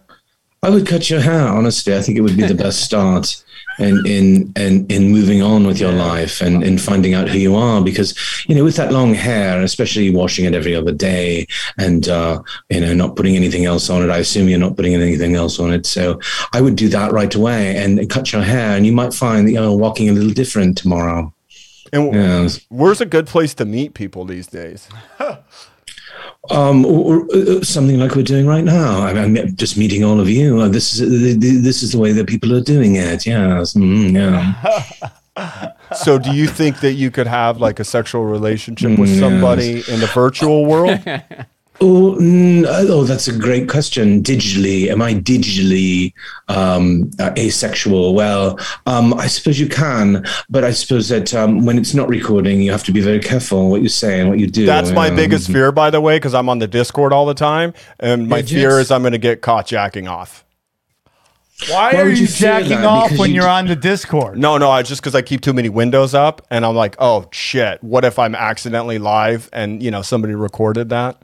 [0.62, 1.48] I would cut your hair.
[1.48, 3.44] Honestly, I think it would be the best start
[3.80, 7.56] in in in in moving on with your life and in finding out who you
[7.56, 7.82] are.
[7.82, 8.16] Because
[8.48, 11.48] you know, with that long hair, especially washing it every other day,
[11.78, 14.10] and uh, you know, not putting anything else on it.
[14.10, 15.86] I assume you're not putting anything else on it.
[15.86, 16.20] So
[16.54, 19.52] I would do that right away and cut your hair, and you might find that
[19.52, 21.34] you're walking a little different tomorrow.
[21.92, 24.90] And where's a good place to meet people these days?
[26.50, 29.02] Um, or, or, uh, something like we're doing right now.
[29.02, 30.60] I mean, I'm just meeting all of you.
[30.60, 33.26] Uh, This is this is the way that people are doing it.
[33.26, 35.10] Yes, mm, yeah.
[35.96, 39.84] So, do you think that you could have like a sexual relationship with Mm, somebody
[39.88, 41.00] in the virtual world?
[41.82, 42.18] Oh,
[42.68, 44.22] oh, that's a great question.
[44.24, 46.14] Digitally, am I digitally
[46.48, 48.14] um, uh, asexual?
[48.14, 52.62] Well, um, I suppose you can, but I suppose that um, when it's not recording,
[52.62, 54.66] you have to be very careful what you say and what you do.
[54.66, 57.34] That's my Um, biggest fear, by the way, because I'm on the Discord all the
[57.34, 60.46] time, and my Yeah, fear is I'm going to get caught jacking off.
[61.68, 63.76] Why, Why are you you jacking off Because when you you are d- on the
[63.76, 64.38] Discord?
[64.38, 67.28] No, no, I just because I keep too many windows up, and I'm like, oh
[67.32, 71.18] shit, what if I'm accidentally live and you know somebody recorded that?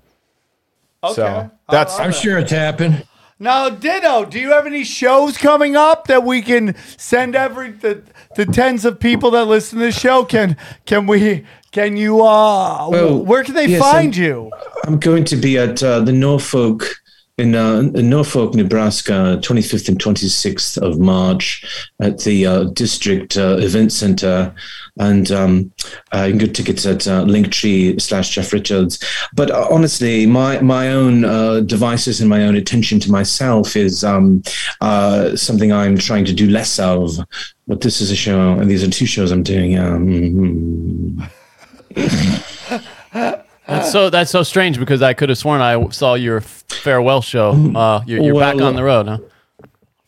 [1.03, 1.13] Okay.
[1.15, 3.05] So that's I'm sure it's happened.
[3.41, 8.03] Now, Ditto, do you have any shows coming up that we can send every the,
[8.35, 10.25] the tens of people that listen to the show?
[10.25, 14.51] Can can we can you uh Well, where can they yes, find I'm- you?
[14.85, 16.83] I'm going to be at uh, the Norfolk
[17.37, 21.63] in, uh, in Norfolk, Nebraska, 25th and 26th of March
[22.01, 24.53] at the uh, District uh, Event Center.
[24.99, 25.71] And um,
[26.13, 28.99] uh, you can get tickets at uh, Linktree slash Jeff Richards.
[29.33, 34.03] But uh, honestly, my my own uh, devices and my own attention to myself is
[34.03, 34.43] um,
[34.81, 37.17] uh, something I'm trying to do less of.
[37.67, 39.77] But this is a show, and these are two shows I'm doing.
[39.79, 41.29] Um,
[43.67, 47.51] That's so that's so strange because I could have sworn I saw your farewell show.
[47.75, 49.19] Uh, you're, you're back on the road, huh?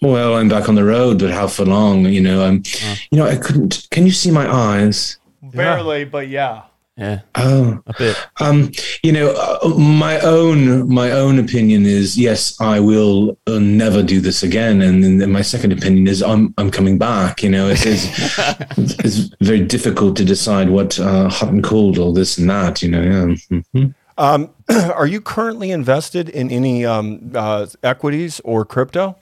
[0.01, 2.05] Well, I'm back on the road, but how for long?
[2.05, 2.63] You know, I'm.
[3.11, 3.87] You know, I couldn't.
[3.91, 5.17] Can you see my eyes?
[5.43, 6.63] Barely, but yeah.
[6.97, 8.17] Yeah, Oh, a bit.
[8.41, 8.69] um,
[9.01, 14.19] you know, uh, my own my own opinion is yes, I will uh, never do
[14.19, 17.41] this again, and then my second opinion is I'm I'm coming back.
[17.43, 22.11] You know, it's it's, it's very difficult to decide what uh, hot and cold or
[22.13, 22.81] this and that.
[22.83, 23.59] You know, yeah.
[23.73, 23.95] Mhm.
[24.17, 24.49] Um,
[24.93, 29.15] are you currently invested in any um, uh, equities or crypto?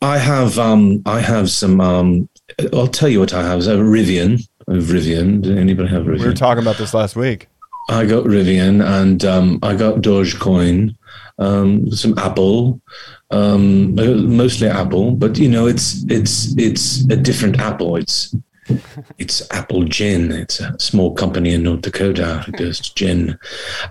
[0.00, 2.28] I have um I have some um
[2.72, 3.60] I'll tell you what I have.
[3.60, 4.48] Rivian.
[4.68, 5.42] I have Rivian.
[5.42, 6.20] Did anybody have Rivian?
[6.20, 7.48] We were talking about this last week.
[7.88, 10.94] I got Rivian and um, I got Dogecoin,
[11.38, 12.80] um, some Apple,
[13.30, 17.96] um, mostly Apple, but you know it's it's it's a different Apple.
[17.96, 18.34] It's
[19.18, 20.32] it's Apple Gin.
[20.32, 22.44] It's a small company in North Dakota.
[22.48, 23.38] It does gin.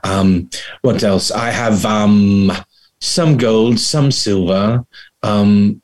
[0.03, 0.49] Um,
[0.81, 1.31] what else?
[1.31, 2.51] I have um,
[2.99, 4.85] some gold, some silver.
[5.27, 5.81] Um,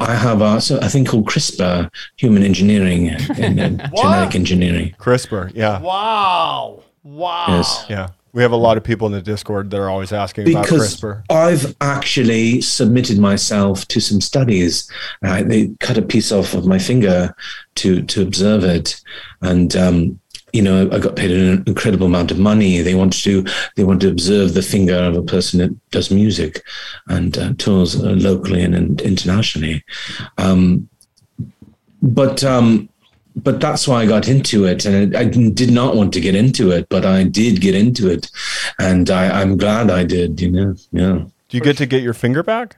[0.00, 4.94] I have uh, so a thing called CRISPR, human engineering, and, uh, genetic engineering.
[4.98, 5.52] CRISPR.
[5.54, 5.80] Yeah.
[5.80, 6.82] Wow.
[7.02, 7.46] Wow.
[7.48, 7.86] Yes.
[7.88, 8.08] Yeah.
[8.32, 11.00] We have a lot of people in the Discord that are always asking about because
[11.00, 11.24] CRISPR.
[11.30, 14.88] I've actually submitted myself to some studies.
[15.24, 17.34] Uh, they cut a piece off of my finger
[17.76, 19.00] to to observe it,
[19.42, 20.19] and um,
[20.52, 22.80] you know I got paid an incredible amount of money.
[22.80, 23.44] They want to
[23.76, 26.62] they want to observe the finger of a person that does music
[27.08, 29.84] and uh, tours uh, locally and, and internationally.
[30.38, 30.88] Um,
[32.02, 32.88] but um,
[33.36, 36.70] but that's why I got into it, and I did not want to get into
[36.70, 38.30] it, but I did get into it,
[38.78, 40.40] and I, I'm glad I did.
[40.40, 41.24] You know, yeah.
[41.48, 42.76] Do you get to get your finger back?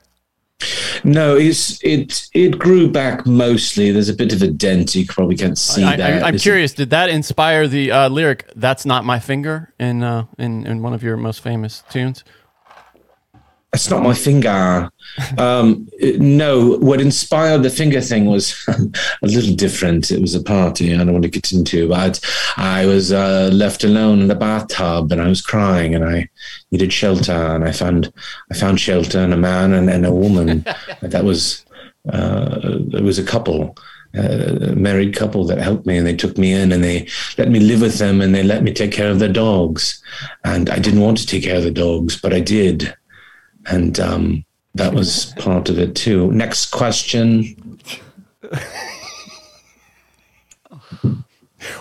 [1.04, 3.90] No, it's it it grew back mostly.
[3.90, 4.94] There's a bit of a dent.
[4.94, 6.22] You probably can't see I, that.
[6.22, 6.72] I, I'm It's- curious.
[6.72, 10.94] Did that inspire the uh, lyric "That's not my finger" in uh, in in one
[10.94, 12.24] of your most famous tunes?
[13.74, 14.90] It's not my finger.
[15.38, 15.88] Um,
[16.18, 20.10] no, what inspired the finger thing was a little different.
[20.10, 22.20] It was a party I don't want to get into, but
[22.58, 26.28] I was uh, left alone in the bathtub and I was crying and I
[26.70, 28.12] needed shelter and I found
[28.50, 30.66] I found shelter and a man and, and a woman.
[31.00, 31.64] that was
[32.12, 32.58] uh,
[32.92, 33.74] it was a couple.
[34.14, 37.08] Uh, a married couple that helped me and they took me in and they
[37.38, 40.02] let me live with them and they let me take care of their dogs
[40.44, 42.94] and i didn't want to take care of the dogs but i did
[43.66, 44.44] and um,
[44.74, 46.32] that was part of it too.
[46.32, 47.78] Next question.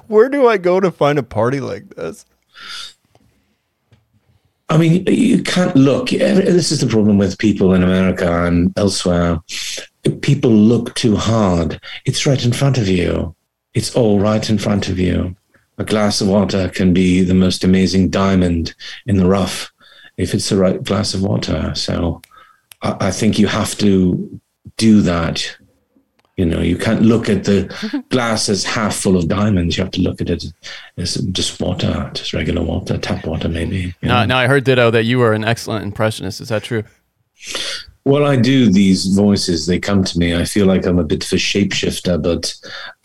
[0.08, 2.26] Where do I go to find a party like this?
[4.70, 6.10] I mean, you can't look.
[6.10, 9.40] This is the problem with people in America and elsewhere.
[10.22, 11.80] People look too hard.
[12.06, 13.36] It's right in front of you.
[13.74, 15.36] It's all right in front of you.
[15.78, 18.74] A glass of water can be the most amazing diamond
[19.08, 19.72] in the rough
[20.18, 21.74] if it's the right glass of water.
[21.76, 22.22] So
[22.82, 24.40] I, I think you have to
[24.78, 25.58] do that.
[26.38, 29.78] You know, you can't look at the glass as half full of diamonds.
[29.78, 30.46] You have to look at it
[30.98, 33.94] as just water, just regular water, tap water, maybe.
[34.02, 34.28] Now, know.
[34.28, 36.42] now I heard Ditto that you were an excellent impressionist.
[36.42, 36.84] Is that true?
[38.04, 39.68] Well, I do these voices.
[39.68, 40.36] They come to me.
[40.36, 42.56] I feel like I'm a bit of a shapeshifter, but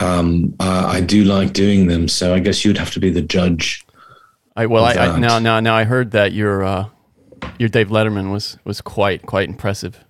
[0.00, 2.08] um, I, I do like doing them.
[2.08, 3.84] So I guess you'd have to be the judge.
[4.56, 6.88] I well, I, I now now now I heard that your uh,
[7.58, 10.04] your Dave Letterman was was quite quite impressive.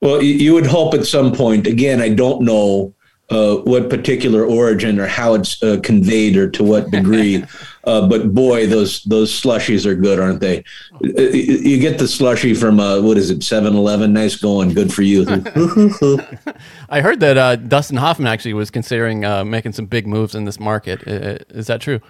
[0.00, 1.66] Well, you, would hope at some point.
[1.66, 2.94] Again, I don't know
[3.30, 7.44] uh, what particular origin or how it's uh, conveyed or to what degree.
[7.84, 10.58] uh, but boy, those those slushies are good, aren't they?
[11.02, 14.12] Uh, You get the slushy from uh, what is it, 7-Eleven?
[14.12, 15.24] Nice going, good for you.
[16.88, 20.44] I heard that uh, Dustin Hoffman actually was considering uh, making some big moves in
[20.44, 21.02] this market.
[21.04, 22.00] Is that true?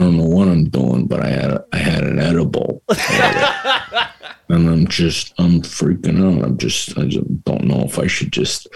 [0.00, 4.68] I don't know what I'm doing, but I had a, I had an edible, and
[4.68, 6.42] I'm just I'm freaking out.
[6.42, 8.66] I'm just I just don't know if I should just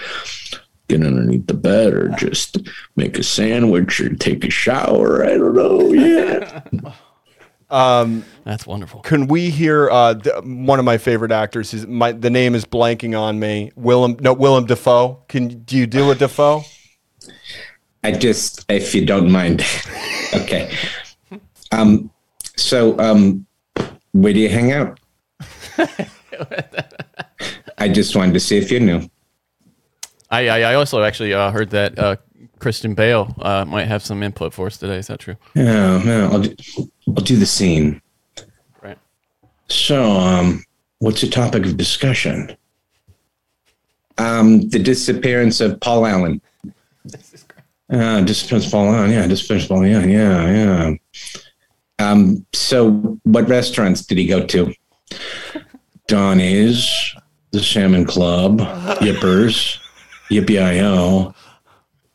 [0.88, 2.58] get underneath the bed or just
[2.96, 5.24] make a sandwich or take a shower.
[5.24, 5.92] I don't know.
[5.94, 6.62] Yeah.
[8.44, 9.00] That's wonderful.
[9.00, 11.72] Can we hear uh, th- one of my favorite actors?
[11.72, 13.72] Is my the name is blanking on me.
[13.76, 15.24] Willem no Willem Dafoe.
[15.28, 16.64] Can do you do a Dafoe?
[18.04, 19.64] I just, if you don't mind.
[20.34, 20.70] okay.
[21.74, 22.10] Um,
[22.56, 23.46] so, um,
[24.12, 25.00] where do you hang out?
[27.78, 29.08] I just wanted to see if you knew.
[30.30, 32.16] I I, I also actually uh, heard that uh,
[32.60, 34.96] Christian Bale uh, might have some input for us today.
[34.98, 35.36] Is that true?
[35.54, 36.54] No, no, I'll do,
[37.08, 38.00] I'll do the scene.
[38.80, 38.98] Right.
[39.68, 40.64] So, um,
[41.00, 42.56] what's the topic of discussion?
[44.18, 46.40] Um, the disappearance of Paul Allen.
[47.92, 49.10] Uh, disappearance of Paul Allen.
[49.10, 50.08] Yeah, disappearance of Paul Allen.
[50.08, 50.94] Yeah, yeah.
[52.04, 52.90] Um, so
[53.22, 54.72] what restaurants did he go to?
[56.06, 57.14] Donnie's,
[57.52, 58.58] the Salmon Club,
[59.00, 59.78] Yippers,
[60.30, 61.34] Yippee-I-O.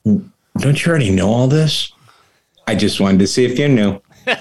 [0.05, 1.91] Don't you already know all this?
[2.67, 4.01] I just wanted to see if you knew.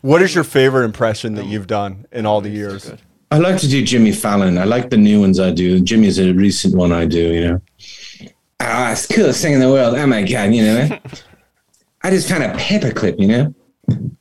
[0.00, 2.92] What is your favorite impression that you've done in all the years?
[3.32, 4.56] I like to do Jimmy Fallon.
[4.56, 5.80] I like the new ones I do.
[5.80, 7.60] Jimmy's a recent one I do, you know.
[8.60, 9.96] Ah, it's the coolest thing in the world.
[9.96, 10.98] Oh my God, you know.
[12.04, 13.54] I just found a paperclip, you know.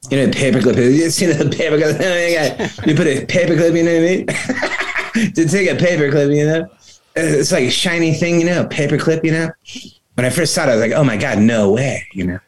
[0.10, 0.78] You know, paperclip.
[0.78, 2.00] You see the paperclip?
[2.00, 2.88] My God.
[2.88, 5.34] You put a paperclip, you know what I mean?
[5.34, 6.70] to take a paperclip, you know.
[7.16, 9.50] It's like a shiny thing, you know, a paperclip, you know.
[10.14, 12.40] When I first saw it, I was like, oh my God, no way, you know.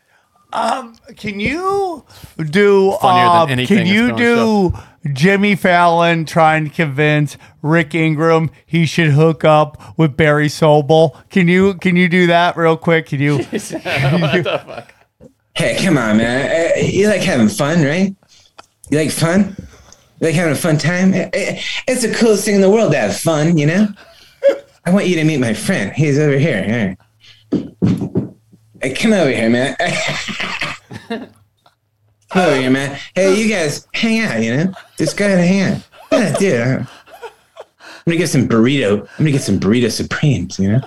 [0.52, 2.04] Um, Can you
[2.38, 2.98] do?
[3.00, 4.74] Funnier than um, can you been do
[5.14, 11.16] Jimmy Fallon trying to convince Rick Ingram he should hook up with Barry Sobel?
[11.30, 13.06] Can you can you do that real quick?
[13.06, 13.46] Can you?
[15.60, 16.72] Hey, come on, man.
[16.78, 18.16] Uh, You like having fun, right?
[18.90, 19.56] You like fun?
[20.22, 21.14] You like having a fun time?
[21.14, 23.88] Uh, It's the coolest thing in the world to have fun, you know?
[24.86, 25.92] I want you to meet my friend.
[25.92, 26.96] He's over here.
[28.82, 29.76] Hey, come over here, man.
[31.10, 32.98] come over here, man.
[33.14, 34.72] Hey, you guys, hang out, you know?
[34.98, 35.84] Just go ahead and hang out.
[36.12, 36.88] Yeah, dude.
[36.88, 39.02] I'm gonna get some burrito.
[39.02, 40.82] I'm gonna get some burrito supremes, you know?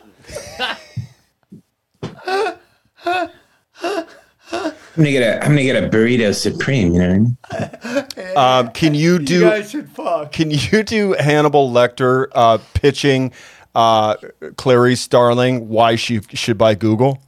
[4.97, 7.14] Gonna get a I'm gonna get a burrito supreme, you know what
[7.51, 8.06] I mean?
[8.36, 9.35] Um, can you do?
[9.35, 10.32] you guys should fuck.
[10.32, 13.32] Can you do Hannibal Lecter uh, pitching
[13.74, 14.16] uh,
[14.56, 17.23] Clarice Starling why she should buy Google?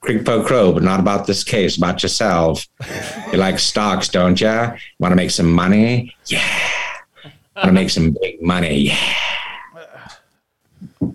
[0.00, 2.66] Quid pro quo, but not about this case, about yourself.
[3.30, 4.48] You like stocks, don't you?
[4.98, 6.14] Want to make some money?
[6.26, 6.42] Yeah.
[7.56, 8.88] Want to make some big money?
[8.88, 10.08] Yeah.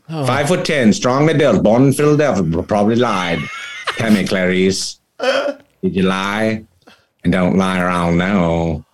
[0.25, 3.39] Five foot ten, strongly built, born in Philadelphia, probably lied.
[3.97, 6.65] Tell me, Clarice, did you lie?
[7.23, 8.85] And don't lie around now.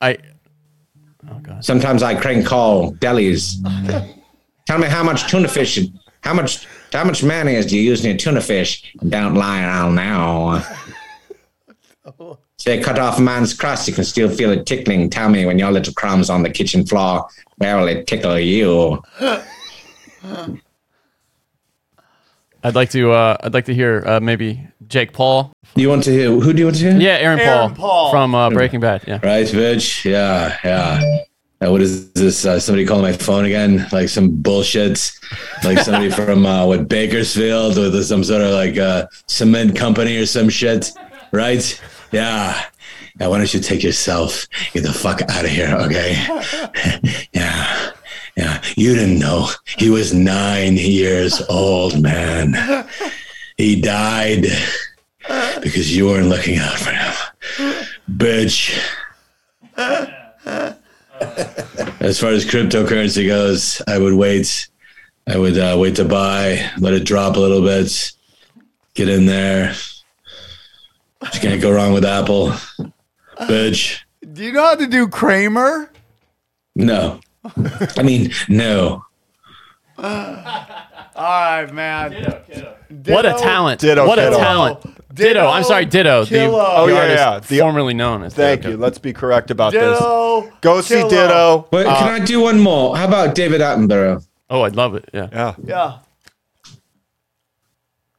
[0.00, 0.18] I.
[1.30, 1.64] Oh god.
[1.64, 3.56] Sometimes I crank call delis.
[4.66, 5.78] Tell me how much tuna fish,
[6.22, 8.94] how much, how much mayonnaise do you use in your tuna fish?
[9.00, 10.64] And don't lie around now.
[12.56, 15.08] Say, cut off a man's crust, you can still feel it tickling.
[15.08, 17.26] Tell me when your little crumbs on the kitchen floor,
[17.56, 19.02] where will it tickle you?
[22.62, 23.12] I'd like to.
[23.12, 25.52] Uh, I'd like to hear uh, maybe Jake Paul.
[25.76, 26.30] You want to hear?
[26.30, 27.00] Who do you want to hear?
[27.00, 28.10] Yeah, Aaron, Aaron Paul, Paul.
[28.10, 29.04] from uh, Breaking Bad.
[29.06, 29.20] Yeah.
[29.22, 30.04] Right, bitch.
[30.04, 31.00] Yeah, yeah.
[31.62, 32.44] Uh, what is this?
[32.44, 33.86] Uh, somebody calling my phone again?
[33.92, 35.12] Like some bullshit?
[35.64, 40.26] Like somebody from uh, what Bakersfield with some sort of like uh, cement company or
[40.26, 40.90] some shit?
[41.32, 41.80] Right?
[42.12, 42.64] Yeah.
[43.18, 43.26] Yeah.
[43.26, 44.46] Why don't you take yourself?
[44.72, 46.16] Get the fuck out of here, okay?
[48.40, 48.62] yeah.
[48.76, 52.86] You didn't know he was nine years old, man.
[53.58, 54.46] He died
[55.62, 57.12] because you weren't looking out for him,
[58.10, 58.78] bitch.
[62.00, 64.68] As far as cryptocurrency goes, I would wait.
[65.26, 68.12] I would uh, wait to buy, let it drop a little bit,
[68.94, 69.74] get in there.
[71.34, 72.54] You can't go wrong with Apple,
[73.42, 74.00] bitch.
[74.32, 75.92] Do you know how to do Kramer?
[76.74, 77.20] No,
[77.96, 79.04] I mean no.
[79.98, 80.04] All
[81.16, 82.12] right, man.
[83.06, 83.80] What a talent!
[83.80, 84.36] Ditto, what a ditto.
[84.38, 85.14] talent!
[85.14, 85.46] Ditto.
[85.46, 86.24] I'm sorry, Ditto.
[86.24, 86.52] The, Kilo.
[86.58, 88.34] the Oh, yeah, artist yeah, the- formerly known as.
[88.34, 88.70] Thank Ditto.
[88.72, 88.76] you.
[88.78, 90.40] Let's be correct about Ditto.
[90.42, 90.52] this.
[90.60, 91.08] Go see Kilo.
[91.10, 91.68] Ditto.
[91.72, 92.96] Wait, Uh, can I do one more?
[92.96, 94.24] How about David Attenborough?
[94.48, 95.08] Oh, I'd love it.
[95.12, 95.28] Yeah.
[95.32, 95.54] yeah.
[95.64, 95.98] Yeah.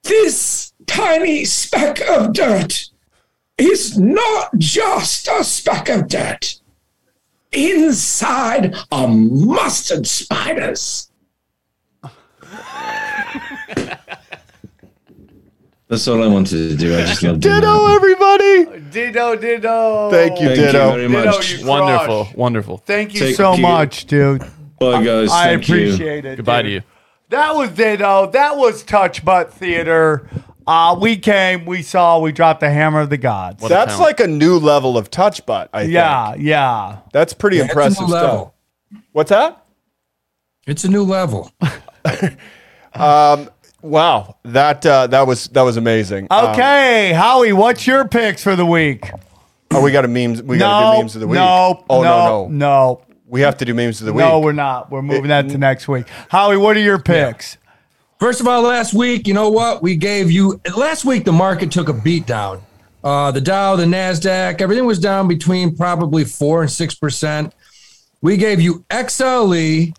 [0.04, 2.90] This tiny speck of dirt
[3.58, 6.60] is not just a speck of dirt.
[7.52, 11.10] Inside are mustard spiders.
[15.88, 16.98] That's all I wanted to do.
[16.98, 17.96] I just love doing Ditto, that.
[17.96, 18.80] everybody.
[18.92, 20.10] Ditto, ditto.
[20.10, 20.56] Thank you, Dido.
[20.56, 20.92] Thank you Ditto.
[20.92, 21.52] very Ditto, much.
[21.52, 22.28] you Wonderful.
[22.36, 22.78] Wonderful.
[22.78, 23.62] Thank you Take so care.
[23.62, 24.40] much, dude.
[24.80, 25.30] Bye, guys.
[25.32, 25.76] I Thank you.
[25.76, 26.38] appreciate it.
[26.38, 26.70] Goodbye dude.
[26.70, 26.82] to you.
[27.28, 28.32] That was Ditto.
[28.32, 30.30] That was Touch Butt Theater.
[30.68, 33.64] Uh, we came, we saw, we dropped the hammer of the gods.
[33.64, 34.20] a That's talent.
[34.20, 35.70] like a new level of touch butt.
[35.74, 36.44] I yeah, think.
[36.46, 37.00] yeah.
[37.12, 38.24] that's pretty Yeah, it's a impressive new stuff.
[38.24, 38.56] level.
[39.12, 39.66] What's that?
[40.68, 41.52] It's a new level.
[43.84, 46.28] Wow, that uh, that was that was amazing.
[46.30, 49.10] Um, Okay, Howie, what's your picks for the week?
[49.72, 50.44] oh, we got a memes.
[50.44, 51.36] We got to do memes of the week.
[51.40, 54.24] no, oh no, no, no, no, We have to do memes of the week.
[54.24, 54.40] no.
[54.40, 54.92] We're not.
[54.92, 56.06] We're moving that to next week.
[56.30, 57.58] Howie, what are your picks?
[58.22, 59.82] First of all, last week, you know what?
[59.82, 62.62] We gave you last week the market took a beat down.
[63.04, 67.52] Uh, the Dow, the Nasdaq, everything was down between probably four and six percent.
[68.22, 69.98] We gave you XLE,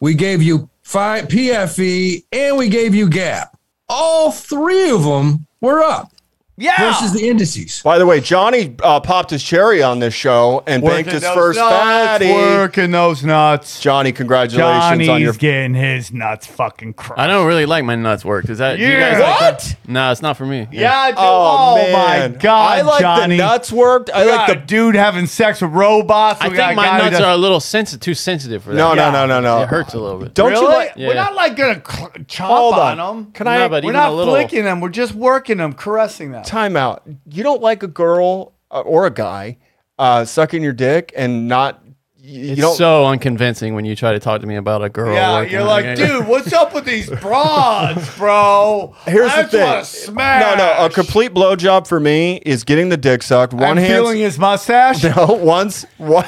[0.00, 3.58] we gave you five PFE, and we gave you Gap.
[3.88, 6.12] All three of them were up
[6.58, 6.76] Yeah.
[6.92, 7.80] versus the indices.
[7.82, 11.58] By the way, Johnny uh, popped his cherry on this show and banked his first
[11.58, 12.30] nuts, fatty.
[12.30, 13.80] Working those nuts.
[13.80, 15.32] Johnny, congratulations Johnny's on your.
[15.32, 17.18] getting his nuts fucking crushed.
[17.18, 18.50] I don't really like my nuts worked.
[18.50, 19.58] Is that you guys like What?
[19.60, 19.76] that?
[19.88, 20.68] No, it's not for me.
[20.70, 21.16] Yeah, dude.
[21.18, 23.36] Oh, Oh, my God, I like Johnny.
[23.38, 24.10] the nuts worked.
[24.10, 26.40] I We like the dude having sex with robots.
[26.42, 28.76] I We got think my nuts are a little sensitive, too sensitive for that.
[28.76, 29.10] No, no, Yeah.
[29.10, 29.62] no, no, no.
[29.62, 30.34] It hurts a little bit.
[30.34, 30.62] Don't really?
[30.64, 30.96] you like?
[30.96, 33.16] We're not like gonna cl- chomp Hold on on.
[33.16, 33.32] them.
[33.32, 33.68] Can No, I?
[33.68, 34.34] but We're even not a little.
[34.34, 34.80] flicking them.
[34.80, 36.41] We're just working them, caressing them.
[36.44, 37.02] Time out.
[37.26, 39.58] You don't like a girl uh, or a guy
[39.98, 41.81] uh, sucking your dick and not.
[42.24, 42.76] You, you It's don't.
[42.76, 45.12] so unconvincing when you try to talk to me about a girl.
[45.12, 45.96] Yeah, working you're like, it.
[45.96, 48.94] dude, what's up with these broads, bro?
[49.06, 50.14] Here's I the just thing.
[50.14, 50.56] Smash.
[50.56, 50.84] No, no.
[50.86, 53.52] A complete blowjob for me is getting the dick sucked.
[53.52, 53.88] One I'm hand.
[53.92, 55.02] feeling his mustache.
[55.16, 56.24] No, once one,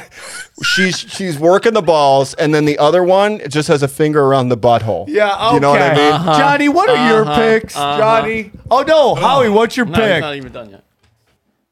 [0.64, 4.48] she's she's working the balls, and then the other one just has a finger around
[4.48, 5.04] the butthole.
[5.06, 5.54] Yeah, okay.
[5.54, 6.12] you know what I mean.
[6.12, 6.38] Uh-huh.
[6.38, 8.50] Johnny, what are your picks, Johnny?
[8.68, 10.20] Oh no, Howie, what's your No, it's pick?
[10.22, 10.84] not even done yet.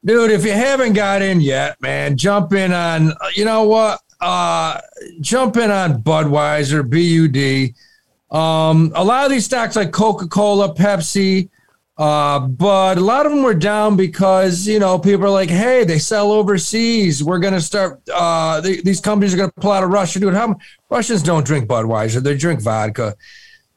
[0.05, 4.01] Dude, if you haven't got in yet, man, jump in on, you know what?
[4.23, 4.79] Uh,
[5.19, 7.75] jump in on Budweiser, BUD.
[8.33, 11.49] Um, a lot of these stocks like Coca Cola, Pepsi,
[11.97, 15.83] uh, but a lot of them were down because, you know, people are like, hey,
[15.83, 17.21] they sell overseas.
[17.21, 20.21] We're going to start, uh, they, these companies are going to pull out of Russia.
[20.21, 20.55] Dude, how
[20.89, 23.15] Russians don't drink Budweiser, they drink vodka.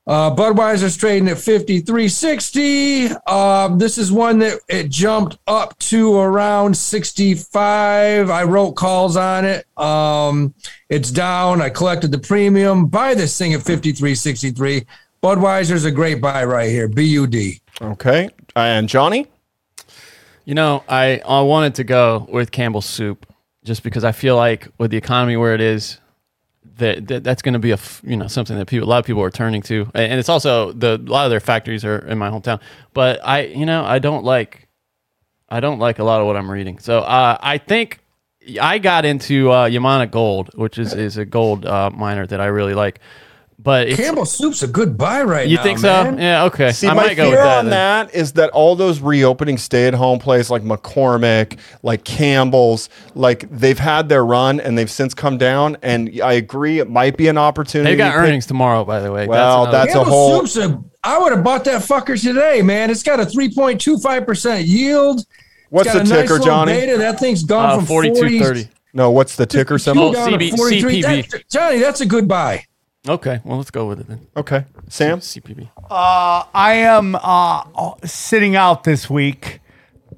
[0.06, 3.28] Uh, Budweiser's trading at 53.60.
[3.28, 8.30] Um, this is one that it jumped up to around 65.
[8.30, 9.66] I wrote calls on it.
[9.76, 10.54] Um,
[10.88, 11.60] it's down.
[11.60, 12.86] I collected the premium.
[12.86, 14.86] Buy this thing at 53.63.
[15.22, 16.86] Budweiser's a great buy right here.
[16.86, 17.34] BUD.
[17.82, 19.26] Okay, and Johnny.
[20.44, 23.26] You know, I I wanted to go with Campbell's soup
[23.64, 25.98] just because I feel like with the economy where it is,
[26.78, 29.04] that, that that's going to be a you know something that people a lot of
[29.04, 32.18] people are turning to, and it's also the a lot of their factories are in
[32.18, 32.60] my hometown.
[32.92, 34.68] But I you know I don't like
[35.48, 38.00] I don't like a lot of what I'm reading, so uh, I think
[38.60, 42.46] I got into uh, Yamana Gold, which is is a gold uh, miner that I
[42.46, 43.00] really like.
[43.58, 45.62] But it's, Campbell Soup's a good buy right you now.
[45.62, 46.16] You think man.
[46.16, 46.20] so?
[46.22, 46.72] Yeah, okay.
[46.72, 47.58] See, I my might go fear with that.
[47.58, 47.70] on then.
[47.70, 54.08] that is that all those reopening stay-at-home places like McCormick, like Campbell's, like they've had
[54.08, 55.78] their run and they've since come down.
[55.82, 57.92] And I agree, it might be an opportunity.
[57.92, 59.26] They got to pick- earnings tomorrow, by the way.
[59.26, 62.90] Well, another- that's a whole- Soup's a, I would have bought that fucker today, man.
[62.90, 65.20] It's got a 3.25% yield.
[65.20, 65.26] It's
[65.70, 66.72] What's got the a ticker, nice little Johnny?
[66.72, 66.98] Beta.
[66.98, 68.64] That thing's gone uh, from 4230.
[68.64, 70.14] 40s No, what's the ticker symbol?
[70.16, 71.30] Oh, CB CPB.
[71.30, 72.64] That- Johnny, that's a good buy.
[73.08, 74.26] Okay, well, let's go with it then.
[74.36, 75.20] Okay, Sam.
[75.20, 75.68] CPB.
[75.90, 79.60] I am uh, sitting out this week.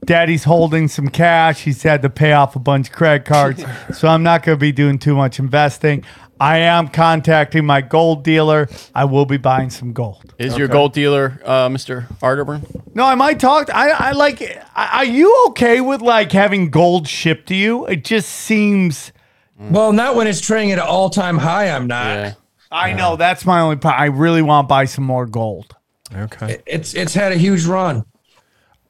[0.04, 1.62] Daddy's holding some cash.
[1.62, 3.64] He's had to pay off a bunch of credit cards,
[3.98, 6.04] so I'm not going to be doing too much investing.
[6.40, 8.68] I am contacting my gold dealer.
[8.94, 10.32] I will be buying some gold.
[10.38, 12.06] Is your gold dealer uh, Mr.
[12.18, 12.94] Arterburn?
[12.94, 13.74] No, I might talk.
[13.74, 14.62] I, I like.
[14.76, 17.86] Are you okay with like having gold shipped to you?
[17.86, 19.12] It just seems.
[19.58, 21.70] Well, not when it's trading at an all time high.
[21.70, 22.06] I'm not.
[22.06, 22.34] Yeah.
[22.70, 23.76] I know that's my only.
[23.76, 23.98] part.
[23.98, 25.74] I really want to buy some more gold.
[26.14, 26.62] Okay.
[26.66, 28.04] It's it's had a huge run.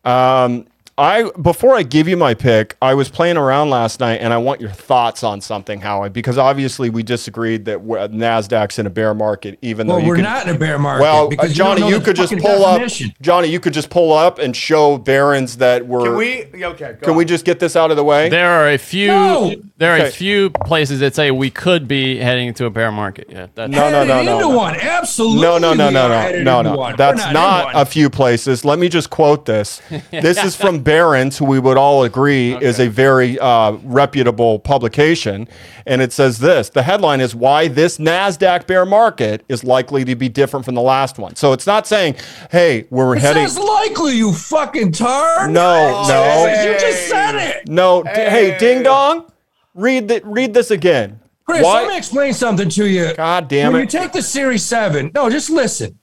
[0.05, 0.67] Um,
[0.99, 4.39] I before I give you my pick, I was playing around last night, and I
[4.39, 9.15] want your thoughts on something, Howie, because obviously we disagreed that Nasdaq's in a bear
[9.15, 11.03] market, even Well, though you we're could, not in a bear market.
[11.03, 13.11] Well, uh, because Johnny, you, you, don't know the could just pull definition.
[13.11, 13.23] up.
[13.23, 16.03] Johnny, you could just pull up and show Barron's that were.
[16.05, 16.65] Can we?
[16.65, 16.97] Okay.
[17.01, 18.29] Go Can we just get this out of the way?
[18.29, 19.07] There are a few.
[19.07, 19.55] No.
[19.77, 20.09] There are Okay.
[20.09, 23.29] a few places that say we could be heading into a bear market.
[23.31, 24.57] Yeah, that's, No, no, no, no, into no.
[24.57, 24.75] one.
[24.75, 25.43] Absolutely.
[25.43, 26.97] No, no, no, no, no, no, no.
[26.97, 28.65] That's in not a few places.
[28.65, 29.81] Let me just quote this.
[30.11, 35.47] This is from Barron's, who we would all agree is a very uh, reputable publication,
[35.85, 40.17] and it says this: the headline is "Why this Nasdaq bear market is likely to
[40.17, 42.15] be different from the last one." So it's not saying,
[42.51, 45.51] "Hey, we're It heading." says likely, you fucking tard.
[45.51, 46.47] No, no.
[46.47, 47.69] You just said it.
[47.69, 49.31] No, d- hey, ding dong,
[49.75, 51.21] read the, read this again.
[51.45, 53.13] Chris, Why- let me explain something to you.
[53.15, 53.93] God damn when it.
[53.93, 55.99] you take the Series 7, no, just listen.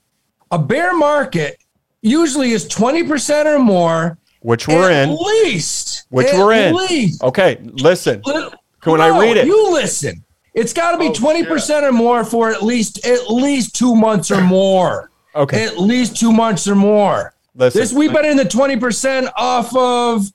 [0.52, 1.58] A bear market,
[2.02, 4.18] usually is 20% or more.
[4.46, 5.16] Which we're at in.
[5.16, 6.04] least.
[6.10, 6.74] Which At we're in.
[6.76, 7.20] least.
[7.20, 8.22] Okay, listen.
[8.24, 8.48] Li-
[8.80, 9.46] Can I read it?
[9.46, 10.22] You listen.
[10.54, 13.94] It's got to be Oh, twenty percent or more for at least at least two
[13.96, 15.10] months or more.
[15.36, 15.66] Okay.
[15.66, 17.34] At least two months or more.
[17.54, 17.78] Listen.
[17.78, 20.32] This we've been in the twenty percent off of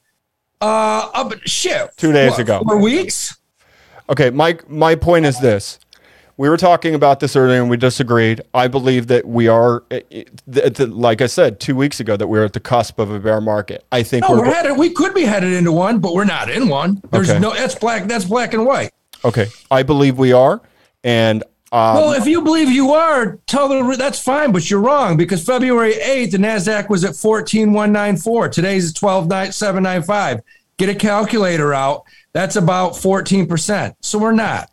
[0.62, 1.90] uh up shit.
[1.98, 2.62] Two days what, ago.
[2.68, 3.36] Four weeks.
[4.12, 5.80] Okay, my my point is this.
[6.42, 8.42] We were talking about this earlier and we disagreed.
[8.52, 12.44] I believe that we are, eh, eh, like I said two weeks ago, that we're
[12.44, 13.86] at the cusp of a bear market.
[13.92, 14.76] I think No, we're, we're headed.
[14.76, 17.00] We could be headed into one, but we're not in one.
[17.12, 17.38] There's Okay.
[17.38, 17.54] no.
[17.54, 18.08] That's black.
[18.08, 18.90] That's black and white.
[19.24, 19.50] okay.
[19.70, 20.62] I believe we are,
[21.04, 25.18] and um, Well, if you believe you are, tell the that's fine, but you're wrong
[25.18, 28.50] because February 8th, the NASDAQ was at 14,194.
[28.50, 30.40] Today's 12,795.
[30.78, 32.02] Get a calculator out.
[32.34, 33.94] That's about 14%.
[34.02, 34.71] So we're not.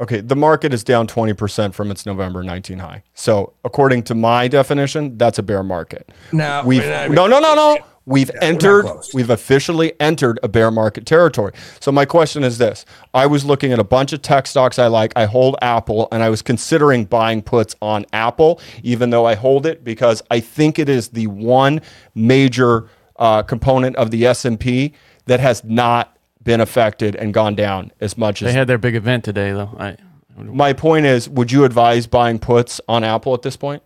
[0.00, 3.02] Okay, the market is down 20% from its November 19 high.
[3.14, 6.10] So, according to my definition, that's a bear market.
[6.32, 7.78] No, We've No, no, no, no.
[8.06, 11.52] We've not entered we've officially entered a bear market territory.
[11.80, 12.84] So my question is this.
[13.14, 15.12] I was looking at a bunch of tech stocks I like.
[15.16, 19.64] I hold Apple and I was considering buying puts on Apple even though I hold
[19.64, 21.80] it because I think it is the one
[22.14, 24.92] major uh, component of the S&P
[25.24, 26.13] that has not
[26.44, 29.52] been affected and gone down as much as They as had their big event today,
[29.52, 29.74] though.
[29.78, 29.96] I,
[30.36, 33.82] my point is, would you advise buying puts on Apple at this point?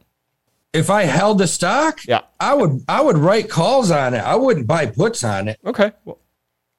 [0.72, 2.20] If I held the stock, Yeah.
[2.40, 4.18] I would I would write calls on it.
[4.18, 5.59] I wouldn't buy puts on it.
[5.64, 5.93] Okay.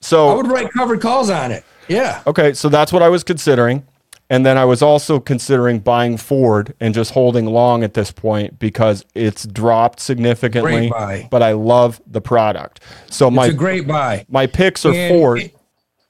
[0.01, 1.63] So I would write covered calls on it.
[1.87, 2.21] Yeah.
[2.27, 3.83] okay, so that's what I was considering,
[4.29, 8.59] and then I was also considering buying Ford and just holding long at this point
[8.59, 10.71] because it's dropped significantly.
[10.71, 11.27] Great buy.
[11.31, 12.79] But I love the product.
[13.09, 14.25] So my It's a great buy.
[14.29, 15.39] my picks are And Ford.
[15.39, 15.55] it-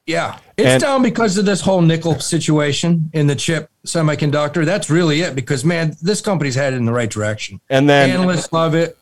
[0.10, 0.38] yeah.
[0.58, 4.66] It's And- down because of this whole nickel situation in the chip semiconductor.
[4.66, 7.62] That's really it because, man, this company's headed in the right direction.
[7.70, 8.98] And then Analysts love it.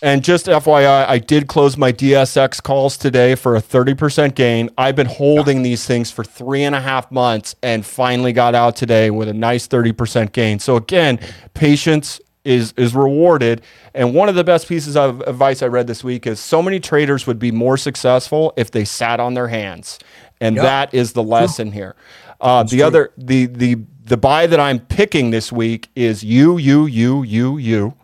[0.00, 4.70] And just FYI, I did close my DSX calls today for a 30% gain.
[4.76, 8.74] I've been holding these things for three and a half months and finally got out
[8.74, 10.58] today with a nice 30% gain.
[10.58, 11.20] So again,
[11.54, 13.62] patience is is rewarded.
[13.94, 16.80] And one of the best pieces of advice I read this week is so many
[16.80, 19.98] traders would be more successful if they sat on their hands.
[20.42, 20.64] And Yep.
[20.64, 21.94] that is the lesson here.
[22.40, 26.86] Uh, the other the the the buy that I'm picking this week is you you
[26.86, 27.94] you you you.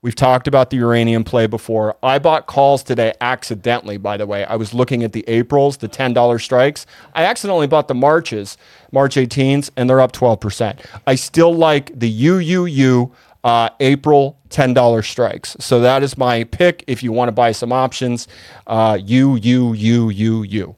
[0.00, 1.96] We've talked about the uranium play before.
[2.04, 4.44] I bought calls today accidentally, by the way.
[4.44, 6.86] I was looking at the Aprils, the $10 strikes.
[7.14, 8.56] I accidentally bought the Marches,
[8.92, 10.78] March 18s, and they're up 12%.
[11.04, 13.10] I still like the UUU
[13.42, 15.56] uh, April $10 strikes.
[15.58, 18.28] So that is my pick if you want to buy some options.
[18.68, 20.76] Uh, UUUUU.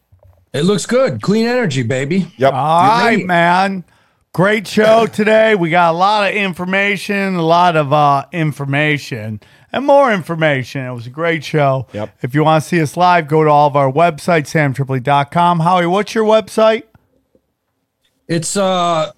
[0.52, 1.22] It looks good.
[1.22, 2.26] Clean energy, baby.
[2.36, 2.52] Yep.
[2.52, 3.84] All right, man.
[4.32, 5.54] Great show today.
[5.54, 9.40] We got a lot of information, a lot of uh, information,
[9.72, 10.84] and more information.
[10.84, 11.86] It was a great show.
[11.92, 12.18] Yep.
[12.22, 15.60] If you want to see us live, go to all of our websites, samtripoli.com.
[15.60, 16.82] Howie, what's your website?
[18.26, 19.10] It's uh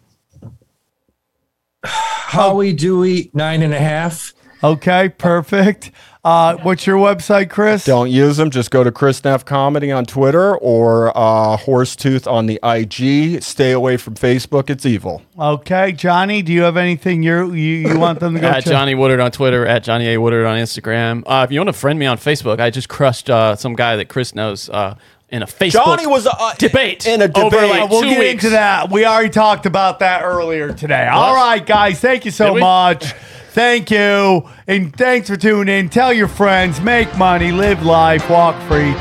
[1.85, 4.33] Howie Dewey nine and a half.
[4.65, 5.91] Okay, perfect.
[6.25, 7.85] Uh, what's your website, Chris?
[7.85, 8.49] Don't use them.
[8.49, 13.43] Just go to Chris Neff Comedy on Twitter or uh, Horsetooth on the IG.
[13.43, 14.71] Stay away from Facebook.
[14.71, 15.23] It's evil.
[15.37, 18.71] Okay, Johnny, do you have anything you you, you want them to go at check?
[18.73, 20.19] Johnny Woodard on Twitter, at Johnny A.
[20.21, 21.25] Woodard on Instagram.
[21.27, 23.97] Uh, if you want to friend me on Facebook, I just crushed uh, some guy
[23.97, 24.95] that Chris knows uh,
[25.31, 27.69] in a Facebook Johnny was uh, debate in a over debate.
[27.71, 28.45] like we'll two get weeks.
[28.45, 28.93] into that.
[28.93, 31.09] We already talked about that earlier today.
[31.09, 31.99] All right, guys.
[31.99, 33.13] Thank you so much.
[33.53, 34.49] Thank you.
[34.67, 35.89] And thanks for tuning in.
[35.91, 38.95] Tell your friends, make money, live life, walk free.